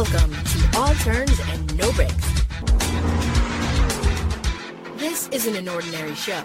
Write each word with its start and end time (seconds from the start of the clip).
Welcome 0.00 0.32
to 0.32 0.78
All 0.78 0.94
Turns 0.94 1.38
and 1.50 1.76
No 1.76 1.92
Brakes. 1.92 2.44
This 4.96 5.28
isn't 5.28 5.54
an 5.54 5.68
ordinary 5.68 6.14
show. 6.14 6.42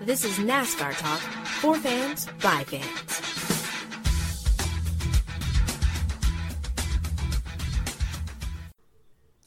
This 0.00 0.24
is 0.24 0.38
NASCAR 0.38 0.98
talk 0.98 1.20
for 1.60 1.76
fans 1.76 2.26
by 2.42 2.64
fans. 2.64 3.20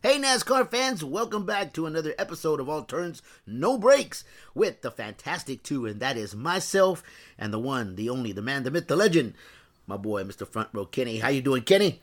Hey, 0.01 0.19
NASCAR 0.19 0.71
fans, 0.71 1.03
welcome 1.03 1.45
back 1.45 1.73
to 1.73 1.85
another 1.85 2.15
episode 2.17 2.61
of 2.61 2.69
All 2.69 2.83
Turns, 2.83 3.21
No 3.45 3.77
Brakes 3.77 4.23
with 4.55 4.81
the 4.83 4.89
Fantastic 4.89 5.63
Two, 5.63 5.85
and 5.85 5.99
that 5.99 6.15
is 6.15 6.33
myself 6.33 7.03
and 7.37 7.51
the 7.51 7.59
one, 7.59 7.97
the 7.97 8.09
only, 8.09 8.31
the 8.31 8.41
man, 8.41 8.63
the 8.63 8.71
myth, 8.71 8.87
the 8.87 8.95
legend, 8.95 9.33
my 9.85 9.97
boy, 9.97 10.23
Mr. 10.23 10.47
Front 10.47 10.69
Row 10.71 10.85
Kenny. 10.85 11.17
How 11.17 11.27
you 11.27 11.41
doing, 11.41 11.63
Kenny? 11.63 12.01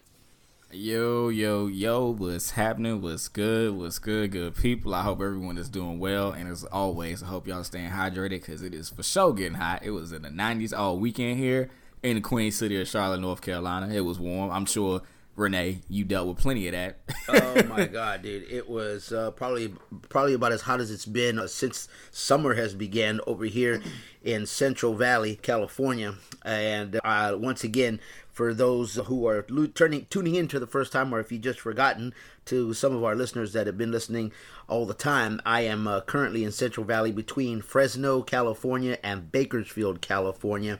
Yo, 0.73 1.29
yo, 1.29 1.69
yo, 1.69 2.13
what's 2.13 2.51
happening? 2.51 3.01
What's 3.01 3.29
good? 3.29 3.73
What's 3.73 4.01
good, 4.01 4.33
good 4.33 4.57
people? 4.57 4.95
I 4.97 5.03
hope 5.03 5.21
everyone 5.21 5.59
is 5.59 5.69
doing 5.69 6.01
well. 6.01 6.33
And 6.33 6.51
as 6.51 6.65
always, 6.65 7.23
I 7.23 7.27
hope 7.27 7.47
y'all 7.47 7.63
staying 7.63 7.91
hydrated 7.91 8.31
because 8.31 8.63
it 8.63 8.75
is 8.75 8.91
for 8.91 9.05
sure 9.05 9.33
getting 9.33 9.55
hot. 9.55 9.85
It 9.85 9.93
was 9.93 10.11
in 10.11 10.23
the 10.23 10.29
90s 10.29 10.77
all 10.77 10.99
weekend 10.99 11.39
here 11.39 11.71
in 12.03 12.17
the 12.17 12.21
Queen 12.21 12.51
City 12.51 12.81
of 12.81 12.89
Charlotte, 12.89 13.21
North 13.21 13.43
Carolina. 13.43 13.95
It 13.95 14.01
was 14.01 14.19
warm. 14.19 14.51
I'm 14.51 14.67
sure, 14.67 15.03
Renee, 15.37 15.83
you 15.89 16.05
dealt 16.05 16.27
with 16.27 16.39
plenty 16.39 16.67
of 16.67 16.73
that. 16.73 16.99
oh 17.29 17.63
my 17.69 17.87
god, 17.93 18.23
dude! 18.23 18.51
It 18.51 18.69
was 18.69 19.13
uh, 19.13 19.31
probably 19.31 19.73
probably 20.09 20.35
about 20.35 20.51
as 20.51 20.63
hot 20.63 20.81
as 20.81 20.91
it's 20.91 21.07
been 21.07 21.39
uh, 21.39 21.47
since 21.47 21.89
summer 22.11 22.55
has 22.55 22.75
began 22.75 23.21
over 23.29 23.45
here 23.45 23.81
in 24.25 24.47
Central 24.47 24.95
Valley, 24.95 25.37
California. 25.37 26.15
And 26.45 27.01
uh, 27.05 27.37
once 27.39 27.63
again, 27.65 28.01
for 28.37 28.53
those 28.53 28.97
who 28.97 29.27
are 29.27 29.47
turning 29.75 30.07
tuning 30.11 30.35
in 30.35 30.47
for 30.47 30.59
the 30.59 30.67
first 30.67 30.93
time, 30.93 31.15
or 31.15 31.21
if 31.21 31.33
you 31.33 31.39
just 31.39 31.59
forgotten, 31.59 32.13
to 32.45 32.75
some 32.75 32.95
of 32.95 33.03
our 33.03 33.15
listeners 33.15 33.55
that 33.55 33.67
have 33.67 33.79
been 33.79 33.91
listening 33.91 34.31
all 34.69 34.85
the 34.85 34.93
time, 34.93 35.41
I 35.47 35.63
am 35.63 35.89
uh, 35.89 36.03
currently 36.03 36.45
in 36.45 36.53
Central 36.53 36.85
Valley 36.85 37.13
between 37.13 37.63
Fresno, 37.63 38.21
California, 38.21 38.99
and 39.03 39.33
Bakersfield, 39.33 40.03
California. 40.03 40.79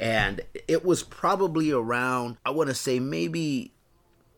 And 0.00 0.40
it 0.66 0.84
was 0.84 1.04
probably 1.04 1.70
around, 1.70 2.38
I 2.44 2.50
want 2.50 2.70
to 2.70 2.74
say 2.74 2.98
maybe 2.98 3.72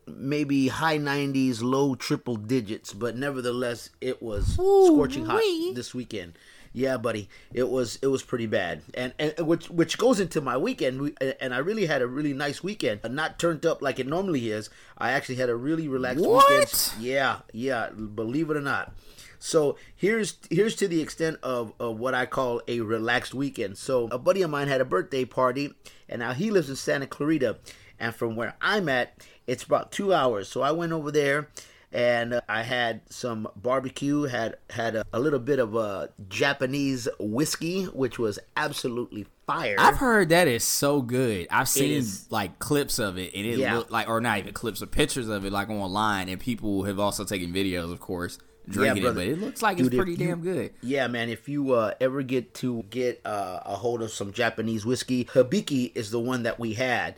maybe 0.05 0.67
high 0.67 0.99
90s, 0.99 1.63
low 1.63 1.95
triple 1.95 2.35
digits, 2.35 2.93
but 2.93 3.15
nevertheless, 3.15 3.89
it 3.99 4.21
was 4.21 4.53
scorching 4.53 5.25
hot 5.25 5.41
this 5.73 5.95
weekend. 5.95 6.37
Yeah, 6.71 6.97
buddy, 6.97 7.29
it 7.51 7.67
was 7.67 7.97
it 8.01 8.07
was 8.07 8.21
pretty 8.21 8.45
bad, 8.45 8.81
and 8.93 9.11
and 9.17 9.33
which 9.47 9.69
which 9.71 9.97
goes 9.97 10.19
into 10.19 10.39
my 10.39 10.55
weekend, 10.55 11.01
We- 11.01 11.15
and 11.41 11.53
I 11.53 11.57
really 11.57 11.87
had 11.87 12.01
a 12.01 12.07
really 12.07 12.33
nice 12.33 12.61
weekend, 12.63 12.99
not 13.09 13.39
turned 13.39 13.65
up 13.65 13.81
like 13.81 13.99
it 13.99 14.05
normally 14.07 14.51
is. 14.51 14.69
I 14.97 15.11
actually 15.11 15.35
had 15.35 15.49
a 15.49 15.55
really 15.55 15.87
relaxed 15.87 16.23
What? 16.25 16.47
weekend. 16.49 16.91
Yeah, 16.99 17.39
yeah, 17.53 17.89
believe 17.89 18.49
it 18.51 18.57
or 18.57 18.61
not. 18.61 18.93
So 19.39 19.77
here's 19.95 20.35
here's 20.51 20.75
to 20.75 20.87
the 20.87 21.01
extent 21.01 21.39
of, 21.41 21.73
of 21.79 21.97
what 21.97 22.13
I 22.13 22.25
call 22.25 22.61
a 22.67 22.81
relaxed 22.81 23.33
weekend. 23.33 23.77
So 23.77 24.07
a 24.11 24.19
buddy 24.19 24.41
of 24.43 24.49
mine 24.51 24.67
had 24.67 24.81
a 24.81 24.85
birthday 24.85 25.25
party, 25.25 25.73
and 26.07 26.19
now 26.19 26.33
he 26.33 26.51
lives 26.51 26.69
in 26.69 26.75
Santa 26.75 27.07
Clarita, 27.07 27.57
and 27.99 28.13
from 28.13 28.35
where 28.35 28.55
I'm 28.61 28.89
at, 28.89 29.25
it's 29.47 29.63
about 29.63 29.91
two 29.91 30.13
hours. 30.13 30.49
So 30.49 30.61
I 30.61 30.71
went 30.71 30.91
over 30.91 31.09
there, 31.09 31.47
and 31.91 32.33
uh, 32.35 32.41
I 32.47 32.63
had 32.63 33.01
some 33.09 33.47
barbecue, 33.55 34.23
had 34.23 34.57
had 34.69 34.95
a, 34.95 35.05
a 35.11 35.19
little 35.19 35.39
bit 35.39 35.59
of 35.59 35.75
a 35.75 36.09
Japanese 36.27 37.07
whiskey, 37.19 37.85
which 37.85 38.17
was 38.19 38.39
absolutely 38.55 39.25
fire. 39.47 39.75
I've 39.79 39.97
heard 39.97 40.29
that 40.29 40.47
is 40.47 40.63
so 40.63 41.01
good. 41.01 41.47
I've 41.51 41.67
seen 41.69 41.91
is. 41.91 42.27
like 42.31 42.59
clips 42.59 42.99
of 42.99 43.17
it, 43.17 43.33
and 43.35 43.45
it 43.45 43.57
Yeah. 43.59 43.75
looked 43.75 43.91
like, 43.91 44.07
or 44.07 44.21
not 44.21 44.37
even 44.39 44.53
clips, 44.53 44.79
but 44.79 44.91
pictures 44.91 45.27
of 45.27 45.45
it, 45.45 45.51
like 45.51 45.69
online, 45.69 46.29
and 46.29 46.39
people 46.39 46.83
have 46.83 46.99
also 46.99 47.23
taken 47.25 47.51
videos, 47.51 47.91
of 47.91 47.99
course, 47.99 48.37
drinking 48.67 49.03
brother. 49.03 49.21
it. 49.21 49.25
But 49.25 49.33
it 49.33 49.41
looks 49.45 49.61
like 49.61 49.77
Dude, 49.77 49.87
it's 49.87 49.95
pretty 49.95 50.11
you- 50.11 50.17
damn 50.27 50.41
good. 50.41 50.73
Yeah, 50.81 51.07
man. 51.07 51.29
If 51.29 51.49
you 51.49 51.73
uh, 51.73 51.93
ever 51.99 52.21
get 52.21 52.53
to 52.55 52.83
get 52.89 53.21
uh, 53.25 53.61
a 53.65 53.75
hold 53.75 54.01
of 54.03 54.11
some 54.11 54.31
Japanese 54.31 54.85
whiskey, 54.85 55.25
Hibiki 55.25 55.91
is 55.95 56.11
the 56.11 56.19
one 56.19 56.43
that 56.43 56.59
we 56.59 56.73
had, 56.73 57.15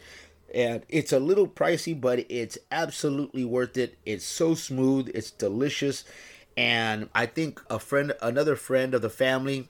and 0.53 0.83
it's 0.89 1.13
a 1.13 1.19
little 1.19 1.47
pricey, 1.47 1.99
but 1.99 2.25
it's 2.29 2.57
absolutely 2.71 3.45
worth 3.45 3.77
it. 3.77 3.97
It's 4.05 4.25
so 4.25 4.53
smooth, 4.53 5.09
it's 5.13 5.31
delicious, 5.31 6.03
and 6.57 7.09
I 7.15 7.25
think 7.25 7.61
a 7.69 7.79
friend, 7.79 8.13
another 8.21 8.55
friend 8.55 8.93
of 8.93 9.01
the 9.01 9.09
family, 9.09 9.67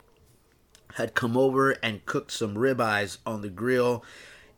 had 0.96 1.14
come 1.14 1.38
over 1.38 1.72
and 1.84 2.06
cooked 2.06 2.32
some 2.32 2.56
ribeyes 2.56 3.18
on 3.26 3.42
the 3.42 3.50
grill. 3.50 4.04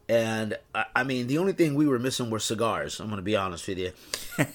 And 0.10 0.58
I 0.74 0.86
I 0.96 1.04
mean, 1.04 1.28
the 1.28 1.38
only 1.38 1.54
thing 1.54 1.76
we 1.76 1.88
were 1.88 2.00
missing 2.00 2.30
were 2.30 2.40
cigars. 2.40 3.00
I'm 3.00 3.08
going 3.08 3.18
to 3.18 3.24
be 3.24 3.36
honest 3.36 3.68
with 3.68 3.78
you. 3.78 3.92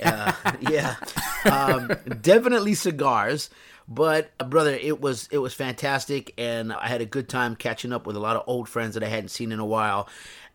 Uh, 0.03 0.33
yeah, 0.61 0.97
um, 1.45 1.91
definitely 2.21 2.75
cigars. 2.75 3.51
But 3.89 4.31
uh, 4.39 4.45
brother, 4.45 4.73
it 4.75 5.01
was 5.01 5.29
it 5.33 5.39
was 5.39 5.55
fantastic, 5.55 6.35
and 6.37 6.73
I 6.73 6.89
had 6.89 7.01
a 7.01 7.07
good 7.07 7.29
time 7.29 7.57
catching 7.57 7.93
up 7.93 8.07
with 8.07 8.17
a 8.17 8.21
lot 8.21 8.37
of 8.37 8.45
old 8.47 8.69
friends 8.69 8.95
that 8.95 9.03
I 9.03 9.09
hadn't 9.09 9.31
seen 9.31 9.51
in 9.51 9.61
a 9.61 9.67
while. 9.67 10.09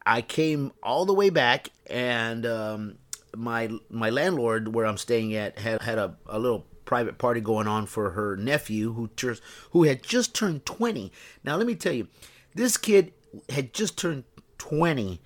I 0.05 0.21
came 0.21 0.71
all 0.81 1.05
the 1.05 1.13
way 1.13 1.29
back, 1.29 1.69
and 1.89 2.45
um, 2.45 2.97
my 3.35 3.69
my 3.89 4.09
landlord 4.09 4.73
where 4.73 4.85
I'm 4.85 4.97
staying 4.97 5.35
at 5.35 5.59
had 5.59 5.81
had 5.81 5.97
a, 5.97 6.15
a 6.25 6.39
little 6.39 6.65
private 6.85 7.17
party 7.17 7.41
going 7.41 7.67
on 7.67 7.85
for 7.85 8.11
her 8.11 8.35
nephew 8.35 8.93
who 8.93 9.09
just 9.15 9.41
who 9.71 9.83
had 9.83 10.03
just 10.03 10.35
turned 10.35 10.65
20. 10.65 11.11
Now 11.43 11.55
let 11.55 11.65
me 11.65 11.75
tell 11.75 11.93
you, 11.93 12.07
this 12.53 12.77
kid 12.77 13.13
had 13.49 13.73
just 13.73 13.97
turned 13.97 14.25
20. 14.57 15.21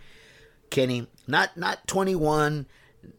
Kenny, 0.69 1.07
not 1.27 1.57
not 1.57 1.87
21, 1.87 2.67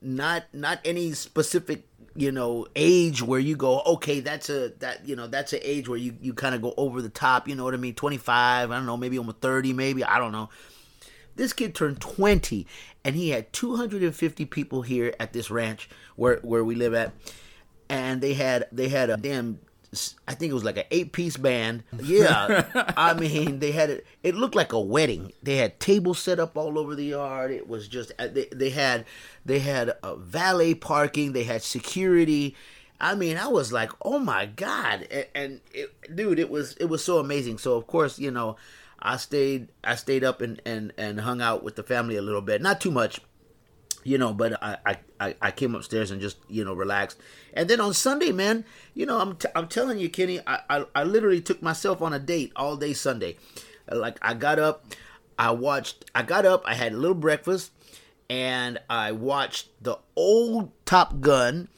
not 0.00 0.44
not 0.52 0.80
any 0.84 1.12
specific 1.12 1.84
you 2.14 2.32
know 2.32 2.66
age 2.74 3.22
where 3.22 3.38
you 3.38 3.54
go 3.54 3.80
okay 3.86 4.18
that's 4.18 4.50
a 4.50 4.70
that 4.80 5.06
you 5.06 5.14
know 5.14 5.28
that's 5.28 5.52
an 5.52 5.60
age 5.62 5.88
where 5.88 5.98
you 5.98 6.16
you 6.20 6.34
kind 6.34 6.52
of 6.52 6.60
go 6.60 6.74
over 6.76 7.00
the 7.00 7.08
top 7.08 7.46
you 7.46 7.54
know 7.54 7.62
what 7.62 7.74
i 7.74 7.76
mean 7.76 7.94
25 7.94 8.70
i 8.70 8.74
don't 8.74 8.86
know 8.86 8.96
maybe 8.96 9.18
almost 9.18 9.38
30 9.38 9.72
maybe 9.72 10.02
i 10.02 10.18
don't 10.18 10.32
know 10.32 10.48
this 11.38 11.54
kid 11.54 11.74
turned 11.74 12.00
20 12.00 12.66
and 13.04 13.16
he 13.16 13.30
had 13.30 13.52
250 13.52 14.44
people 14.44 14.82
here 14.82 15.14
at 15.18 15.32
this 15.32 15.50
ranch 15.50 15.88
where 16.16 16.36
where 16.42 16.62
we 16.62 16.74
live 16.74 16.92
at 16.92 17.12
and 17.88 18.20
they 18.20 18.34
had 18.34 18.66
they 18.70 18.88
had 18.88 19.08
a 19.08 19.16
damn 19.16 19.58
I 20.26 20.34
think 20.34 20.50
it 20.50 20.54
was 20.54 20.64
like 20.64 20.76
an 20.76 20.84
eight 20.90 21.12
piece 21.12 21.38
band. 21.38 21.82
Yeah, 21.98 22.66
I 22.96 23.14
mean 23.14 23.58
they 23.60 23.72
had 23.72 23.88
it. 23.88 24.06
It 24.22 24.34
looked 24.34 24.54
like 24.54 24.74
a 24.74 24.80
wedding. 24.80 25.32
They 25.42 25.56
had 25.56 25.80
tables 25.80 26.18
set 26.18 26.38
up 26.38 26.58
all 26.58 26.78
over 26.78 26.94
the 26.94 27.06
yard. 27.06 27.50
It 27.52 27.68
was 27.68 27.88
just 27.88 28.12
uh, 28.18 28.28
they, 28.28 28.48
they 28.52 28.68
had 28.68 29.06
they 29.46 29.60
had 29.60 29.96
a 30.02 30.14
valet 30.16 30.74
parking. 30.74 31.32
They 31.32 31.44
had 31.44 31.62
security. 31.62 32.54
I 33.00 33.14
mean, 33.14 33.38
I 33.38 33.46
was 33.48 33.72
like, 33.72 33.90
oh 34.02 34.18
my 34.18 34.44
god! 34.44 35.06
And, 35.10 35.26
and 35.34 35.60
it, 35.72 36.14
dude, 36.14 36.38
it 36.38 36.50
was 36.50 36.74
it 36.74 36.86
was 36.86 37.02
so 37.02 37.18
amazing. 37.18 37.56
So 37.56 37.74
of 37.76 37.86
course, 37.86 38.18
you 38.18 38.30
know, 38.30 38.56
I 39.00 39.16
stayed 39.16 39.68
I 39.84 39.94
stayed 39.94 40.24
up 40.24 40.40
and 40.40 40.60
and 40.64 40.92
and 40.98 41.20
hung 41.20 41.40
out 41.40 41.62
with 41.62 41.76
the 41.76 41.82
family 41.82 42.16
a 42.16 42.22
little 42.22 42.40
bit. 42.42 42.60
Not 42.62 42.80
too 42.80 42.90
much, 42.90 43.20
you 44.04 44.18
know 44.18 44.32
but 44.32 44.62
I, 44.62 44.96
I 45.20 45.34
I- 45.40 45.50
came 45.50 45.74
upstairs 45.74 46.10
and 46.10 46.20
just 46.20 46.38
you 46.48 46.64
know 46.64 46.72
relaxed. 46.74 47.18
And 47.52 47.68
then 47.68 47.80
on 47.80 47.94
sunday 47.94 48.32
man 48.32 48.64
you 48.94 49.06
know 49.06 49.20
i'm, 49.20 49.36
t- 49.36 49.48
I'm 49.54 49.68
telling 49.68 49.98
you 49.98 50.08
kenny 50.08 50.40
I, 50.46 50.60
I 50.70 50.84
i 50.94 51.04
literally 51.04 51.40
took 51.40 51.62
myself 51.62 52.00
on 52.02 52.12
a 52.12 52.18
date 52.18 52.52
all 52.56 52.76
day 52.76 52.92
sunday. 52.92 53.36
Like 53.90 54.18
i 54.22 54.34
got 54.34 54.58
up 54.58 54.84
i 55.38 55.50
watched 55.50 56.04
i 56.14 56.22
got 56.22 56.44
up 56.46 56.62
i 56.66 56.74
had 56.74 56.92
a 56.92 56.96
little 56.96 57.14
breakfast 57.14 57.72
and 58.30 58.78
i 58.90 59.12
watched 59.12 59.68
the 59.82 59.98
old 60.16 60.70
top 60.84 61.20
gun 61.20 61.68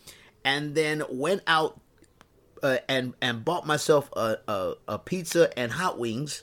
and 0.45 0.75
then 0.75 1.03
went 1.11 1.43
out 1.47 1.81
uh, 2.63 2.79
and 2.89 3.15
and 3.23 3.45
bought 3.45 3.67
myself 3.67 4.11
a, 4.15 4.39
a, 4.49 4.75
a 4.89 4.99
pizza 4.99 5.57
and 5.59 5.73
hot 5.73 5.99
wings 5.99 6.43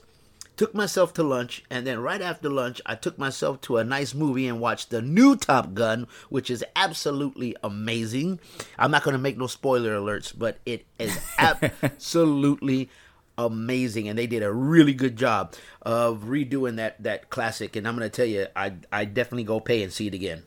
took 0.57 0.73
myself 0.73 1.13
to 1.13 1.23
lunch, 1.23 1.63
and 1.69 1.85
then 1.85 1.99
right 1.99 2.21
after 2.21 2.49
lunch, 2.49 2.81
I 2.85 2.95
took 2.95 3.17
myself 3.17 3.61
to 3.61 3.77
a 3.77 3.83
nice 3.83 4.13
movie 4.13 4.47
and 4.47 4.59
watched 4.59 4.89
the 4.89 5.01
new 5.01 5.35
Top 5.35 5.75
Gun, 5.75 6.07
which 6.29 6.49
is 6.49 6.65
absolutely 6.75 7.55
amazing. 7.63 8.39
I'm 8.77 8.91
not 8.91 9.03
going 9.03 9.13
to 9.13 9.21
make 9.21 9.37
no 9.37 9.47
spoiler 9.47 9.95
alerts, 9.95 10.33
but 10.35 10.57
it 10.65 10.85
is 10.97 11.17
absolutely 11.37 12.89
amazing, 13.37 14.09
and 14.09 14.17
they 14.17 14.27
did 14.27 14.41
a 14.41 14.51
really 14.51 14.93
good 14.93 15.15
job 15.15 15.53
of 15.83 16.23
redoing 16.23 16.77
that 16.77 17.01
that 17.03 17.29
classic. 17.29 17.75
And 17.75 17.87
I'm 17.87 17.95
going 17.95 18.09
to 18.09 18.15
tell 18.15 18.25
you, 18.25 18.47
I 18.55 18.73
I 18.91 19.05
definitely 19.05 19.43
go 19.43 19.59
pay 19.59 19.83
and 19.83 19.93
see 19.93 20.07
it 20.07 20.15
again. 20.15 20.43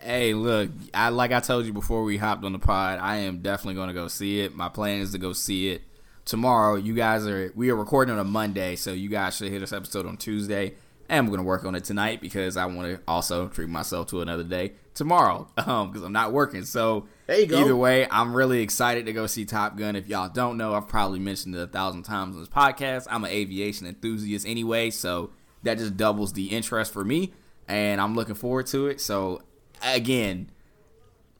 Hey, 0.00 0.32
look, 0.32 0.70
I 0.94 1.10
like 1.10 1.30
I 1.30 1.40
told 1.40 1.66
you 1.66 1.74
before 1.74 2.04
we 2.04 2.16
hopped 2.16 2.42
on 2.42 2.52
the 2.52 2.58
pod, 2.58 2.98
I 3.00 3.18
am 3.18 3.42
definitely 3.42 3.74
going 3.74 3.88
to 3.88 3.94
go 3.94 4.08
see 4.08 4.40
it. 4.40 4.56
My 4.56 4.70
plan 4.70 5.00
is 5.00 5.12
to 5.12 5.18
go 5.18 5.34
see 5.34 5.68
it 5.68 5.82
tomorrow. 6.30 6.76
You 6.76 6.94
guys 6.94 7.26
are 7.26 7.52
we 7.56 7.70
are 7.70 7.76
recording 7.76 8.14
on 8.14 8.20
a 8.20 8.24
Monday, 8.24 8.76
so 8.76 8.92
you 8.92 9.08
guys 9.08 9.36
should 9.36 9.50
hit 9.50 9.58
this 9.58 9.72
episode 9.72 10.06
on 10.06 10.16
Tuesday. 10.16 10.74
And 11.08 11.18
I'm 11.18 11.26
going 11.26 11.38
to 11.38 11.44
work 11.44 11.64
on 11.64 11.74
it 11.74 11.82
tonight 11.82 12.20
because 12.20 12.56
I 12.56 12.66
want 12.66 12.86
to 12.86 13.00
also 13.08 13.48
treat 13.48 13.68
myself 13.68 14.06
to 14.10 14.20
another 14.20 14.44
day 14.44 14.74
tomorrow 14.94 15.48
um 15.56 15.90
because 15.90 16.04
I'm 16.04 16.12
not 16.12 16.32
working. 16.32 16.64
So 16.64 17.08
There 17.26 17.40
you 17.40 17.46
go. 17.46 17.60
either 17.60 17.74
way, 17.76 18.06
I'm 18.08 18.32
really 18.34 18.62
excited 18.62 19.06
to 19.06 19.12
go 19.12 19.26
see 19.26 19.44
Top 19.44 19.76
Gun. 19.76 19.96
If 19.96 20.06
y'all 20.06 20.28
don't 20.28 20.56
know, 20.56 20.72
I've 20.74 20.86
probably 20.86 21.18
mentioned 21.18 21.56
it 21.56 21.62
a 21.62 21.66
thousand 21.66 22.04
times 22.04 22.36
on 22.36 22.42
this 22.42 22.48
podcast. 22.48 23.08
I'm 23.10 23.24
an 23.24 23.30
aviation 23.30 23.88
enthusiast 23.88 24.46
anyway, 24.46 24.90
so 24.90 25.32
that 25.64 25.78
just 25.78 25.96
doubles 25.96 26.32
the 26.32 26.46
interest 26.46 26.92
for 26.92 27.04
me, 27.04 27.32
and 27.66 28.00
I'm 28.00 28.14
looking 28.14 28.36
forward 28.36 28.66
to 28.68 28.86
it. 28.86 29.00
So 29.00 29.42
again, 29.82 30.50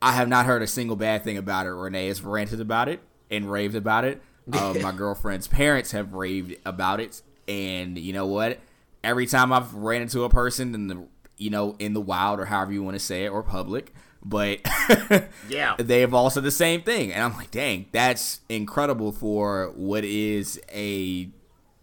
I 0.02 0.12
have 0.12 0.28
not 0.28 0.46
heard 0.46 0.62
a 0.62 0.66
single 0.66 0.96
bad 0.96 1.22
thing 1.22 1.38
about 1.38 1.66
it. 1.66 1.70
Renee 1.70 2.08
has 2.08 2.22
ranted 2.22 2.60
about 2.60 2.88
it 2.88 3.00
and 3.30 3.48
raved 3.50 3.76
about 3.76 4.04
it. 4.04 4.20
Um, 4.52 4.82
my 4.82 4.92
girlfriend's 4.96 5.48
parents 5.48 5.92
have 5.92 6.12
raved 6.14 6.56
about 6.64 7.00
it, 7.00 7.22
and 7.48 7.98
you 7.98 8.12
know 8.12 8.26
what? 8.26 8.58
Every 9.02 9.26
time 9.26 9.52
I've 9.52 9.72
ran 9.74 10.02
into 10.02 10.24
a 10.24 10.28
person 10.30 10.74
in 10.74 10.86
the 10.88 11.06
you 11.36 11.50
know 11.50 11.76
in 11.78 11.94
the 11.94 12.00
wild 12.00 12.38
or 12.40 12.44
however 12.46 12.72
you 12.72 12.82
want 12.82 12.94
to 12.96 13.04
say 13.04 13.24
it 13.24 13.28
or 13.28 13.42
public, 13.42 13.94
but 14.22 14.60
yeah, 15.48 15.76
they 15.78 16.00
have 16.02 16.12
all 16.14 16.28
said 16.30 16.42
the 16.42 16.50
same 16.50 16.82
thing, 16.82 17.12
and 17.12 17.22
I'm 17.22 17.36
like, 17.36 17.50
dang, 17.50 17.86
that's 17.92 18.40
incredible 18.48 19.12
for 19.12 19.72
what 19.74 20.04
is 20.04 20.60
a 20.72 21.28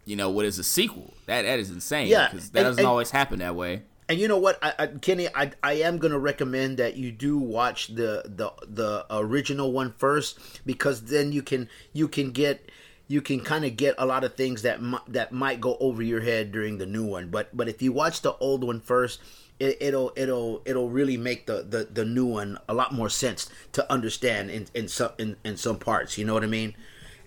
you 0.05 0.15
know 0.15 0.29
what 0.29 0.45
is 0.45 0.59
a 0.59 0.63
sequel. 0.63 1.13
That 1.25 1.41
that 1.43 1.59
is 1.59 1.71
insane. 1.71 2.07
Yeah, 2.07 2.29
because 2.29 2.51
that 2.51 2.59
and- 2.59 2.65
doesn't 2.67 2.79
and- 2.81 2.87
always 2.87 3.11
happen 3.11 3.39
that 3.39 3.55
way. 3.55 3.83
And 4.09 4.19
you 4.19 4.27
know 4.27 4.37
what, 4.37 4.57
I, 4.61 4.73
I, 4.79 4.87
Kenny, 4.87 5.27
I, 5.35 5.51
I 5.61 5.73
am 5.73 5.97
gonna 5.97 6.19
recommend 6.19 6.77
that 6.77 6.95
you 6.95 7.11
do 7.11 7.37
watch 7.37 7.87
the 7.87 8.23
the 8.25 8.51
the 8.65 9.05
original 9.09 9.71
one 9.73 9.93
first 9.97 10.39
because 10.65 11.01
then 11.05 11.31
you 11.33 11.41
can 11.41 11.69
you 11.91 12.07
can 12.07 12.31
get 12.31 12.69
you 13.09 13.21
can 13.21 13.41
kind 13.41 13.65
of 13.65 13.75
get 13.75 13.95
a 13.97 14.05
lot 14.05 14.23
of 14.23 14.35
things 14.35 14.61
that 14.61 14.79
that 15.07 15.31
might 15.31 15.59
go 15.59 15.77
over 15.79 16.01
your 16.01 16.21
head 16.21 16.51
during 16.51 16.77
the 16.77 16.85
new 16.85 17.05
one. 17.05 17.29
But 17.29 17.55
but 17.55 17.67
if 17.67 17.81
you 17.81 17.91
watch 17.91 18.21
the 18.21 18.35
old 18.37 18.63
one 18.63 18.79
first, 18.79 19.19
it, 19.59 19.77
it'll 19.81 20.13
it'll 20.15 20.61
it'll 20.65 20.89
really 20.89 21.17
make 21.17 21.45
the, 21.45 21.65
the 21.67 21.87
the 21.91 22.05
new 22.05 22.25
one 22.25 22.57
a 22.69 22.73
lot 22.73 22.93
more 22.93 23.09
sense 23.09 23.49
to 23.73 23.91
understand 23.91 24.49
in 24.49 24.67
in 24.73 24.87
some 24.87 25.11
in, 25.17 25.35
in 25.43 25.57
some 25.57 25.79
parts. 25.79 26.17
You 26.17 26.25
know 26.25 26.33
what 26.33 26.43
I 26.43 26.47
mean? 26.47 26.75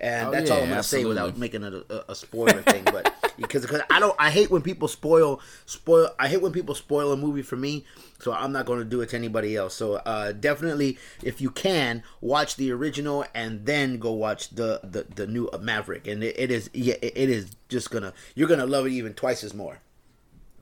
And 0.01 0.29
Oh, 0.29 0.31
that's 0.31 0.51
all 0.51 0.63
I'm 0.63 0.69
gonna 0.71 0.83
say 0.83 1.05
without 1.05 1.37
making 1.37 1.63
it 1.63 1.75
a, 1.75 2.13
a, 2.13 2.15
spoiler 2.15 2.63
thing, 2.63 2.85
but 2.85 3.13
because 3.37 3.63
because 3.63 3.83
I 3.91 4.01
don't 4.01 4.17
I 4.19 4.31
hate 4.31 4.51
when 4.51 4.63
people 4.63 4.89
spoil 4.89 5.41
spoil 5.67 6.09
I 6.19 6.27
hate 6.29 6.41
when 6.41 6.53
people 6.53 6.75
spoil 6.75 7.13
a 7.13 7.19
movie 7.19 7.43
for 7.43 7.57
me, 7.57 7.85
so 8.19 8.33
I'm 8.33 8.51
not 8.51 8.65
going 8.65 8.79
to 8.79 8.85
do 8.87 9.03
it 9.03 9.11
to 9.11 9.17
anybody 9.17 9.57
else. 9.57 9.75
So 9.75 9.97
uh, 9.97 10.33
definitely, 10.33 10.97
if 11.23 11.43
you 11.43 11.51
can, 11.51 12.03
watch 12.23 12.57
the 12.57 12.73
original 12.73 13.27
and 13.35 13.67
then 13.67 13.99
go 13.99 14.13
watch 14.13 14.51
the 14.51 14.81
the, 14.83 15.07
the 15.15 15.27
new 15.27 15.51
Maverick, 15.61 16.07
and 16.07 16.25
it, 16.25 16.35
it 16.39 16.51
is 16.51 16.71
yeah 16.73 16.95
it, 17.03 17.13
it 17.15 17.29
is 17.29 17.51
just 17.69 17.91
gonna 17.91 18.15
you're 18.35 18.49
gonna 18.49 18.67
love 18.67 18.87
it 18.87 18.93
even 18.93 19.13
twice 19.13 19.45
as 19.45 19.53
more. 19.53 19.81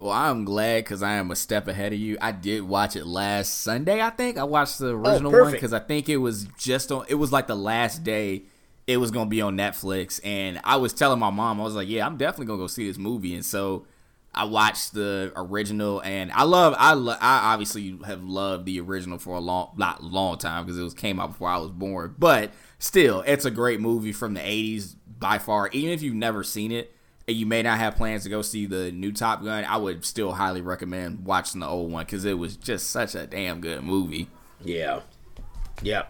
Well, 0.01 0.13
I'm 0.13 0.45
glad 0.45 0.85
because 0.85 1.03
I 1.03 1.15
am 1.15 1.31
a 1.31 1.37
step 1.37 1.69
ahead 1.69 1.93
of 1.93 1.99
you. 1.99 2.19
I 2.21 2.33
did 2.33 2.63
watch 2.63 2.97
it 2.97 3.05
last 3.05 3.63
Sunday. 3.63 4.01
I 4.01 4.11
think 4.11 4.37
I 4.37 4.45
watched 4.45 4.79
the 4.79 4.97
original 4.97 5.31
one 5.31 5.43
perfect. 5.43 5.53
because 5.61 5.73
I 5.73 5.81
think 5.81 6.09
it 6.09 6.19
was 6.19 6.45
just 6.57 6.91
on. 6.91 7.05
It 7.09 7.17
was 7.17 7.31
like 7.31 7.47
the 7.47 7.57
last 7.57 8.03
day 8.03 8.43
it 8.89 8.97
was 8.97 9.11
gonna 9.11 9.29
be 9.29 9.43
on 9.43 9.57
Netflix, 9.57 10.19
and 10.25 10.59
I 10.65 10.77
was 10.77 10.95
telling 10.95 11.21
my 11.21 11.29
mom, 11.31 11.61
I 11.61 11.65
was 11.65 11.75
like, 11.75 11.89
"Yeah, 11.89 12.07
I'm 12.07 12.17
definitely 12.17 12.47
gonna 12.47 12.59
go 12.59 12.67
see 12.67 12.89
this 12.89 12.97
movie." 12.97 13.35
And 13.35 13.45
so 13.45 13.87
I 14.35 14.45
watched 14.45 14.95
the 14.95 15.31
original, 15.37 16.01
and 16.01 16.33
I 16.33 16.45
love. 16.45 16.75
I 16.79 16.95
lo- 16.95 17.17
I 17.21 17.53
obviously 17.53 17.99
have 18.07 18.25
loved 18.25 18.65
the 18.65 18.81
original 18.81 19.19
for 19.19 19.37
a 19.37 19.41
long, 19.41 19.75
not 19.77 20.03
long 20.03 20.39
time 20.39 20.65
because 20.65 20.79
it 20.79 20.83
was 20.83 20.95
came 20.95 21.21
out 21.21 21.33
before 21.33 21.51
I 21.51 21.59
was 21.59 21.71
born. 21.71 22.15
But 22.19 22.51
still, 22.79 23.23
it's 23.27 23.45
a 23.45 23.51
great 23.51 23.79
movie 23.79 24.13
from 24.13 24.33
the 24.33 24.41
'80s 24.41 24.97
by 25.19 25.37
far. 25.37 25.69
Even 25.73 25.91
if 25.91 26.01
you've 26.01 26.15
never 26.15 26.43
seen 26.43 26.73
it 26.73 26.95
and 27.27 27.37
you 27.37 27.45
may 27.45 27.63
not 27.63 27.79
have 27.79 27.95
plans 27.97 28.23
to 28.23 28.31
go 28.31 28.41
see 28.41 28.65
the 28.65 28.91
new 28.91 29.13
Top 29.13 29.45
Gun, 29.45 29.67
I 29.67 29.77
would 29.77 30.03
still 30.03 30.33
highly 30.33 30.63
recommend 30.63 31.27
watching 31.27 31.61
the 31.61 31.69
old 31.69 31.93
one 31.93 32.07
because 32.07 32.25
it 32.25 32.39
was 32.39 32.57
just 32.57 32.89
such 32.89 33.15
a 33.15 33.27
damn 33.27 33.61
good 33.61 33.83
movie. 33.83 34.31
Yeah, 34.65 35.01
yeah. 35.83 36.05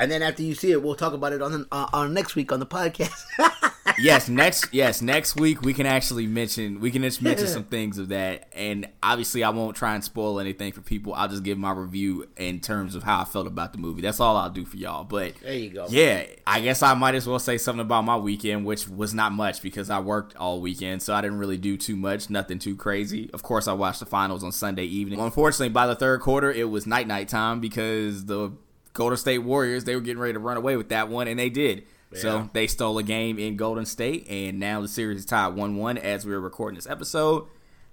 And 0.00 0.10
then 0.10 0.22
after 0.22 0.42
you 0.42 0.54
see 0.54 0.72
it, 0.72 0.82
we'll 0.82 0.94
talk 0.94 1.12
about 1.12 1.34
it 1.34 1.42
on 1.42 1.52
the, 1.52 1.66
uh, 1.70 1.86
on 1.92 2.14
next 2.14 2.34
week 2.34 2.52
on 2.52 2.58
the 2.58 2.66
podcast. 2.66 3.22
yes, 3.98 4.30
next 4.30 4.72
yes, 4.72 5.02
next 5.02 5.36
week 5.36 5.60
we 5.60 5.74
can 5.74 5.84
actually 5.84 6.26
mention 6.26 6.80
we 6.80 6.90
can 6.90 7.02
just 7.02 7.20
mention 7.20 7.46
some 7.46 7.64
things 7.70 7.98
of 7.98 8.08
that. 8.08 8.48
And 8.54 8.88
obviously 9.02 9.44
I 9.44 9.50
won't 9.50 9.76
try 9.76 9.94
and 9.94 10.02
spoil 10.02 10.40
anything 10.40 10.72
for 10.72 10.80
people. 10.80 11.12
I'll 11.12 11.28
just 11.28 11.42
give 11.42 11.58
my 11.58 11.72
review 11.72 12.26
in 12.38 12.60
terms 12.60 12.94
of 12.94 13.02
how 13.02 13.20
I 13.20 13.24
felt 13.24 13.46
about 13.46 13.72
the 13.72 13.78
movie. 13.78 14.00
That's 14.00 14.20
all 14.20 14.38
I'll 14.38 14.48
do 14.48 14.64
for 14.64 14.78
y'all. 14.78 15.04
But 15.04 15.34
There 15.42 15.52
you 15.52 15.68
go. 15.68 15.86
Yeah, 15.90 16.24
I 16.46 16.62
guess 16.62 16.82
I 16.82 16.94
might 16.94 17.14
as 17.14 17.26
well 17.26 17.38
say 17.38 17.58
something 17.58 17.80
about 17.80 18.02
my 18.02 18.16
weekend, 18.16 18.64
which 18.64 18.88
was 18.88 19.12
not 19.12 19.32
much 19.32 19.60
because 19.60 19.90
I 19.90 20.00
worked 20.00 20.34
all 20.36 20.62
weekend, 20.62 21.02
so 21.02 21.14
I 21.14 21.20
didn't 21.20 21.38
really 21.38 21.58
do 21.58 21.76
too 21.76 21.96
much, 21.96 22.30
nothing 22.30 22.58
too 22.58 22.74
crazy. 22.74 23.30
Of 23.34 23.42
course, 23.42 23.68
I 23.68 23.74
watched 23.74 24.00
the 24.00 24.06
finals 24.06 24.42
on 24.42 24.52
Sunday 24.52 24.84
evening. 24.84 25.20
Unfortunately, 25.20 25.68
by 25.68 25.86
the 25.86 25.94
third 25.94 26.20
quarter, 26.20 26.50
it 26.50 26.70
was 26.70 26.86
night 26.86 27.06
night 27.06 27.28
time 27.28 27.60
because 27.60 28.24
the 28.24 28.52
Golden 28.92 29.16
State 29.16 29.38
Warriors 29.38 29.84
they 29.84 29.94
were 29.94 30.00
getting 30.00 30.20
ready 30.20 30.32
to 30.34 30.38
run 30.38 30.56
away 30.56 30.76
with 30.76 30.88
that 30.90 31.08
one, 31.08 31.28
and 31.28 31.38
they 31.38 31.50
did. 31.50 31.84
Yeah. 32.12 32.18
So 32.20 32.50
they 32.52 32.66
stole 32.66 32.98
a 32.98 33.02
game 33.04 33.38
in 33.38 33.56
Golden 33.56 33.86
State, 33.86 34.26
and 34.28 34.58
now 34.58 34.80
the 34.80 34.88
series 34.88 35.18
is 35.20 35.24
tied 35.26 35.54
one-one 35.54 35.96
as 35.98 36.26
we 36.26 36.32
are 36.32 36.40
recording 36.40 36.74
this 36.74 36.88
episode. 36.88 37.46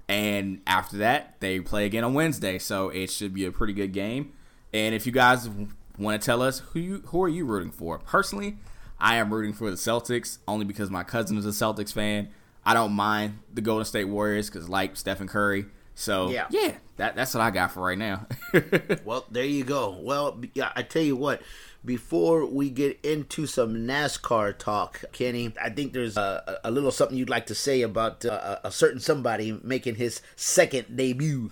And 0.10 0.62
after 0.66 0.98
that, 0.98 1.36
they 1.40 1.60
play 1.60 1.86
again 1.86 2.04
on 2.04 2.14
Wednesday, 2.14 2.58
so 2.60 2.90
it 2.90 3.12
should 3.12 3.34
be 3.34 3.46
a 3.46 3.52
pretty 3.52 3.74
good 3.74 3.92
game. 3.92 4.34
And 4.74 4.96
if 4.96 5.06
you 5.06 5.12
guys 5.12 5.50
want 6.00 6.20
to 6.20 6.26
tell 6.26 6.42
us 6.42 6.60
who 6.60 6.80
you, 6.80 7.04
who 7.08 7.22
are 7.24 7.28
you 7.30 7.46
rooting 7.46 7.72
for? 7.72 8.00
Personally, 8.00 8.58
I 9.00 9.18
am 9.18 9.34
rooting 9.34 9.54
for 9.54 9.70
the 9.70 9.76
Celtics 9.78 10.40
only 10.48 10.66
because 10.66 10.90
my 10.90 11.04
cousin 11.04 11.38
is 11.38 11.46
a 11.46 11.50
Celtics 11.50 11.94
fan. 11.94 12.30
I 12.66 12.74
don't 12.74 12.94
mind 12.94 13.40
the 13.54 13.62
Golden 13.62 13.86
State 13.86 14.06
Warriors 14.06 14.50
because 14.50 14.68
like 14.68 14.96
Stephen 14.98 15.28
Curry. 15.28 15.66
So 15.96 16.30
Yeah. 16.30 16.48
yeah, 16.50 16.76
that, 16.98 17.16
that's 17.16 17.34
what 17.34 17.42
I 17.42 17.52
got 17.52 17.72
for 17.72 17.82
right 17.82 17.98
now. 17.98 18.28
Well, 19.06 19.26
there 19.32 19.46
you 19.46 19.64
go. 19.64 19.98
Well, 20.02 20.42
yeah, 20.54 20.72
I 20.76 20.84
tell 20.84 21.02
you 21.02 21.16
what. 21.16 21.42
Before 21.86 22.46
we 22.46 22.70
get 22.70 23.00
into 23.06 23.46
some 23.46 23.74
NASCAR 23.88 24.58
talk, 24.58 25.06
Kenny, 25.14 25.54
I 25.62 25.70
think 25.70 25.94
there's 25.94 26.18
a, 26.18 26.60
a 26.64 26.72
little 26.72 26.92
something 26.92 27.18
you'd 27.18 27.30
like 27.30 27.46
to 27.46 27.56
say 27.56 27.82
about 27.82 28.26
uh, 28.26 28.58
a 28.64 28.72
certain 28.72 29.00
somebody 29.00 29.58
making 29.64 29.96
his 29.96 30.22
second 30.36 30.98
debut. 30.98 31.52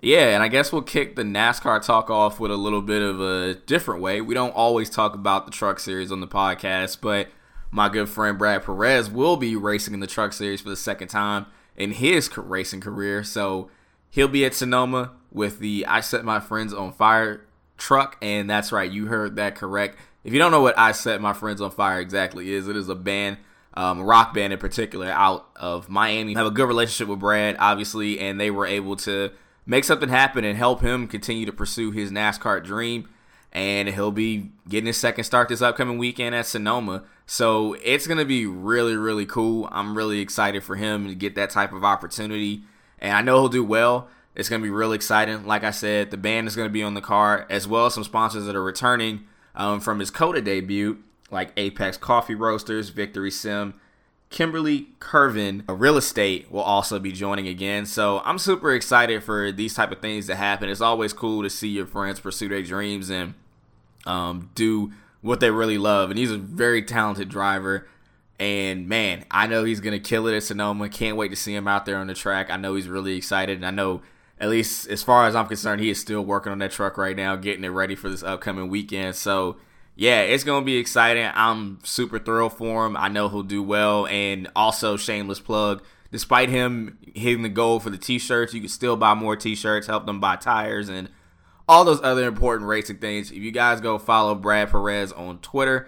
Yeah, 0.00 0.34
and 0.34 0.42
I 0.42 0.48
guess 0.48 0.72
we'll 0.72 0.82
kick 0.82 1.16
the 1.16 1.22
NASCAR 1.22 1.84
talk 1.84 2.10
off 2.10 2.38
with 2.38 2.52
a 2.52 2.56
little 2.56 2.82
bit 2.82 3.02
of 3.02 3.20
a 3.20 3.54
different 3.54 4.00
way. 4.02 4.20
We 4.20 4.34
don't 4.34 4.54
always 4.54 4.88
talk 4.88 5.14
about 5.14 5.46
the 5.46 5.52
truck 5.52 5.80
series 5.80 6.12
on 6.12 6.20
the 6.20 6.28
podcast, 6.28 6.98
but 7.00 7.28
my 7.72 7.88
good 7.88 8.08
friend 8.08 8.38
Brad 8.38 8.64
Perez 8.64 9.10
will 9.10 9.36
be 9.36 9.56
racing 9.56 9.94
in 9.94 10.00
the 10.00 10.06
truck 10.06 10.32
series 10.32 10.60
for 10.60 10.68
the 10.68 10.76
second 10.76 11.08
time 11.08 11.46
in 11.80 11.92
his 11.92 12.30
racing 12.36 12.80
career. 12.80 13.24
So 13.24 13.70
he'll 14.10 14.28
be 14.28 14.44
at 14.44 14.54
Sonoma 14.54 15.12
with 15.32 15.58
the 15.58 15.86
I 15.86 16.00
Set 16.00 16.24
My 16.24 16.38
Friends 16.40 16.74
on 16.74 16.92
Fire 16.92 17.46
truck, 17.78 18.18
and 18.20 18.50
that's 18.50 18.70
right, 18.70 18.90
you 18.90 19.06
heard 19.06 19.36
that 19.36 19.54
correct. 19.54 19.98
If 20.22 20.32
you 20.34 20.38
don't 20.38 20.50
know 20.50 20.60
what 20.60 20.78
I 20.78 20.92
Set 20.92 21.20
My 21.20 21.32
Friends 21.32 21.60
on 21.60 21.70
Fire 21.70 21.98
exactly 21.98 22.52
is, 22.52 22.68
it 22.68 22.76
is 22.76 22.90
a 22.90 22.94
band, 22.94 23.38
um, 23.74 24.02
rock 24.02 24.34
band 24.34 24.52
in 24.52 24.58
particular, 24.58 25.06
out 25.06 25.48
of 25.56 25.88
Miami. 25.88 26.36
I 26.36 26.40
have 26.40 26.48
a 26.48 26.50
good 26.50 26.68
relationship 26.68 27.08
with 27.08 27.20
Brad, 27.20 27.56
obviously, 27.58 28.20
and 28.20 28.38
they 28.38 28.50
were 28.50 28.66
able 28.66 28.96
to 28.96 29.30
make 29.64 29.84
something 29.84 30.10
happen 30.10 30.44
and 30.44 30.58
help 30.58 30.82
him 30.82 31.08
continue 31.08 31.46
to 31.46 31.52
pursue 31.52 31.90
his 31.90 32.10
NASCAR 32.10 32.62
dream. 32.62 33.08
And 33.52 33.88
he'll 33.88 34.12
be 34.12 34.52
getting 34.68 34.86
his 34.86 34.96
second 34.96 35.24
start 35.24 35.48
this 35.48 35.62
upcoming 35.62 35.98
weekend 35.98 36.34
at 36.34 36.46
Sonoma. 36.46 37.04
So 37.32 37.74
it's 37.74 38.08
going 38.08 38.18
to 38.18 38.24
be 38.24 38.44
really, 38.44 38.96
really 38.96 39.24
cool. 39.24 39.68
I'm 39.70 39.96
really 39.96 40.18
excited 40.18 40.64
for 40.64 40.74
him 40.74 41.06
to 41.06 41.14
get 41.14 41.36
that 41.36 41.50
type 41.50 41.72
of 41.72 41.84
opportunity. 41.84 42.64
And 42.98 43.12
I 43.12 43.22
know 43.22 43.38
he'll 43.38 43.48
do 43.48 43.62
well. 43.62 44.08
It's 44.34 44.48
going 44.48 44.60
to 44.60 44.66
be 44.66 44.70
really 44.70 44.96
exciting. 44.96 45.46
Like 45.46 45.62
I 45.62 45.70
said, 45.70 46.10
the 46.10 46.16
band 46.16 46.48
is 46.48 46.56
going 46.56 46.66
to 46.66 46.72
be 46.72 46.82
on 46.82 46.94
the 46.94 47.00
car, 47.00 47.46
as 47.48 47.68
well 47.68 47.86
as 47.86 47.94
some 47.94 48.02
sponsors 48.02 48.46
that 48.46 48.56
are 48.56 48.62
returning 48.64 49.28
um, 49.54 49.78
from 49.78 50.00
his 50.00 50.10
COTA 50.10 50.40
debut, 50.40 51.04
like 51.30 51.52
Apex 51.56 51.96
Coffee 51.96 52.34
Roasters, 52.34 52.88
Victory 52.88 53.30
Sim, 53.30 53.74
Kimberly 54.30 54.88
Curvin, 54.98 55.62
real 55.68 55.98
estate, 55.98 56.50
will 56.50 56.62
also 56.62 56.98
be 56.98 57.12
joining 57.12 57.46
again. 57.46 57.86
So 57.86 58.22
I'm 58.24 58.38
super 58.38 58.74
excited 58.74 59.22
for 59.22 59.52
these 59.52 59.74
type 59.74 59.92
of 59.92 60.00
things 60.00 60.26
to 60.26 60.34
happen. 60.34 60.68
It's 60.68 60.80
always 60.80 61.12
cool 61.12 61.44
to 61.44 61.50
see 61.50 61.68
your 61.68 61.86
friends 61.86 62.18
pursue 62.18 62.48
their 62.48 62.62
dreams 62.62 63.08
and 63.08 63.34
um, 64.04 64.50
do 64.56 64.90
what 65.20 65.40
they 65.40 65.50
really 65.50 65.78
love. 65.78 66.10
And 66.10 66.18
he's 66.18 66.30
a 66.30 66.38
very 66.38 66.82
talented 66.82 67.28
driver. 67.28 67.86
And 68.38 68.88
man, 68.88 69.24
I 69.30 69.46
know 69.46 69.64
he's 69.64 69.80
gonna 69.80 70.00
kill 70.00 70.26
it 70.26 70.34
at 70.34 70.42
Sonoma. 70.42 70.88
Can't 70.88 71.16
wait 71.16 71.28
to 71.28 71.36
see 71.36 71.54
him 71.54 71.68
out 71.68 71.84
there 71.84 71.98
on 71.98 72.06
the 72.06 72.14
track. 72.14 72.50
I 72.50 72.56
know 72.56 72.74
he's 72.74 72.88
really 72.88 73.16
excited, 73.16 73.56
and 73.56 73.66
I 73.66 73.70
know, 73.70 74.00
at 74.38 74.48
least 74.48 74.88
as 74.88 75.02
far 75.02 75.26
as 75.26 75.36
I'm 75.36 75.46
concerned, 75.46 75.82
he 75.82 75.90
is 75.90 76.00
still 76.00 76.22
working 76.22 76.50
on 76.50 76.58
that 76.60 76.70
truck 76.70 76.96
right 76.96 77.14
now, 77.14 77.36
getting 77.36 77.64
it 77.64 77.68
ready 77.68 77.94
for 77.94 78.08
this 78.08 78.22
upcoming 78.22 78.70
weekend. 78.70 79.14
So 79.16 79.56
yeah, 79.94 80.22
it's 80.22 80.44
gonna 80.44 80.64
be 80.64 80.78
exciting. 80.78 81.30
I'm 81.34 81.80
super 81.82 82.18
thrilled 82.18 82.54
for 82.54 82.86
him. 82.86 82.96
I 82.96 83.08
know 83.08 83.28
he'll 83.28 83.42
do 83.42 83.62
well, 83.62 84.06
and 84.06 84.48
also 84.56 84.96
shameless 84.96 85.40
plug. 85.40 85.82
Despite 86.10 86.48
him 86.48 86.98
hitting 87.14 87.42
the 87.42 87.50
goal 87.50 87.78
for 87.78 87.90
the 87.90 87.98
t-shirts, 87.98 88.54
you 88.54 88.60
can 88.60 88.70
still 88.70 88.96
buy 88.96 89.12
more 89.12 89.36
t-shirts, 89.36 89.86
help 89.86 90.06
them 90.06 90.18
buy 90.18 90.36
tires, 90.36 90.88
and 90.88 91.10
all 91.70 91.84
those 91.84 92.02
other 92.02 92.26
important 92.26 92.68
racing 92.68 92.96
things. 92.96 93.30
If 93.30 93.36
you 93.36 93.52
guys 93.52 93.80
go 93.80 93.96
follow 93.96 94.34
Brad 94.34 94.70
Perez 94.70 95.12
on 95.12 95.38
Twitter, 95.38 95.86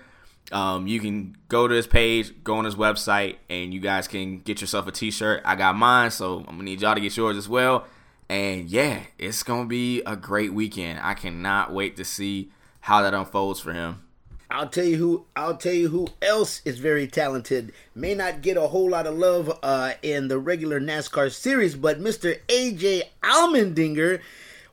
um, 0.52 0.86
you 0.86 1.00
can 1.00 1.36
go 1.48 1.66
to 1.66 1.74
his 1.74 1.88
page, 1.88 2.32
go 2.44 2.54
on 2.54 2.64
his 2.64 2.76
website, 2.76 3.38
and 3.50 3.74
you 3.74 3.80
guys 3.80 4.06
can 4.06 4.38
get 4.38 4.60
yourself 4.60 4.86
a 4.86 4.92
t-shirt. 4.92 5.42
I 5.44 5.56
got 5.56 5.74
mine, 5.74 6.12
so 6.12 6.38
I'm 6.38 6.44
gonna 6.44 6.62
need 6.62 6.82
y'all 6.82 6.94
to 6.94 7.00
get 7.00 7.16
yours 7.16 7.36
as 7.36 7.48
well. 7.48 7.84
And 8.28 8.70
yeah, 8.70 9.00
it's 9.18 9.42
gonna 9.42 9.66
be 9.66 10.02
a 10.02 10.14
great 10.14 10.54
weekend. 10.54 11.00
I 11.02 11.14
cannot 11.14 11.72
wait 11.72 11.96
to 11.96 12.04
see 12.04 12.52
how 12.82 13.02
that 13.02 13.12
unfolds 13.12 13.58
for 13.58 13.72
him. 13.72 14.04
I'll 14.52 14.68
tell 14.68 14.84
you 14.84 14.98
who. 14.98 15.26
I'll 15.34 15.56
tell 15.56 15.72
you 15.72 15.88
who 15.88 16.06
else 16.20 16.62
is 16.64 16.78
very 16.78 17.08
talented. 17.08 17.72
May 17.96 18.14
not 18.14 18.40
get 18.40 18.56
a 18.56 18.68
whole 18.68 18.90
lot 18.90 19.08
of 19.08 19.18
love 19.18 19.58
uh, 19.64 19.94
in 20.00 20.28
the 20.28 20.38
regular 20.38 20.78
NASCAR 20.78 21.32
series, 21.32 21.74
but 21.74 21.98
Mr. 21.98 22.38
AJ 22.46 23.02
Allmendinger 23.24 24.20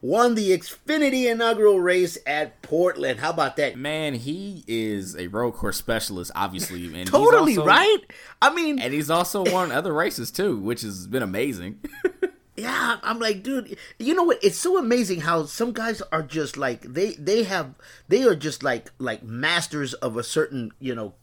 won 0.01 0.35
the 0.35 0.51
Xfinity 0.51 1.29
inaugural 1.29 1.79
race 1.79 2.17
at 2.25 2.61
Portland. 2.61 3.19
How 3.19 3.31
about 3.31 3.57
that? 3.57 3.77
Man, 3.77 4.13
he 4.15 4.63
is 4.67 5.15
a 5.15 5.27
road 5.27 5.53
course 5.53 5.77
specialist, 5.77 6.31
obviously. 6.35 6.85
And 6.99 7.07
totally 7.07 7.57
also, 7.57 7.67
right. 7.67 7.99
I 8.41 8.53
mean, 8.53 8.79
and 8.79 8.93
he's 8.93 9.09
also 9.09 9.43
won 9.51 9.71
other 9.71 9.93
races 9.93 10.31
too, 10.31 10.57
which 10.57 10.81
has 10.81 11.07
been 11.07 11.23
amazing. 11.23 11.79
yeah, 12.55 12.97
I'm 13.03 13.19
like, 13.19 13.43
dude, 13.43 13.77
you 13.97 14.13
know 14.13 14.23
what? 14.23 14.39
It's 14.43 14.57
so 14.57 14.77
amazing 14.77 15.21
how 15.21 15.45
some 15.45 15.73
guys 15.73 16.01
are 16.11 16.23
just 16.23 16.57
like 16.57 16.81
they 16.81 17.13
they 17.13 17.43
have 17.43 17.75
they 18.07 18.23
are 18.23 18.35
just 18.35 18.63
like 18.63 18.91
like 18.99 19.23
masters 19.23 19.93
of 19.95 20.17
a 20.17 20.23
certain 20.23 20.71
you 20.79 20.95
know 20.95 21.13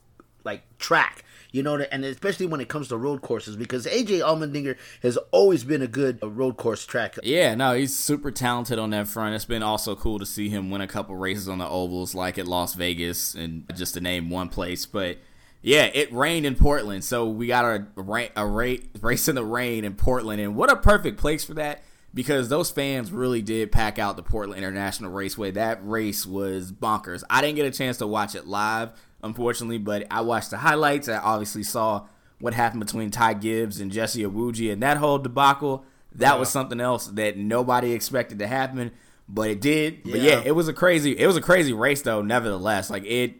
like 0.44 0.62
track 0.78 1.24
you 1.56 1.62
know, 1.62 1.78
that 1.78 1.92
and 1.92 2.04
especially 2.04 2.44
when 2.44 2.60
it 2.60 2.68
comes 2.68 2.88
to 2.88 2.98
road 2.98 3.22
courses, 3.22 3.56
because 3.56 3.86
AJ 3.86 4.20
Allmendinger 4.20 4.76
has 5.02 5.16
always 5.30 5.64
been 5.64 5.80
a 5.80 5.86
good 5.86 6.18
uh, 6.22 6.28
road 6.28 6.58
course 6.58 6.84
track. 6.84 7.16
Yeah, 7.22 7.54
no, 7.54 7.72
he's 7.72 7.96
super 7.96 8.30
talented 8.30 8.78
on 8.78 8.90
that 8.90 9.08
front. 9.08 9.34
It's 9.34 9.46
been 9.46 9.62
also 9.62 9.96
cool 9.96 10.18
to 10.18 10.26
see 10.26 10.50
him 10.50 10.70
win 10.70 10.82
a 10.82 10.86
couple 10.86 11.16
races 11.16 11.48
on 11.48 11.56
the 11.56 11.66
ovals, 11.66 12.14
like 12.14 12.36
at 12.36 12.46
Las 12.46 12.74
Vegas, 12.74 13.34
and 13.34 13.64
just 13.74 13.94
to 13.94 14.02
name 14.02 14.28
one 14.28 14.50
place. 14.50 14.84
But 14.84 15.16
yeah, 15.62 15.90
it 15.94 16.12
rained 16.12 16.44
in 16.44 16.56
Portland, 16.56 17.02
so 17.04 17.26
we 17.26 17.46
got 17.46 17.64
a, 17.64 17.86
a, 17.96 18.30
a 18.36 18.46
race 18.46 19.26
in 19.26 19.34
the 19.34 19.44
rain 19.44 19.86
in 19.86 19.94
Portland, 19.94 20.42
and 20.42 20.54
what 20.56 20.70
a 20.70 20.76
perfect 20.76 21.18
place 21.18 21.42
for 21.42 21.54
that 21.54 21.82
because 22.12 22.48
those 22.48 22.70
fans 22.70 23.12
really 23.12 23.42
did 23.42 23.70
pack 23.70 23.98
out 23.98 24.16
the 24.16 24.22
Portland 24.22 24.58
International 24.58 25.10
Raceway. 25.10 25.50
That 25.52 25.78
race 25.82 26.24
was 26.24 26.72
bonkers. 26.72 27.22
I 27.28 27.42
didn't 27.42 27.56
get 27.56 27.66
a 27.66 27.70
chance 27.70 27.98
to 27.98 28.06
watch 28.06 28.34
it 28.34 28.46
live, 28.46 28.92
unfortunately, 29.26 29.78
but 29.78 30.06
I 30.10 30.22
watched 30.22 30.50
the 30.50 30.58
highlights. 30.58 31.08
I 31.08 31.18
obviously 31.18 31.62
saw 31.62 32.06
what 32.40 32.54
happened 32.54 32.80
between 32.84 33.10
Ty 33.10 33.34
Gibbs 33.34 33.80
and 33.80 33.90
Jesse 33.90 34.22
Iwuji 34.22 34.72
and 34.72 34.82
that 34.82 34.96
whole 34.96 35.18
debacle. 35.18 35.84
That 36.14 36.34
yeah. 36.34 36.38
was 36.38 36.48
something 36.48 36.80
else 36.80 37.08
that 37.08 37.36
nobody 37.36 37.92
expected 37.92 38.38
to 38.38 38.46
happen, 38.46 38.92
but 39.28 39.50
it 39.50 39.60
did. 39.60 40.00
Yeah. 40.04 40.12
But 40.12 40.20
yeah, 40.22 40.42
it 40.44 40.52
was 40.52 40.68
a 40.68 40.72
crazy 40.72 41.18
it 41.18 41.26
was 41.26 41.36
a 41.36 41.42
crazy 41.42 41.72
race 41.72 42.02
though, 42.02 42.22
nevertheless. 42.22 42.88
Like 42.88 43.04
it 43.04 43.34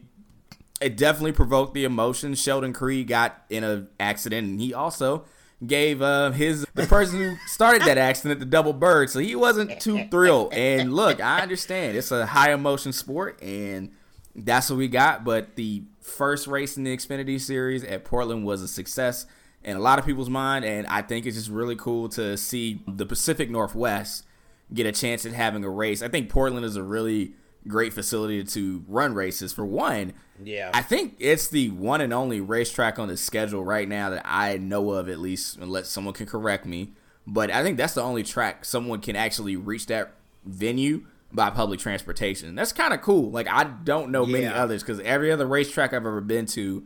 it 0.79 0.95
definitely 0.95 1.31
provoked 1.31 1.73
the 1.73 1.85
emotions. 1.85 2.39
Sheldon 2.39 2.73
Creed 2.73 3.07
got 3.07 3.43
in 3.49 3.63
an 3.63 3.87
accident 3.99 4.47
and 4.47 4.61
he 4.61 4.73
also 4.73 5.25
gave 5.65 6.01
uh, 6.01 6.31
his 6.31 6.65
the 6.75 6.85
person 6.85 7.19
who 7.19 7.35
started 7.47 7.81
that 7.83 7.97
accident 7.97 8.39
the 8.39 8.45
double 8.45 8.73
bird, 8.73 9.09
so 9.09 9.19
he 9.19 9.35
wasn't 9.35 9.79
too 9.79 10.07
thrilled. 10.09 10.53
And 10.53 10.93
look, 10.93 11.19
I 11.21 11.41
understand 11.41 11.97
it's 11.97 12.11
a 12.11 12.25
high 12.25 12.51
emotion 12.51 12.93
sport, 12.93 13.41
and 13.41 13.91
that's 14.37 14.69
what 14.69 14.77
we 14.77 14.87
got. 14.87 15.23
But 15.23 15.55
the 15.55 15.83
first 16.01 16.47
race 16.47 16.77
in 16.77 16.83
the 16.83 16.95
Xfinity 16.95 17.41
Series 17.41 17.83
at 17.83 18.05
Portland 18.05 18.45
was 18.45 18.61
a 18.61 18.67
success 18.67 19.25
in 19.63 19.75
a 19.75 19.79
lot 19.79 19.99
of 19.99 20.05
people's 20.05 20.29
mind, 20.29 20.63
and 20.63 20.87
I 20.87 21.01
think 21.01 21.25
it's 21.25 21.35
just 21.35 21.49
really 21.49 21.75
cool 21.75 22.07
to 22.09 22.37
see 22.37 22.81
the 22.87 23.05
Pacific 23.05 23.49
Northwest 23.49 24.25
get 24.73 24.85
a 24.85 24.91
chance 24.91 25.25
at 25.25 25.33
having 25.33 25.63
a 25.63 25.69
race. 25.69 26.01
I 26.01 26.07
think 26.07 26.29
Portland 26.29 26.65
is 26.65 26.75
a 26.75 26.83
really 26.83 27.33
great 27.67 27.91
facility 27.91 28.43
to 28.43 28.85
run 28.87 29.13
races. 29.13 29.51
For 29.51 29.65
one, 29.65 30.13
yeah, 30.41 30.71
I 30.73 30.81
think 30.81 31.15
it's 31.19 31.47
the 31.47 31.71
one 31.71 32.01
and 32.01 32.13
only 32.13 32.39
racetrack 32.39 32.99
on 32.99 33.07
the 33.07 33.17
schedule 33.17 33.63
right 33.63 33.87
now 33.87 34.09
that 34.11 34.21
I 34.23 34.57
know 34.57 34.91
of, 34.91 35.09
at 35.09 35.19
least, 35.19 35.57
unless 35.57 35.89
someone 35.89 36.13
can 36.13 36.27
correct 36.27 36.65
me. 36.65 36.93
But 37.25 37.51
I 37.51 37.61
think 37.63 37.77
that's 37.77 37.93
the 37.93 38.03
only 38.03 38.23
track 38.23 38.63
someone 38.63 39.01
can 39.01 39.17
actually 39.17 39.57
reach 39.57 39.87
that 39.87 40.13
venue 40.45 41.05
by 41.31 41.49
public 41.49 41.79
transportation. 41.79 42.55
That's 42.55 42.71
kind 42.71 42.93
of 42.93 43.01
cool. 43.01 43.31
Like 43.31 43.47
I 43.47 43.63
don't 43.63 44.11
know 44.11 44.25
many 44.25 44.45
others 44.45 44.83
because 44.83 44.99
every 45.01 45.31
other 45.31 45.45
racetrack 45.45 45.93
I've 45.93 46.05
ever 46.05 46.21
been 46.21 46.45
to, 46.47 46.85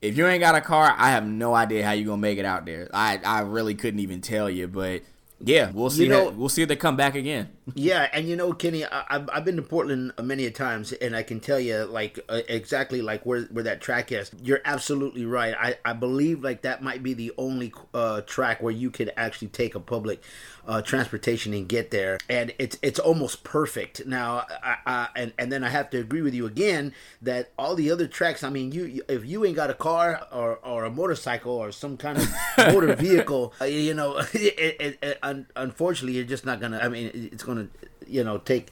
if 0.00 0.16
you 0.16 0.26
ain't 0.26 0.40
got 0.40 0.54
a 0.54 0.60
car, 0.60 0.94
I 0.96 1.10
have 1.10 1.26
no 1.26 1.54
idea 1.54 1.84
how 1.84 1.92
you 1.92 2.04
gonna 2.04 2.16
make 2.18 2.38
it 2.38 2.44
out 2.44 2.66
there. 2.66 2.88
I 2.92 3.20
I 3.24 3.40
really 3.40 3.74
couldn't 3.74 4.00
even 4.00 4.20
tell 4.20 4.48
you, 4.48 4.68
but 4.68 5.02
yeah, 5.44 5.70
we'll 5.72 5.90
see. 5.90 6.04
You 6.04 6.08
know, 6.08 6.24
that, 6.26 6.36
we'll 6.36 6.48
see 6.48 6.62
if 6.62 6.68
they 6.68 6.76
come 6.76 6.96
back 6.96 7.14
again. 7.14 7.48
yeah, 7.74 8.08
and 8.12 8.28
you 8.28 8.36
know, 8.36 8.52
Kenny, 8.52 8.84
I, 8.84 9.04
have 9.08 9.28
I've 9.32 9.44
been 9.44 9.56
to 9.56 9.62
Portland 9.62 10.12
many 10.22 10.46
a 10.46 10.50
times, 10.50 10.92
and 10.92 11.16
I 11.16 11.22
can 11.22 11.40
tell 11.40 11.58
you 11.58 11.84
like 11.84 12.18
uh, 12.28 12.42
exactly 12.48 13.02
like 13.02 13.26
where 13.26 13.42
where 13.44 13.64
that 13.64 13.80
track 13.80 14.12
is. 14.12 14.30
You're 14.42 14.60
absolutely 14.64 15.24
right. 15.24 15.54
I 15.58 15.76
I 15.84 15.92
believe 15.92 16.42
like 16.42 16.62
that 16.62 16.82
might 16.82 17.02
be 17.02 17.14
the 17.14 17.32
only 17.38 17.72
uh, 17.92 18.20
track 18.22 18.62
where 18.62 18.72
you 18.72 18.90
could 18.90 19.12
actually 19.16 19.48
take 19.48 19.74
a 19.74 19.80
public 19.80 20.22
uh, 20.66 20.80
transportation 20.82 21.52
and 21.54 21.68
get 21.68 21.90
there, 21.90 22.18
and 22.28 22.54
it's 22.58 22.78
it's 22.82 22.98
almost 22.98 23.42
perfect. 23.42 24.06
Now, 24.06 24.46
I, 24.62 24.76
I, 24.86 25.08
and 25.16 25.32
and 25.38 25.50
then 25.50 25.64
I 25.64 25.68
have 25.68 25.90
to 25.90 25.98
agree 25.98 26.22
with 26.22 26.34
you 26.34 26.46
again 26.46 26.94
that 27.22 27.52
all 27.58 27.74
the 27.74 27.90
other 27.90 28.06
tracks. 28.06 28.44
I 28.44 28.50
mean, 28.50 28.72
you 28.72 29.02
if 29.08 29.24
you 29.24 29.44
ain't 29.44 29.56
got 29.56 29.70
a 29.70 29.74
car 29.74 30.26
or, 30.32 30.58
or 30.58 30.84
a 30.84 30.90
motorcycle 30.90 31.52
or 31.52 31.72
some 31.72 31.96
kind 31.96 32.18
of 32.18 32.28
motor 32.58 32.94
vehicle, 32.94 33.54
uh, 33.60 33.64
you 33.64 33.94
know, 33.94 34.18
it, 34.32 34.80
it, 34.80 34.98
it, 35.02 35.18
un, 35.32 35.46
unfortunately, 35.56 36.16
you're 36.16 36.24
just 36.24 36.46
not 36.46 36.60
gonna. 36.60 36.78
I 36.78 36.88
mean, 36.88 37.30
it's 37.32 37.42
gonna, 37.42 37.68
you 38.06 38.22
know, 38.24 38.38
take 38.38 38.70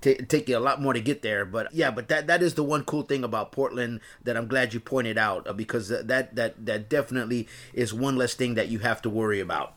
take 0.00 0.48
you 0.48 0.56
a 0.56 0.60
lot 0.60 0.80
more 0.80 0.92
to 0.92 1.00
get 1.00 1.22
there. 1.22 1.44
But 1.44 1.72
yeah, 1.74 1.90
but 1.90 2.08
that 2.08 2.26
that 2.26 2.42
is 2.42 2.54
the 2.54 2.62
one 2.62 2.84
cool 2.84 3.02
thing 3.02 3.24
about 3.24 3.52
Portland 3.52 4.00
that 4.22 4.36
I'm 4.36 4.46
glad 4.46 4.74
you 4.74 4.80
pointed 4.80 5.18
out 5.18 5.46
uh, 5.46 5.52
because 5.52 5.88
that 5.88 6.34
that 6.36 6.66
that 6.66 6.88
definitely 6.88 7.48
is 7.72 7.92
one 7.92 8.16
less 8.16 8.34
thing 8.34 8.54
that 8.54 8.68
you 8.68 8.80
have 8.80 9.02
to 9.02 9.10
worry 9.10 9.40
about. 9.40 9.74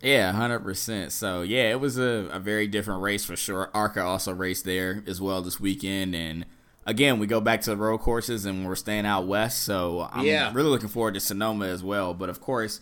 Yeah, 0.00 0.32
hundred 0.32 0.60
percent. 0.60 1.12
So 1.12 1.42
yeah, 1.42 1.70
it 1.70 1.80
was 1.80 1.98
a, 1.98 2.28
a 2.32 2.38
very 2.38 2.66
different 2.66 3.02
race 3.02 3.24
for 3.24 3.36
sure. 3.36 3.70
Arca 3.72 4.02
also 4.02 4.32
raced 4.32 4.64
there 4.64 5.02
as 5.06 5.20
well 5.20 5.42
this 5.42 5.60
weekend, 5.60 6.14
and 6.14 6.44
again 6.84 7.18
we 7.18 7.26
go 7.26 7.40
back 7.40 7.60
to 7.62 7.70
the 7.70 7.76
road 7.76 7.98
courses 7.98 8.44
and 8.44 8.66
we're 8.66 8.74
staying 8.74 9.06
out 9.06 9.26
west. 9.26 9.62
So 9.62 10.08
I'm 10.12 10.26
yeah. 10.26 10.50
really 10.52 10.70
looking 10.70 10.88
forward 10.88 11.14
to 11.14 11.20
Sonoma 11.20 11.66
as 11.66 11.82
well. 11.82 12.14
But 12.14 12.28
of 12.28 12.40
course, 12.40 12.80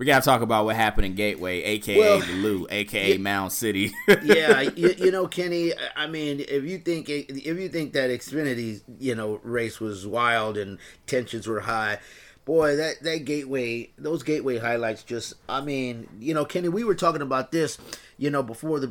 we 0.00 0.06
gotta 0.06 0.24
talk 0.24 0.40
about 0.40 0.64
what 0.64 0.76
happened 0.76 1.04
in 1.04 1.14
Gateway, 1.14 1.62
aka 1.62 1.98
well, 1.98 2.20
the 2.20 2.32
Lou, 2.32 2.66
aka 2.70 3.12
yeah, 3.12 3.18
Mound 3.18 3.52
City. 3.52 3.92
yeah, 4.22 4.62
you, 4.62 4.94
you, 4.96 5.10
know, 5.10 5.28
Kenny. 5.28 5.74
I 5.94 6.06
mean, 6.06 6.40
if 6.40 6.64
you 6.64 6.78
think 6.78 7.10
if 7.10 7.58
you 7.58 7.68
think 7.68 7.92
that 7.92 8.08
Xfinity, 8.08 8.80
you 8.98 9.14
know, 9.14 9.40
race 9.42 9.78
was 9.78 10.06
wild 10.06 10.56
and 10.56 10.78
tensions 11.06 11.46
were 11.46 11.60
high 11.60 11.98
boy, 12.46 12.76
that 12.76 13.02
that 13.02 13.26
gateway, 13.26 13.90
those 13.98 14.22
gateway 14.22 14.56
highlights, 14.56 15.02
just 15.02 15.34
I 15.50 15.60
mean, 15.60 16.08
you 16.18 16.32
know, 16.32 16.46
Kenny, 16.46 16.70
we 16.70 16.82
were 16.82 16.94
talking 16.94 17.20
about 17.20 17.52
this, 17.52 17.76
you 18.16 18.30
know, 18.30 18.42
before 18.42 18.80
the 18.80 18.88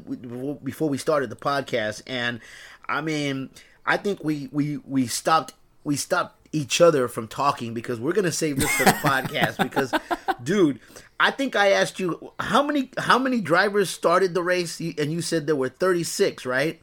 before 0.63 0.89
we 0.89 0.99
started 0.99 1.31
the 1.31 1.35
podcast, 1.35 2.03
and 2.05 2.39
I 2.87 3.01
mean, 3.01 3.49
I 3.83 3.97
think 3.97 4.23
we 4.23 4.47
we 4.51 4.77
we 4.77 5.07
stopped 5.07 5.55
we 5.83 5.95
stopped 5.95 6.38
each 6.51 6.81
other 6.81 7.07
from 7.07 7.27
talking 7.27 7.73
because 7.73 7.99
we're 7.99 8.13
gonna 8.13 8.31
save 8.31 8.59
this 8.59 8.71
for 8.71 8.85
the 8.85 8.91
podcast 8.91 9.57
because, 9.63 9.93
dude. 10.43 10.79
I 11.21 11.31
think 11.31 11.53
I 11.53 11.71
asked 11.71 11.99
you 11.99 12.31
how 12.39 12.63
many 12.63 12.91
how 12.97 13.19
many 13.19 13.41
drivers 13.41 13.89
started 13.89 14.33
the 14.33 14.41
race, 14.41 14.79
and 14.79 15.11
you 15.11 15.21
said 15.21 15.47
there 15.47 15.55
were 15.55 15.67
thirty 15.67 16.03
six, 16.03 16.45
right? 16.45 16.81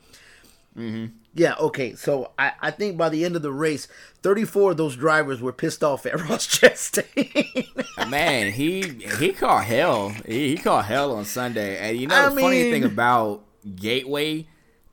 Mm-hmm. 0.77 1.07
Yeah, 1.37 1.55
okay. 1.61 1.95
So 1.95 2.33
I, 2.39 2.53
I 2.61 2.71
think 2.71 2.97
by 2.97 3.11
the 3.11 3.25
end 3.25 3.37
of 3.37 3.43
the 3.43 3.53
race, 3.53 3.89
34 4.23 4.71
of 4.71 4.77
those 4.79 4.97
drivers 4.97 5.43
were 5.43 5.53
pissed 5.53 5.85
off 5.85 6.07
at 6.07 6.19
Ross 6.29 6.47
Chastain. 6.47 8.09
Man, 8.09 8.53
he 8.53 8.81
he 9.19 9.33
caught 9.33 9.65
hell. 9.65 10.11
He, 10.27 10.51
he 10.51 10.57
caught 10.57 10.87
hell 10.87 11.13
on 11.13 11.27
Sunday. 11.27 11.77
And 11.77 11.99
you 11.99 12.07
know 12.07 12.15
I 12.15 12.29
the 12.31 12.35
mean, 12.35 12.45
funny 12.45 12.71
thing 12.71 12.85
about 12.85 13.43
Gateway 13.75 14.47